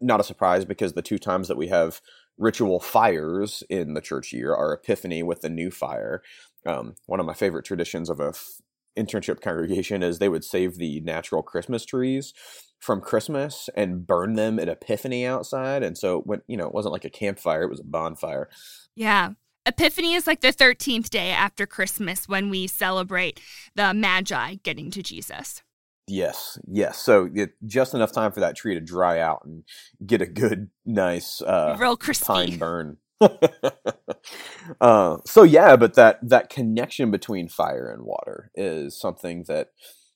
not 0.00 0.20
a 0.20 0.24
surprise 0.24 0.66
because 0.66 0.94
the 0.94 1.02
two 1.02 1.18
times 1.18 1.48
that 1.48 1.58
we 1.58 1.68
have 1.68 2.02
ritual 2.38 2.80
fires 2.80 3.64
in 3.70 3.94
the 3.94 4.02
church 4.02 4.32
year 4.32 4.54
are 4.54 4.74
epiphany 4.74 5.24
with 5.24 5.42
the 5.42 5.50
new 5.50 5.70
fire. 5.72 6.22
Um, 6.66 6.96
one 7.06 7.20
of 7.20 7.26
my 7.26 7.34
favorite 7.34 7.66
traditions 7.66 8.10
of 8.10 8.20
a 8.20 8.30
f- 8.30 8.60
internship 8.98 9.40
congregation 9.42 10.02
is 10.02 10.18
they 10.18 10.28
would 10.30 10.44
save 10.44 10.76
the 10.78 11.00
natural 11.02 11.42
christmas 11.42 11.86
trees 11.86 12.34
from 12.78 13.00
Christmas 13.00 13.68
and 13.74 14.06
burn 14.06 14.34
them 14.34 14.58
at 14.58 14.68
Epiphany 14.68 15.26
outside. 15.26 15.82
And 15.82 15.96
so 15.96 16.20
when 16.20 16.42
you 16.46 16.56
know, 16.56 16.66
it 16.66 16.74
wasn't 16.74 16.92
like 16.92 17.04
a 17.04 17.10
campfire, 17.10 17.62
it 17.62 17.70
was 17.70 17.80
a 17.80 17.84
bonfire. 17.84 18.48
Yeah. 18.94 19.32
Epiphany 19.66 20.14
is 20.14 20.26
like 20.26 20.40
the 20.40 20.52
13th 20.52 21.10
day 21.10 21.30
after 21.30 21.66
Christmas 21.66 22.28
when 22.28 22.48
we 22.48 22.66
celebrate 22.66 23.40
the 23.74 23.92
Magi 23.92 24.54
getting 24.62 24.90
to 24.92 25.02
Jesus. 25.02 25.62
Yes, 26.06 26.58
yes. 26.66 26.98
So 26.98 27.28
it, 27.34 27.52
just 27.66 27.92
enough 27.92 28.12
time 28.12 28.32
for 28.32 28.40
that 28.40 28.56
tree 28.56 28.74
to 28.74 28.80
dry 28.80 29.20
out 29.20 29.42
and 29.44 29.64
get 30.04 30.22
a 30.22 30.26
good, 30.26 30.70
nice, 30.86 31.42
uh, 31.42 31.76
real 31.78 31.98
crispy 31.98 32.26
pine 32.26 32.58
burn. 32.58 32.96
uh, 34.80 35.18
so 35.26 35.42
yeah, 35.42 35.76
but 35.76 35.94
that 35.94 36.18
that 36.26 36.48
connection 36.48 37.10
between 37.10 37.48
fire 37.48 37.90
and 37.90 38.04
water 38.04 38.50
is 38.54 38.98
something 38.98 39.44
that 39.48 39.68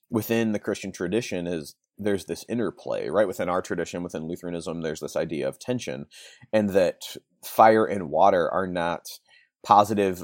within 0.09 0.51
the 0.51 0.59
Christian 0.59 0.91
tradition 0.91 1.45
is 1.47 1.75
there's 1.97 2.25
this 2.25 2.45
interplay 2.49 3.09
right? 3.09 3.27
Within 3.27 3.49
our 3.49 3.61
tradition 3.61 4.03
within 4.03 4.27
lutheranism 4.27 4.81
there's 4.81 4.99
this 4.99 5.15
idea 5.15 5.47
of 5.47 5.59
tension 5.59 6.05
and 6.51 6.69
that 6.71 7.15
fire 7.43 7.85
and 7.85 8.09
water 8.09 8.49
are 8.49 8.67
not 8.67 9.07
positive 9.63 10.23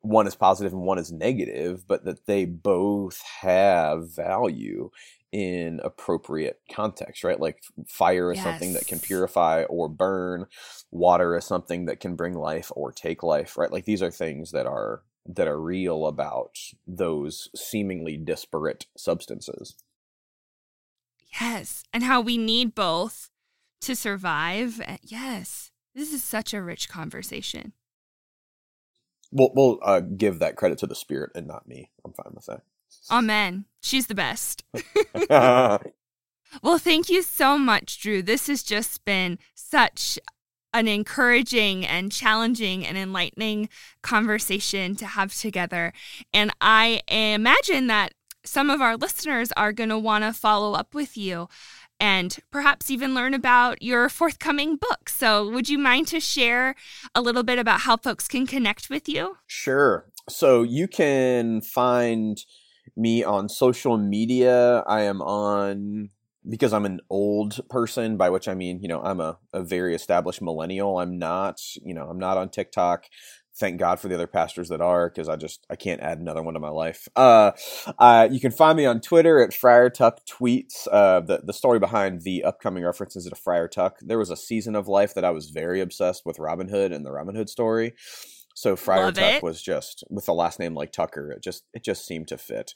one 0.00 0.26
is 0.26 0.36
positive 0.36 0.72
and 0.72 0.82
one 0.82 0.98
is 0.98 1.10
negative 1.10 1.86
but 1.86 2.04
that 2.04 2.26
they 2.26 2.44
both 2.44 3.20
have 3.40 4.14
value 4.14 4.90
in 5.32 5.80
appropriate 5.82 6.60
context 6.72 7.24
right? 7.24 7.40
Like 7.40 7.62
fire 7.86 8.32
is 8.32 8.38
yes. 8.38 8.44
something 8.44 8.72
that 8.74 8.86
can 8.86 9.00
purify 9.00 9.64
or 9.64 9.88
burn 9.88 10.46
water 10.90 11.36
is 11.36 11.44
something 11.44 11.86
that 11.86 12.00
can 12.00 12.14
bring 12.16 12.34
life 12.34 12.70
or 12.74 12.92
take 12.92 13.22
life 13.22 13.58
right? 13.58 13.72
Like 13.72 13.84
these 13.84 14.02
are 14.02 14.10
things 14.10 14.52
that 14.52 14.66
are 14.66 15.02
that 15.28 15.48
are 15.48 15.60
real 15.60 16.06
about 16.06 16.56
those 16.86 17.48
seemingly 17.54 18.16
disparate 18.16 18.86
substances 18.96 19.74
Yes. 21.40 21.82
And 21.92 22.02
how 22.02 22.20
we 22.20 22.38
need 22.38 22.74
both 22.74 23.30
to 23.82 23.94
survive. 23.94 24.80
Eh, 24.84 24.98
yes. 25.02 25.70
This 25.94 26.12
is 26.12 26.22
such 26.22 26.52
a 26.52 26.62
rich 26.62 26.88
conversation. 26.88 27.72
We'll, 29.32 29.50
we'll 29.54 29.78
uh, 29.82 30.00
give 30.00 30.38
that 30.38 30.56
credit 30.56 30.78
to 30.78 30.86
the 30.86 30.94
spirit 30.94 31.32
and 31.34 31.46
not 31.46 31.66
me. 31.66 31.90
I'm 32.04 32.12
fine 32.12 32.32
with 32.34 32.46
that. 32.46 32.62
Amen. 33.10 33.64
She's 33.80 34.06
the 34.06 34.14
best. 34.14 34.64
well, 35.30 35.80
thank 36.78 37.08
you 37.08 37.22
so 37.22 37.58
much, 37.58 38.00
Drew. 38.00 38.22
This 38.22 38.46
has 38.46 38.62
just 38.62 39.04
been 39.04 39.38
such 39.54 40.18
an 40.72 40.88
encouraging 40.88 41.86
and 41.86 42.12
challenging 42.12 42.86
and 42.86 42.98
enlightening 42.98 43.68
conversation 44.02 44.94
to 44.96 45.06
have 45.06 45.34
together. 45.34 45.92
And 46.34 46.50
I 46.60 47.00
imagine 47.08 47.86
that 47.86 48.12
some 48.46 48.70
of 48.70 48.80
our 48.80 48.96
listeners 48.96 49.52
are 49.56 49.72
going 49.72 49.90
to 49.90 49.98
want 49.98 50.24
to 50.24 50.32
follow 50.32 50.72
up 50.72 50.94
with 50.94 51.16
you 51.16 51.48
and 51.98 52.38
perhaps 52.50 52.90
even 52.90 53.14
learn 53.14 53.34
about 53.34 53.82
your 53.82 54.08
forthcoming 54.08 54.76
book. 54.76 55.08
So, 55.08 55.48
would 55.50 55.68
you 55.68 55.78
mind 55.78 56.08
to 56.08 56.20
share 56.20 56.74
a 57.14 57.20
little 57.20 57.42
bit 57.42 57.58
about 57.58 57.80
how 57.80 57.96
folks 57.96 58.28
can 58.28 58.46
connect 58.46 58.90
with 58.90 59.08
you? 59.08 59.38
Sure. 59.46 60.06
So, 60.28 60.62
you 60.62 60.88
can 60.88 61.60
find 61.60 62.38
me 62.96 63.24
on 63.24 63.48
social 63.48 63.96
media. 63.96 64.84
I 64.86 65.02
am 65.02 65.22
on 65.22 66.10
because 66.48 66.72
I'm 66.72 66.86
an 66.86 67.00
old 67.10 67.60
person, 67.68 68.16
by 68.16 68.30
which 68.30 68.46
I 68.46 68.54
mean, 68.54 68.80
you 68.80 68.88
know, 68.88 69.02
I'm 69.02 69.20
a, 69.20 69.38
a 69.52 69.62
very 69.62 69.94
established 69.94 70.40
millennial. 70.40 70.98
I'm 70.98 71.18
not, 71.18 71.60
you 71.82 71.92
know, 71.92 72.06
I'm 72.08 72.18
not 72.18 72.36
on 72.36 72.50
TikTok 72.50 73.06
thank 73.58 73.78
God 73.78 73.98
for 73.98 74.08
the 74.08 74.14
other 74.14 74.26
pastors 74.26 74.68
that 74.68 74.80
are, 74.80 75.08
because 75.08 75.28
I 75.28 75.36
just 75.36 75.66
I 75.70 75.76
can't 75.76 76.00
add 76.00 76.18
another 76.18 76.42
one 76.42 76.54
to 76.54 76.60
my 76.60 76.68
life. 76.68 77.08
Uh, 77.16 77.52
uh, 77.98 78.28
you 78.30 78.40
can 78.40 78.52
find 78.52 78.76
me 78.76 78.86
on 78.86 79.00
Twitter 79.00 79.42
at 79.42 79.54
Friar 79.54 79.90
Tuck 79.90 80.20
Tweets. 80.26 80.86
Uh, 80.90 81.20
the 81.20 81.40
the 81.44 81.52
story 81.52 81.78
behind 81.78 82.22
the 82.22 82.44
upcoming 82.44 82.84
references 82.84 83.26
to 83.26 83.36
Friar 83.36 83.68
Tuck. 83.68 83.98
There 84.00 84.18
was 84.18 84.30
a 84.30 84.36
season 84.36 84.74
of 84.74 84.88
life 84.88 85.14
that 85.14 85.24
I 85.24 85.30
was 85.30 85.50
very 85.50 85.80
obsessed 85.80 86.24
with 86.24 86.38
Robin 86.38 86.68
Hood 86.68 86.92
and 86.92 87.04
the 87.04 87.12
Robin 87.12 87.34
Hood 87.34 87.48
story. 87.48 87.94
So 88.54 88.74
Friar 88.74 89.04
Love 89.04 89.14
Tuck 89.14 89.34
it. 89.34 89.42
was 89.42 89.60
just 89.62 90.02
with 90.08 90.24
the 90.26 90.34
last 90.34 90.58
name 90.58 90.74
like 90.74 90.90
Tucker. 90.90 91.30
It 91.30 91.42
just 91.42 91.64
it 91.74 91.84
just 91.84 92.06
seemed 92.06 92.28
to 92.28 92.38
fit. 92.38 92.72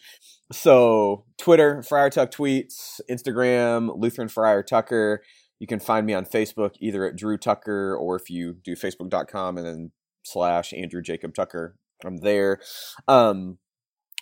So 0.52 1.24
Twitter, 1.38 1.82
Friar 1.82 2.10
Tuck 2.10 2.30
Tweets, 2.30 3.00
Instagram, 3.10 3.90
Lutheran 3.96 4.28
Friar 4.28 4.62
Tucker. 4.62 5.22
You 5.58 5.66
can 5.66 5.80
find 5.80 6.06
me 6.06 6.14
on 6.14 6.24
Facebook 6.24 6.74
either 6.80 7.04
at 7.06 7.16
Drew 7.16 7.36
Tucker 7.36 7.94
or 7.94 8.16
if 8.16 8.30
you 8.30 8.54
do 8.64 8.74
Facebook.com 8.74 9.58
and 9.58 9.66
then 9.66 9.90
slash 10.22 10.72
Andrew 10.72 11.02
Jacob 11.02 11.34
Tucker. 11.34 11.76
I'm 12.04 12.18
there. 12.18 12.60
Um, 13.08 13.58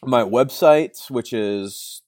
my 0.05 0.23
website, 0.23 1.11
which 1.11 1.33
is 1.33 2.03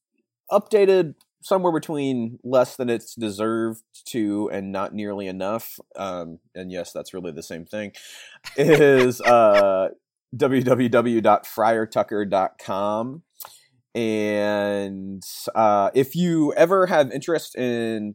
updated 0.51 1.14
somewhere 1.43 1.72
between 1.72 2.38
less 2.45 2.76
than 2.76 2.91
it's 2.91 3.14
deserved 3.14 3.82
to 4.07 4.51
and 4.53 4.72
not 4.72 4.95
nearly 4.95 5.26
enough. 5.26 5.78
Um, 5.97 6.38
and 6.55 6.70
yes, 6.70 6.93
that's 6.93 7.14
really 7.14 7.32
the 7.32 7.43
same 7.43 7.64
thing. 7.64 7.93
Is 8.57 9.20
uh, 9.20 9.88
www.friartucker.com. 10.36 13.22
And 13.93 15.22
uh, 15.55 15.91
if 15.95 16.14
you 16.14 16.53
ever 16.55 16.86
have 16.86 17.11
interest 17.11 17.57
in 17.57 18.14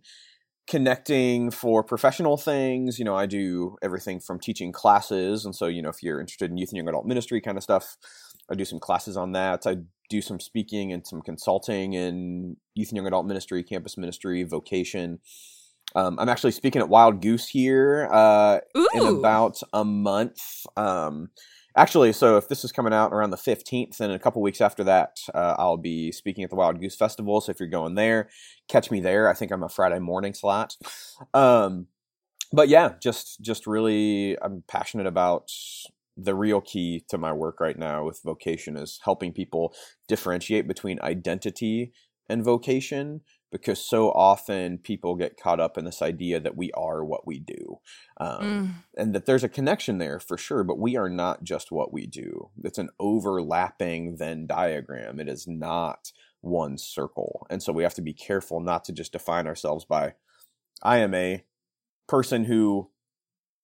connecting 0.68 1.51
for 1.51 1.84
professional 1.84 2.38
things. 2.38 2.97
You 2.97 3.05
know, 3.05 3.16
I 3.16 3.26
do 3.26 3.78
everything 3.82 4.20
from 4.20 4.39
teaching 4.39 4.72
classes. 4.72 5.45
And 5.45 5.55
so, 5.55 5.68
you 5.68 5.82
know, 5.82 5.89
if 5.89 6.01
you're 6.01 6.20
interested 6.20 6.49
in 6.49 6.57
youth 6.57 6.70
and 6.70 6.78
young 6.78 6.88
adult 6.88 7.05
ministry 7.05 7.41
kind 7.41 7.57
of 7.57 7.63
stuff, 7.63 7.97
I 8.49 8.55
do 8.55 8.66
some 8.66 8.80
classes 8.80 9.18
on 9.18 9.32
that. 9.34 9.66
I 9.66 9.78
do 10.09 10.22
some 10.22 10.39
speaking 10.39 10.91
and 10.91 11.05
some 11.05 11.22
consulting 11.22 11.93
in 11.93 12.57
youth 12.74 12.89
and 12.89 12.97
young 12.97 13.07
adult 13.07 13.26
ministry, 13.26 13.63
campus 13.63 13.97
ministry, 13.97 14.43
vocation. 14.43 15.20
Um, 15.95 16.18
I'm 16.20 16.30
actually 16.30 16.51
speaking 16.51 16.82
at 16.82 16.89
Wild 16.89 17.22
Goose 17.22 17.47
here 17.47 18.09
uh, 18.11 18.59
in 18.93 19.05
about 19.05 19.61
a 19.72 19.86
month. 19.86 20.66
Um, 20.76 21.30
actually, 21.76 22.13
so 22.13 22.38
if 22.38 22.47
this 22.47 22.63
is 22.63 22.71
coming 22.71 22.93
out 22.93 23.13
around 23.13 23.32
the 23.32 23.38
15th, 23.38 23.99
and 23.99 24.11
a 24.13 24.19
couple 24.19 24.41
weeks 24.41 24.61
after 24.61 24.84
that, 24.84 25.17
uh, 25.34 25.55
I'll 25.57 25.78
be 25.78 26.11
speaking 26.11 26.43
at 26.43 26.49
the 26.49 26.55
Wild 26.55 26.80
Goose 26.80 26.95
Festival. 26.95 27.41
So 27.41 27.51
if 27.51 27.59
you're 27.59 27.69
going 27.69 27.95
there, 27.95 28.30
catch 28.67 28.91
me 28.91 28.99
there. 28.99 29.30
I 29.30 29.34
think 29.34 29.51
I'm 29.51 29.63
a 29.63 29.69
Friday 29.69 29.99
morning 29.99 30.34
slot. 30.34 30.76
Um, 31.34 31.88
but 32.51 32.69
yeah, 32.69 32.93
just 33.01 33.41
just 33.41 33.67
really, 33.67 34.38
I'm 34.41 34.63
passionate 34.67 35.07
about 35.07 35.51
the 36.17 36.36
real 36.36 36.61
key 36.61 37.03
to 37.09 37.17
my 37.17 37.34
work 37.34 37.59
right 37.59 37.78
now 37.78 38.05
with 38.05 38.21
vocation 38.23 38.78
is 38.78 38.99
helping 39.03 39.34
people 39.34 39.73
differentiate 40.07 40.67
between 40.67 40.99
identity 41.01 41.91
and 42.30 42.43
vocation 42.43 43.21
because 43.60 43.80
so 43.80 44.12
often 44.12 44.78
people 44.78 45.16
get 45.16 45.39
caught 45.39 45.60
up 45.60 45.78
in 45.78 45.86
this 45.86 46.01
idea 46.01 46.39
that 46.39 46.58
we 46.58 46.72
are 46.74 47.03
what 47.03 47.26
we 47.26 47.39
do 47.39 47.80
um, 48.18 48.41
mm. 48.41 48.70
and 48.97 49.16
that 49.16 49.26
there's 49.26 49.43
a 49.43 49.49
connection 49.49 49.97
there 49.97 50.20
for 50.20 50.38
sure 50.38 50.64
but 50.64 50.78
we 50.80 50.95
are 50.97 51.10
not 51.10 51.43
just 51.43 51.72
what 51.72 51.93
we 51.93 52.06
do 52.06 52.49
it's 52.64 52.78
an 52.78 52.89
overlapping 52.99 54.16
venn 54.18 54.45
diagram 54.45 55.20
it 55.20 55.30
is 55.30 55.47
not 55.47 56.12
one 56.41 56.78
circle 56.78 57.47
and 57.49 57.64
so 57.64 57.72
we 57.72 57.84
have 57.84 57.93
to 57.93 58.01
be 58.01 58.14
careful 58.14 58.60
not 58.60 58.84
to 58.84 58.91
just 58.91 59.14
define 59.14 59.47
ourselves 59.47 59.86
by 59.86 60.14
i 60.84 60.97
am 60.97 61.14
a 61.14 61.43
person 62.08 62.45
who 62.45 62.89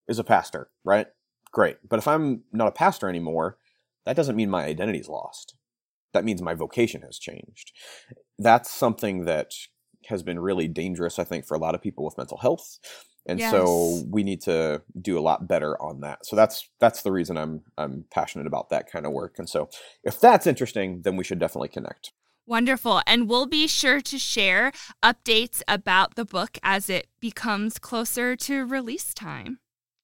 is 0.08 0.20
a 0.20 0.24
pastor 0.24 0.70
right 0.84 1.08
great 1.52 1.78
but 1.88 2.00
if 2.00 2.08
i'm 2.08 2.44
not 2.52 2.68
a 2.68 2.72
pastor 2.72 3.10
anymore 3.10 3.58
that 4.06 4.16
doesn't 4.16 4.36
mean 4.36 4.50
my 4.50 4.64
identity 4.64 5.00
is 5.00 5.10
lost 5.10 5.56
that 6.14 6.26
means 6.26 6.42
my 6.42 6.54
vocation 6.54 7.02
has 7.04 7.18
changed. 7.18 7.72
That's 8.38 8.70
something 8.70 9.26
that 9.26 9.54
has 10.08 10.24
been 10.24 10.40
really 10.40 10.68
dangerous, 10.68 11.20
I 11.20 11.24
think, 11.24 11.46
for 11.46 11.56
a 11.56 11.60
lot 11.60 11.76
of 11.76 11.82
people 11.82 12.06
with 12.06 12.18
mental 12.18 12.38
health. 12.38 12.80
And 13.28 13.40
yes. 13.40 13.52
so 13.52 14.02
we 14.10 14.24
need 14.24 14.42
to 14.42 14.82
do 15.00 15.18
a 15.18 15.22
lot 15.22 15.48
better 15.48 15.80
on 15.82 16.02
that. 16.02 16.26
So 16.26 16.36
that's 16.36 16.68
that's 16.80 17.04
the 17.04 17.12
reason 17.12 17.38
I'm 17.38 17.62
I'm 17.78 18.06
passionate 18.12 18.48
about 18.48 18.70
that 18.70 18.92
kind 18.92 19.06
of 19.06 19.12
work. 19.12 19.36
And 19.38 19.48
so 19.48 19.70
if 20.04 20.20
that's 20.20 20.48
interesting, 20.48 21.04
then 21.04 21.18
we 21.18 21.24
should 21.24 21.40
definitely 21.40 21.70
connect. 21.70 22.14
Wonderful. 22.48 23.02
And 23.06 23.30
we'll 23.30 23.46
be 23.46 23.68
sure 23.68 24.02
to 24.02 24.18
share 24.18 24.72
updates 25.04 25.62
about 25.68 26.16
the 26.16 26.26
book 26.26 26.58
as 26.64 26.90
it 26.90 27.08
becomes 27.20 27.78
closer 27.78 28.36
to 28.36 28.66
release 28.66 29.14
time. 29.14 29.60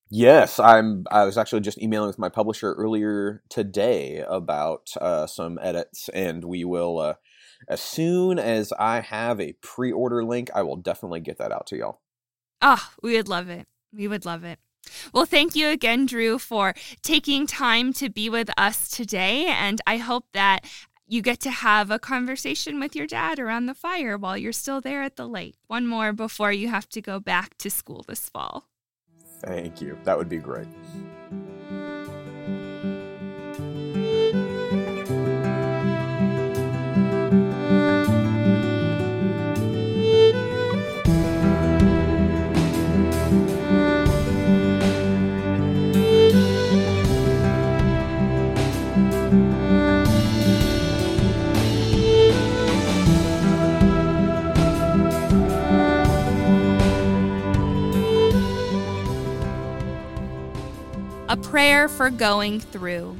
Yes, 0.10 0.58
I'm. 0.60 1.04
I 1.12 1.26
was 1.26 1.38
actually 1.38 1.62
just 1.62 1.82
emailing 1.82 2.08
with 2.08 2.20
my 2.20 2.30
publisher 2.30 2.74
earlier 2.74 3.44
today 3.50 4.24
about 4.26 4.92
uh, 5.02 5.28
some 5.28 5.60
edits, 5.62 6.08
and 6.10 6.46
we 6.46 6.64
will. 6.64 7.00
Uh, 7.00 7.14
as 7.68 7.82
soon 7.82 8.40
as 8.40 8.72
I 8.80 9.02
have 9.02 9.40
a 9.40 9.54
pre-order 9.62 10.24
link, 10.24 10.50
I 10.54 10.64
will 10.64 10.76
definitely 10.76 11.20
get 11.20 11.38
that 11.38 11.52
out 11.52 11.68
to 11.68 11.78
y'all. 11.78 12.02
Ah, 12.62 12.92
oh, 12.92 12.96
we 13.02 13.16
would 13.16 13.28
love 13.28 13.50
it. 13.50 13.68
We 13.94 14.08
would 14.08 14.26
love 14.26 14.44
it. 14.44 14.60
Well, 15.14 15.26
thank 15.26 15.56
you 15.56 15.68
again, 15.68 16.06
Drew, 16.06 16.40
for 16.40 16.74
taking 17.02 17.46
time 17.46 17.94
to 17.94 18.10
be 18.10 18.30
with 18.30 18.50
us 18.58 18.90
today, 18.90 19.48
and 19.48 19.82
I 19.86 19.98
hope 19.98 20.26
that 20.34 20.66
you 21.08 21.22
get 21.22 21.40
to 21.42 21.52
have 21.52 21.90
a 21.90 22.00
conversation 22.00 22.80
with 22.80 22.96
your 22.96 23.08
dad 23.08 23.40
around 23.40 23.66
the 23.66 23.74
fire 23.74 24.18
while 24.18 24.38
you're 24.38 24.52
still 24.52 24.82
there 24.82 25.04
at 25.04 25.16
the 25.16 25.28
lake. 25.28 25.56
One 25.68 25.88
more 25.88 26.12
before 26.12 26.52
you 26.52 26.68
have 26.68 26.90
to 26.90 27.02
go 27.02 27.20
back 27.20 27.58
to 27.60 27.70
school 27.70 28.04
this 28.08 28.30
fall. 28.30 28.68
Thank 29.40 29.82
you. 29.82 29.98
That 30.04 30.18
would 30.18 30.30
be 30.30 30.38
great. 30.38 30.68
Prayer 61.42 61.88
for 61.88 62.10
going 62.10 62.60
through. 62.60 63.18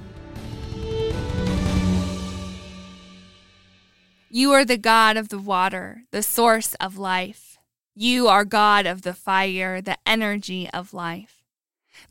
You 4.30 4.52
are 4.52 4.66
the 4.66 4.78
God 4.78 5.18
of 5.18 5.30
the 5.30 5.40
water, 5.40 6.04
the 6.12 6.22
source 6.22 6.74
of 6.76 6.98
life. 6.98 7.58
You 7.96 8.28
are 8.28 8.46
God 8.46 8.86
of 8.86 9.02
the 9.04 9.14
fire, 9.14 9.82
the 9.82 9.98
energy 10.06 10.70
of 10.72 10.94
life. 10.94 11.44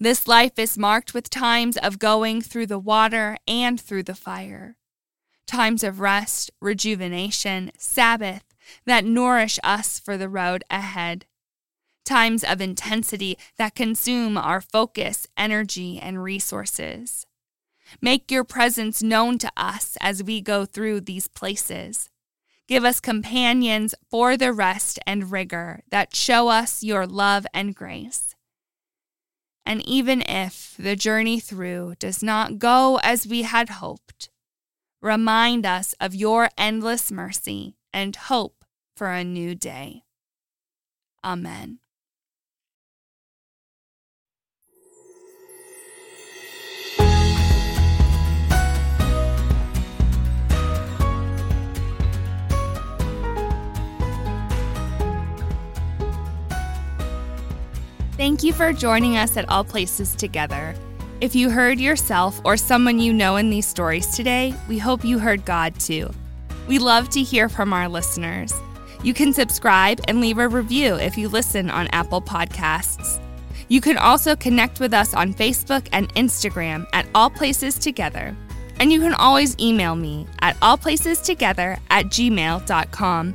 This 0.01 0.27
life 0.27 0.59
is 0.59 0.79
marked 0.79 1.15
with 1.15 1.31
times 1.31 1.77
of 1.77 1.99
going 1.99 2.41
through 2.41 2.67
the 2.67 2.79
water 2.79 3.37
and 3.47 3.81
through 3.81 4.03
the 4.05 4.15
fire, 4.15 4.77
times 5.47 5.85
of 5.85 6.01
rest, 6.01 6.51
rejuvenation, 6.61 7.71
Sabbath 7.79 8.43
that 8.85 9.05
nourish 9.05 9.59
us 9.63 10.01
for 10.01 10.17
the 10.17 10.29
road 10.29 10.65
ahead 10.71 11.27
times 12.07 12.43
of 12.43 12.63
intensity 12.63 13.37
that 13.59 13.75
consume 13.75 14.39
our 14.39 14.63
focus, 14.63 15.27
energy, 15.37 15.99
and 15.99 16.23
resources. 16.23 17.27
Make 18.01 18.31
your 18.31 18.45
presence 18.45 19.03
known 19.03 19.39
to 19.39 19.51
us 19.57 19.97
as 20.01 20.23
we 20.23 20.41
go 20.41 20.65
through 20.65 21.03
these 21.03 21.29
places. 21.29 22.09
Give 22.67 22.85
us 22.85 22.99
companions 23.01 23.95
for 24.11 24.37
the 24.37 24.53
rest 24.53 24.99
and 25.07 25.31
rigor 25.31 25.83
that 25.91 26.17
show 26.17 26.49
us 26.49 26.83
your 26.83 27.07
love 27.07 27.47
and 27.55 27.75
grace. 27.75 28.35
And 29.65 29.87
even 29.87 30.23
if 30.23 30.75
the 30.79 30.97
journey 30.97 31.41
through 31.41 31.95
does 31.99 32.23
not 32.23 32.59
go 32.59 32.99
as 33.03 33.27
we 33.27 33.43
had 33.43 33.69
hoped, 33.69 34.31
remind 35.01 35.67
us 35.67 35.95
of 36.01 36.15
your 36.15 36.49
endless 36.57 37.11
mercy 37.11 37.77
and 37.93 38.15
hope 38.17 38.65
for 38.97 39.11
a 39.11 39.25
new 39.25 39.55
day. 39.55 40.03
Amen. 41.25 41.81
Thank 58.17 58.43
you 58.43 58.55
for 58.55 58.73
joining 58.73 59.19
us 59.19 59.37
at 59.37 59.47
All 59.51 59.63
Places 59.63 60.15
Together. 60.15 60.75
If 61.21 61.35
you 61.35 61.51
heard 61.51 61.79
yourself 61.79 62.41
or 62.47 62.57
someone 62.57 62.99
you 62.99 63.13
know 63.13 63.37
in 63.37 63.51
these 63.51 63.67
stories 63.67 64.07
today, 64.07 64.55
we 64.71 64.79
hope 64.79 65.05
you 65.05 65.19
heard 65.19 65.45
God 65.45 65.79
too. 65.79 66.09
We 66.67 66.79
love 66.79 67.11
to 67.11 67.23
hear 67.23 67.51
from 67.51 67.75
our 67.75 67.91
listeners. 67.91 68.55
You 69.03 69.13
can 69.13 69.35
subscribe 69.35 70.01
and 70.09 70.23
leave 70.23 70.39
a 70.39 70.49
review 70.49 70.95
if 70.95 71.19
you 71.19 71.29
listen 71.29 71.69
on 71.69 71.89
Apple 71.89 72.23
Podcasts. 72.23 73.23
You 73.69 73.83
can 73.83 73.99
also 73.99 74.35
connect 74.35 74.81
with 74.81 74.95
us 74.95 75.13
on 75.13 75.35
Facebook 75.35 75.87
and 75.93 76.09
Instagram 76.15 76.87
at 76.95 77.07
All 77.15 77.29
Places 77.29 77.77
Together. 77.77 78.35
And 78.81 78.91
you 78.91 78.99
can 78.99 79.13
always 79.13 79.59
email 79.61 79.95
me 79.95 80.27
at 80.41 80.59
allplacestogether 80.61 81.79
at 81.91 82.07
gmail.com. 82.07 83.35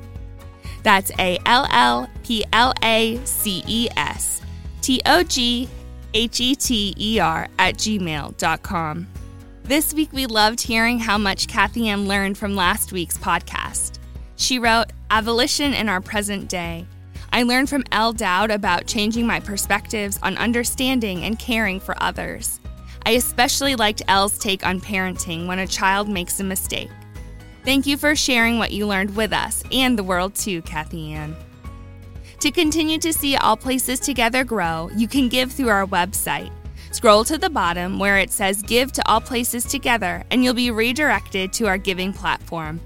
That's 0.82 1.12
A 1.20 1.38
L 1.46 1.68
L 1.70 2.10
P 2.24 2.44
L 2.52 2.74
A 2.84 3.24
C 3.26 3.64
E 3.68 3.88
S 3.96 4.41
T 4.82 5.02
O 5.06 5.24
G 5.24 5.70
H 6.14 6.40
E 6.40 6.56
T 6.56 6.94
E 6.98 7.20
R 7.20 7.48
at 7.60 7.76
gmail.com. 7.76 9.08
This 9.64 9.94
week, 9.94 10.12
we 10.12 10.26
loved 10.26 10.60
hearing 10.60 11.00
how 11.00 11.18
much 11.18 11.48
Kathy 11.48 11.88
Ann 11.88 12.08
learned 12.08 12.38
from 12.38 12.56
last 12.56 12.92
week's 12.92 13.18
podcast. 13.18 14.00
She 14.36 14.60
wrote, 14.60 14.88
Abolition 15.12 15.74
in 15.74 15.88
Our 15.88 16.02
Present 16.02 16.50
Day. 16.50 16.86
I 17.32 17.44
learned 17.44 17.70
from 17.70 17.86
L. 17.92 18.12
Dowd 18.12 18.52
about 18.52 18.88
changing 18.88 19.26
my 19.26 19.40
perspectives 19.40 20.20
on 20.24 20.38
understanding 20.38 21.24
and 21.24 21.40
caring 21.40 21.80
for 21.80 21.96
others. 22.02 22.60
I 23.06 23.12
especially 23.12 23.76
liked 23.76 24.02
L's 24.08 24.38
take 24.38 24.66
on 24.66 24.82
parenting 24.82 25.48
when 25.48 25.60
a 25.60 25.68
child 25.68 26.10
makes 26.10 26.40
a 26.40 26.44
mistake. 26.44 26.90
Thank 27.64 27.86
you 27.86 27.96
for 27.96 28.16
sharing 28.16 28.58
what 28.58 28.72
you 28.72 28.88
learned 28.88 29.16
with 29.16 29.32
us 29.32 29.64
and 29.72 29.98
the 29.98 30.04
world 30.04 30.36
too, 30.36 30.62
Kathy 30.64 31.14
Ann. 31.14 31.36
To 32.42 32.50
continue 32.50 32.98
to 32.98 33.14
see 33.14 33.36
All 33.36 33.56
Places 33.56 34.00
Together 34.00 34.44
grow, 34.44 34.89
you 34.96 35.08
can 35.08 35.30
give 35.30 35.52
through 35.52 35.70
our 35.70 35.86
website. 35.86 36.50
Scroll 36.92 37.24
to 37.26 37.38
the 37.38 37.52
bottom 37.52 38.00
where 38.00 38.18
it 38.18 38.32
says 38.32 38.64
Give 38.64 38.92
to 38.94 39.08
All 39.08 39.22
Places 39.22 39.64
Together, 39.64 40.24
and 40.32 40.44
you'll 40.44 40.56
be 40.56 40.72
redirected 40.72 41.54
to 41.54 41.68
our 41.68 41.78
giving 41.78 42.12
platform. 42.12 42.82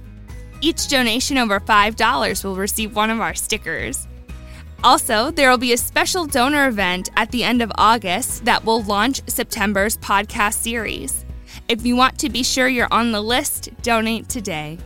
Each 0.59 0.89
donation 0.89 1.37
over 1.37 1.61
$5 1.61 2.43
will 2.43 2.57
receive 2.57 2.97
one 2.97 3.09
of 3.09 3.21
our 3.21 3.33
stickers. 3.33 4.09
Also, 4.83 5.31
there 5.31 5.49
will 5.49 5.57
be 5.57 5.71
a 5.71 5.77
special 5.77 6.25
donor 6.25 6.67
event 6.67 7.09
at 7.15 7.31
the 7.31 7.45
end 7.45 7.61
of 7.61 7.71
August 7.77 8.43
that 8.43 8.65
will 8.65 8.83
launch 8.83 9.21
September's 9.29 9.95
podcast 9.99 10.55
series. 10.55 11.23
If 11.69 11.85
you 11.85 11.95
want 11.95 12.19
to 12.19 12.29
be 12.29 12.43
sure 12.43 12.67
you're 12.67 12.89
on 12.91 13.13
the 13.13 13.21
list, 13.21 13.69
donate 13.83 14.27
today. 14.27 14.79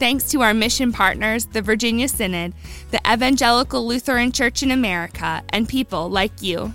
Thanks 0.00 0.30
to 0.30 0.40
our 0.40 0.54
mission 0.54 0.92
partners, 0.92 1.44
the 1.44 1.60
Virginia 1.60 2.08
Synod, 2.08 2.54
the 2.90 3.02
Evangelical 3.06 3.86
Lutheran 3.86 4.32
Church 4.32 4.62
in 4.62 4.70
America, 4.70 5.42
and 5.50 5.68
people 5.68 6.08
like 6.08 6.40
you. 6.40 6.72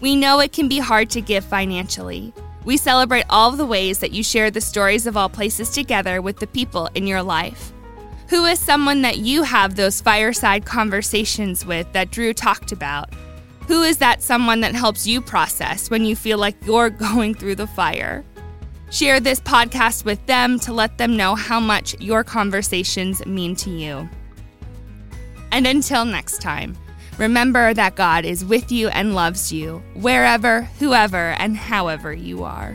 We 0.00 0.16
know 0.16 0.40
it 0.40 0.54
can 0.54 0.66
be 0.66 0.78
hard 0.78 1.10
to 1.10 1.20
give 1.20 1.44
financially. 1.44 2.32
We 2.64 2.78
celebrate 2.78 3.26
all 3.28 3.50
the 3.50 3.66
ways 3.66 3.98
that 3.98 4.12
you 4.12 4.22
share 4.22 4.50
the 4.50 4.62
stories 4.62 5.06
of 5.06 5.14
all 5.14 5.28
places 5.28 5.68
together 5.68 6.22
with 6.22 6.38
the 6.38 6.46
people 6.46 6.88
in 6.94 7.06
your 7.06 7.22
life. 7.22 7.70
Who 8.30 8.46
is 8.46 8.58
someone 8.58 9.02
that 9.02 9.18
you 9.18 9.42
have 9.42 9.74
those 9.74 10.00
fireside 10.00 10.64
conversations 10.64 11.66
with 11.66 11.92
that 11.92 12.10
Drew 12.10 12.32
talked 12.32 12.72
about? 12.72 13.12
Who 13.66 13.82
is 13.82 13.98
that 13.98 14.22
someone 14.22 14.62
that 14.62 14.74
helps 14.74 15.06
you 15.06 15.20
process 15.20 15.90
when 15.90 16.06
you 16.06 16.16
feel 16.16 16.38
like 16.38 16.56
you're 16.64 16.88
going 17.10 17.34
through 17.34 17.56
the 17.56 17.66
fire? 17.66 18.24
Share 18.90 19.20
this 19.20 19.40
podcast 19.40 20.06
with 20.06 20.24
them 20.24 20.58
to 20.60 20.72
let 20.72 20.96
them 20.96 21.16
know 21.16 21.34
how 21.34 21.60
much 21.60 21.94
your 22.00 22.24
conversations 22.24 23.24
mean 23.26 23.54
to 23.56 23.70
you. 23.70 24.08
And 25.52 25.66
until 25.66 26.06
next 26.06 26.40
time, 26.40 26.76
remember 27.18 27.74
that 27.74 27.96
God 27.96 28.24
is 28.24 28.44
with 28.46 28.72
you 28.72 28.88
and 28.88 29.14
loves 29.14 29.52
you, 29.52 29.82
wherever, 29.94 30.62
whoever, 30.78 31.32
and 31.38 31.56
however 31.56 32.14
you 32.14 32.44
are. 32.44 32.74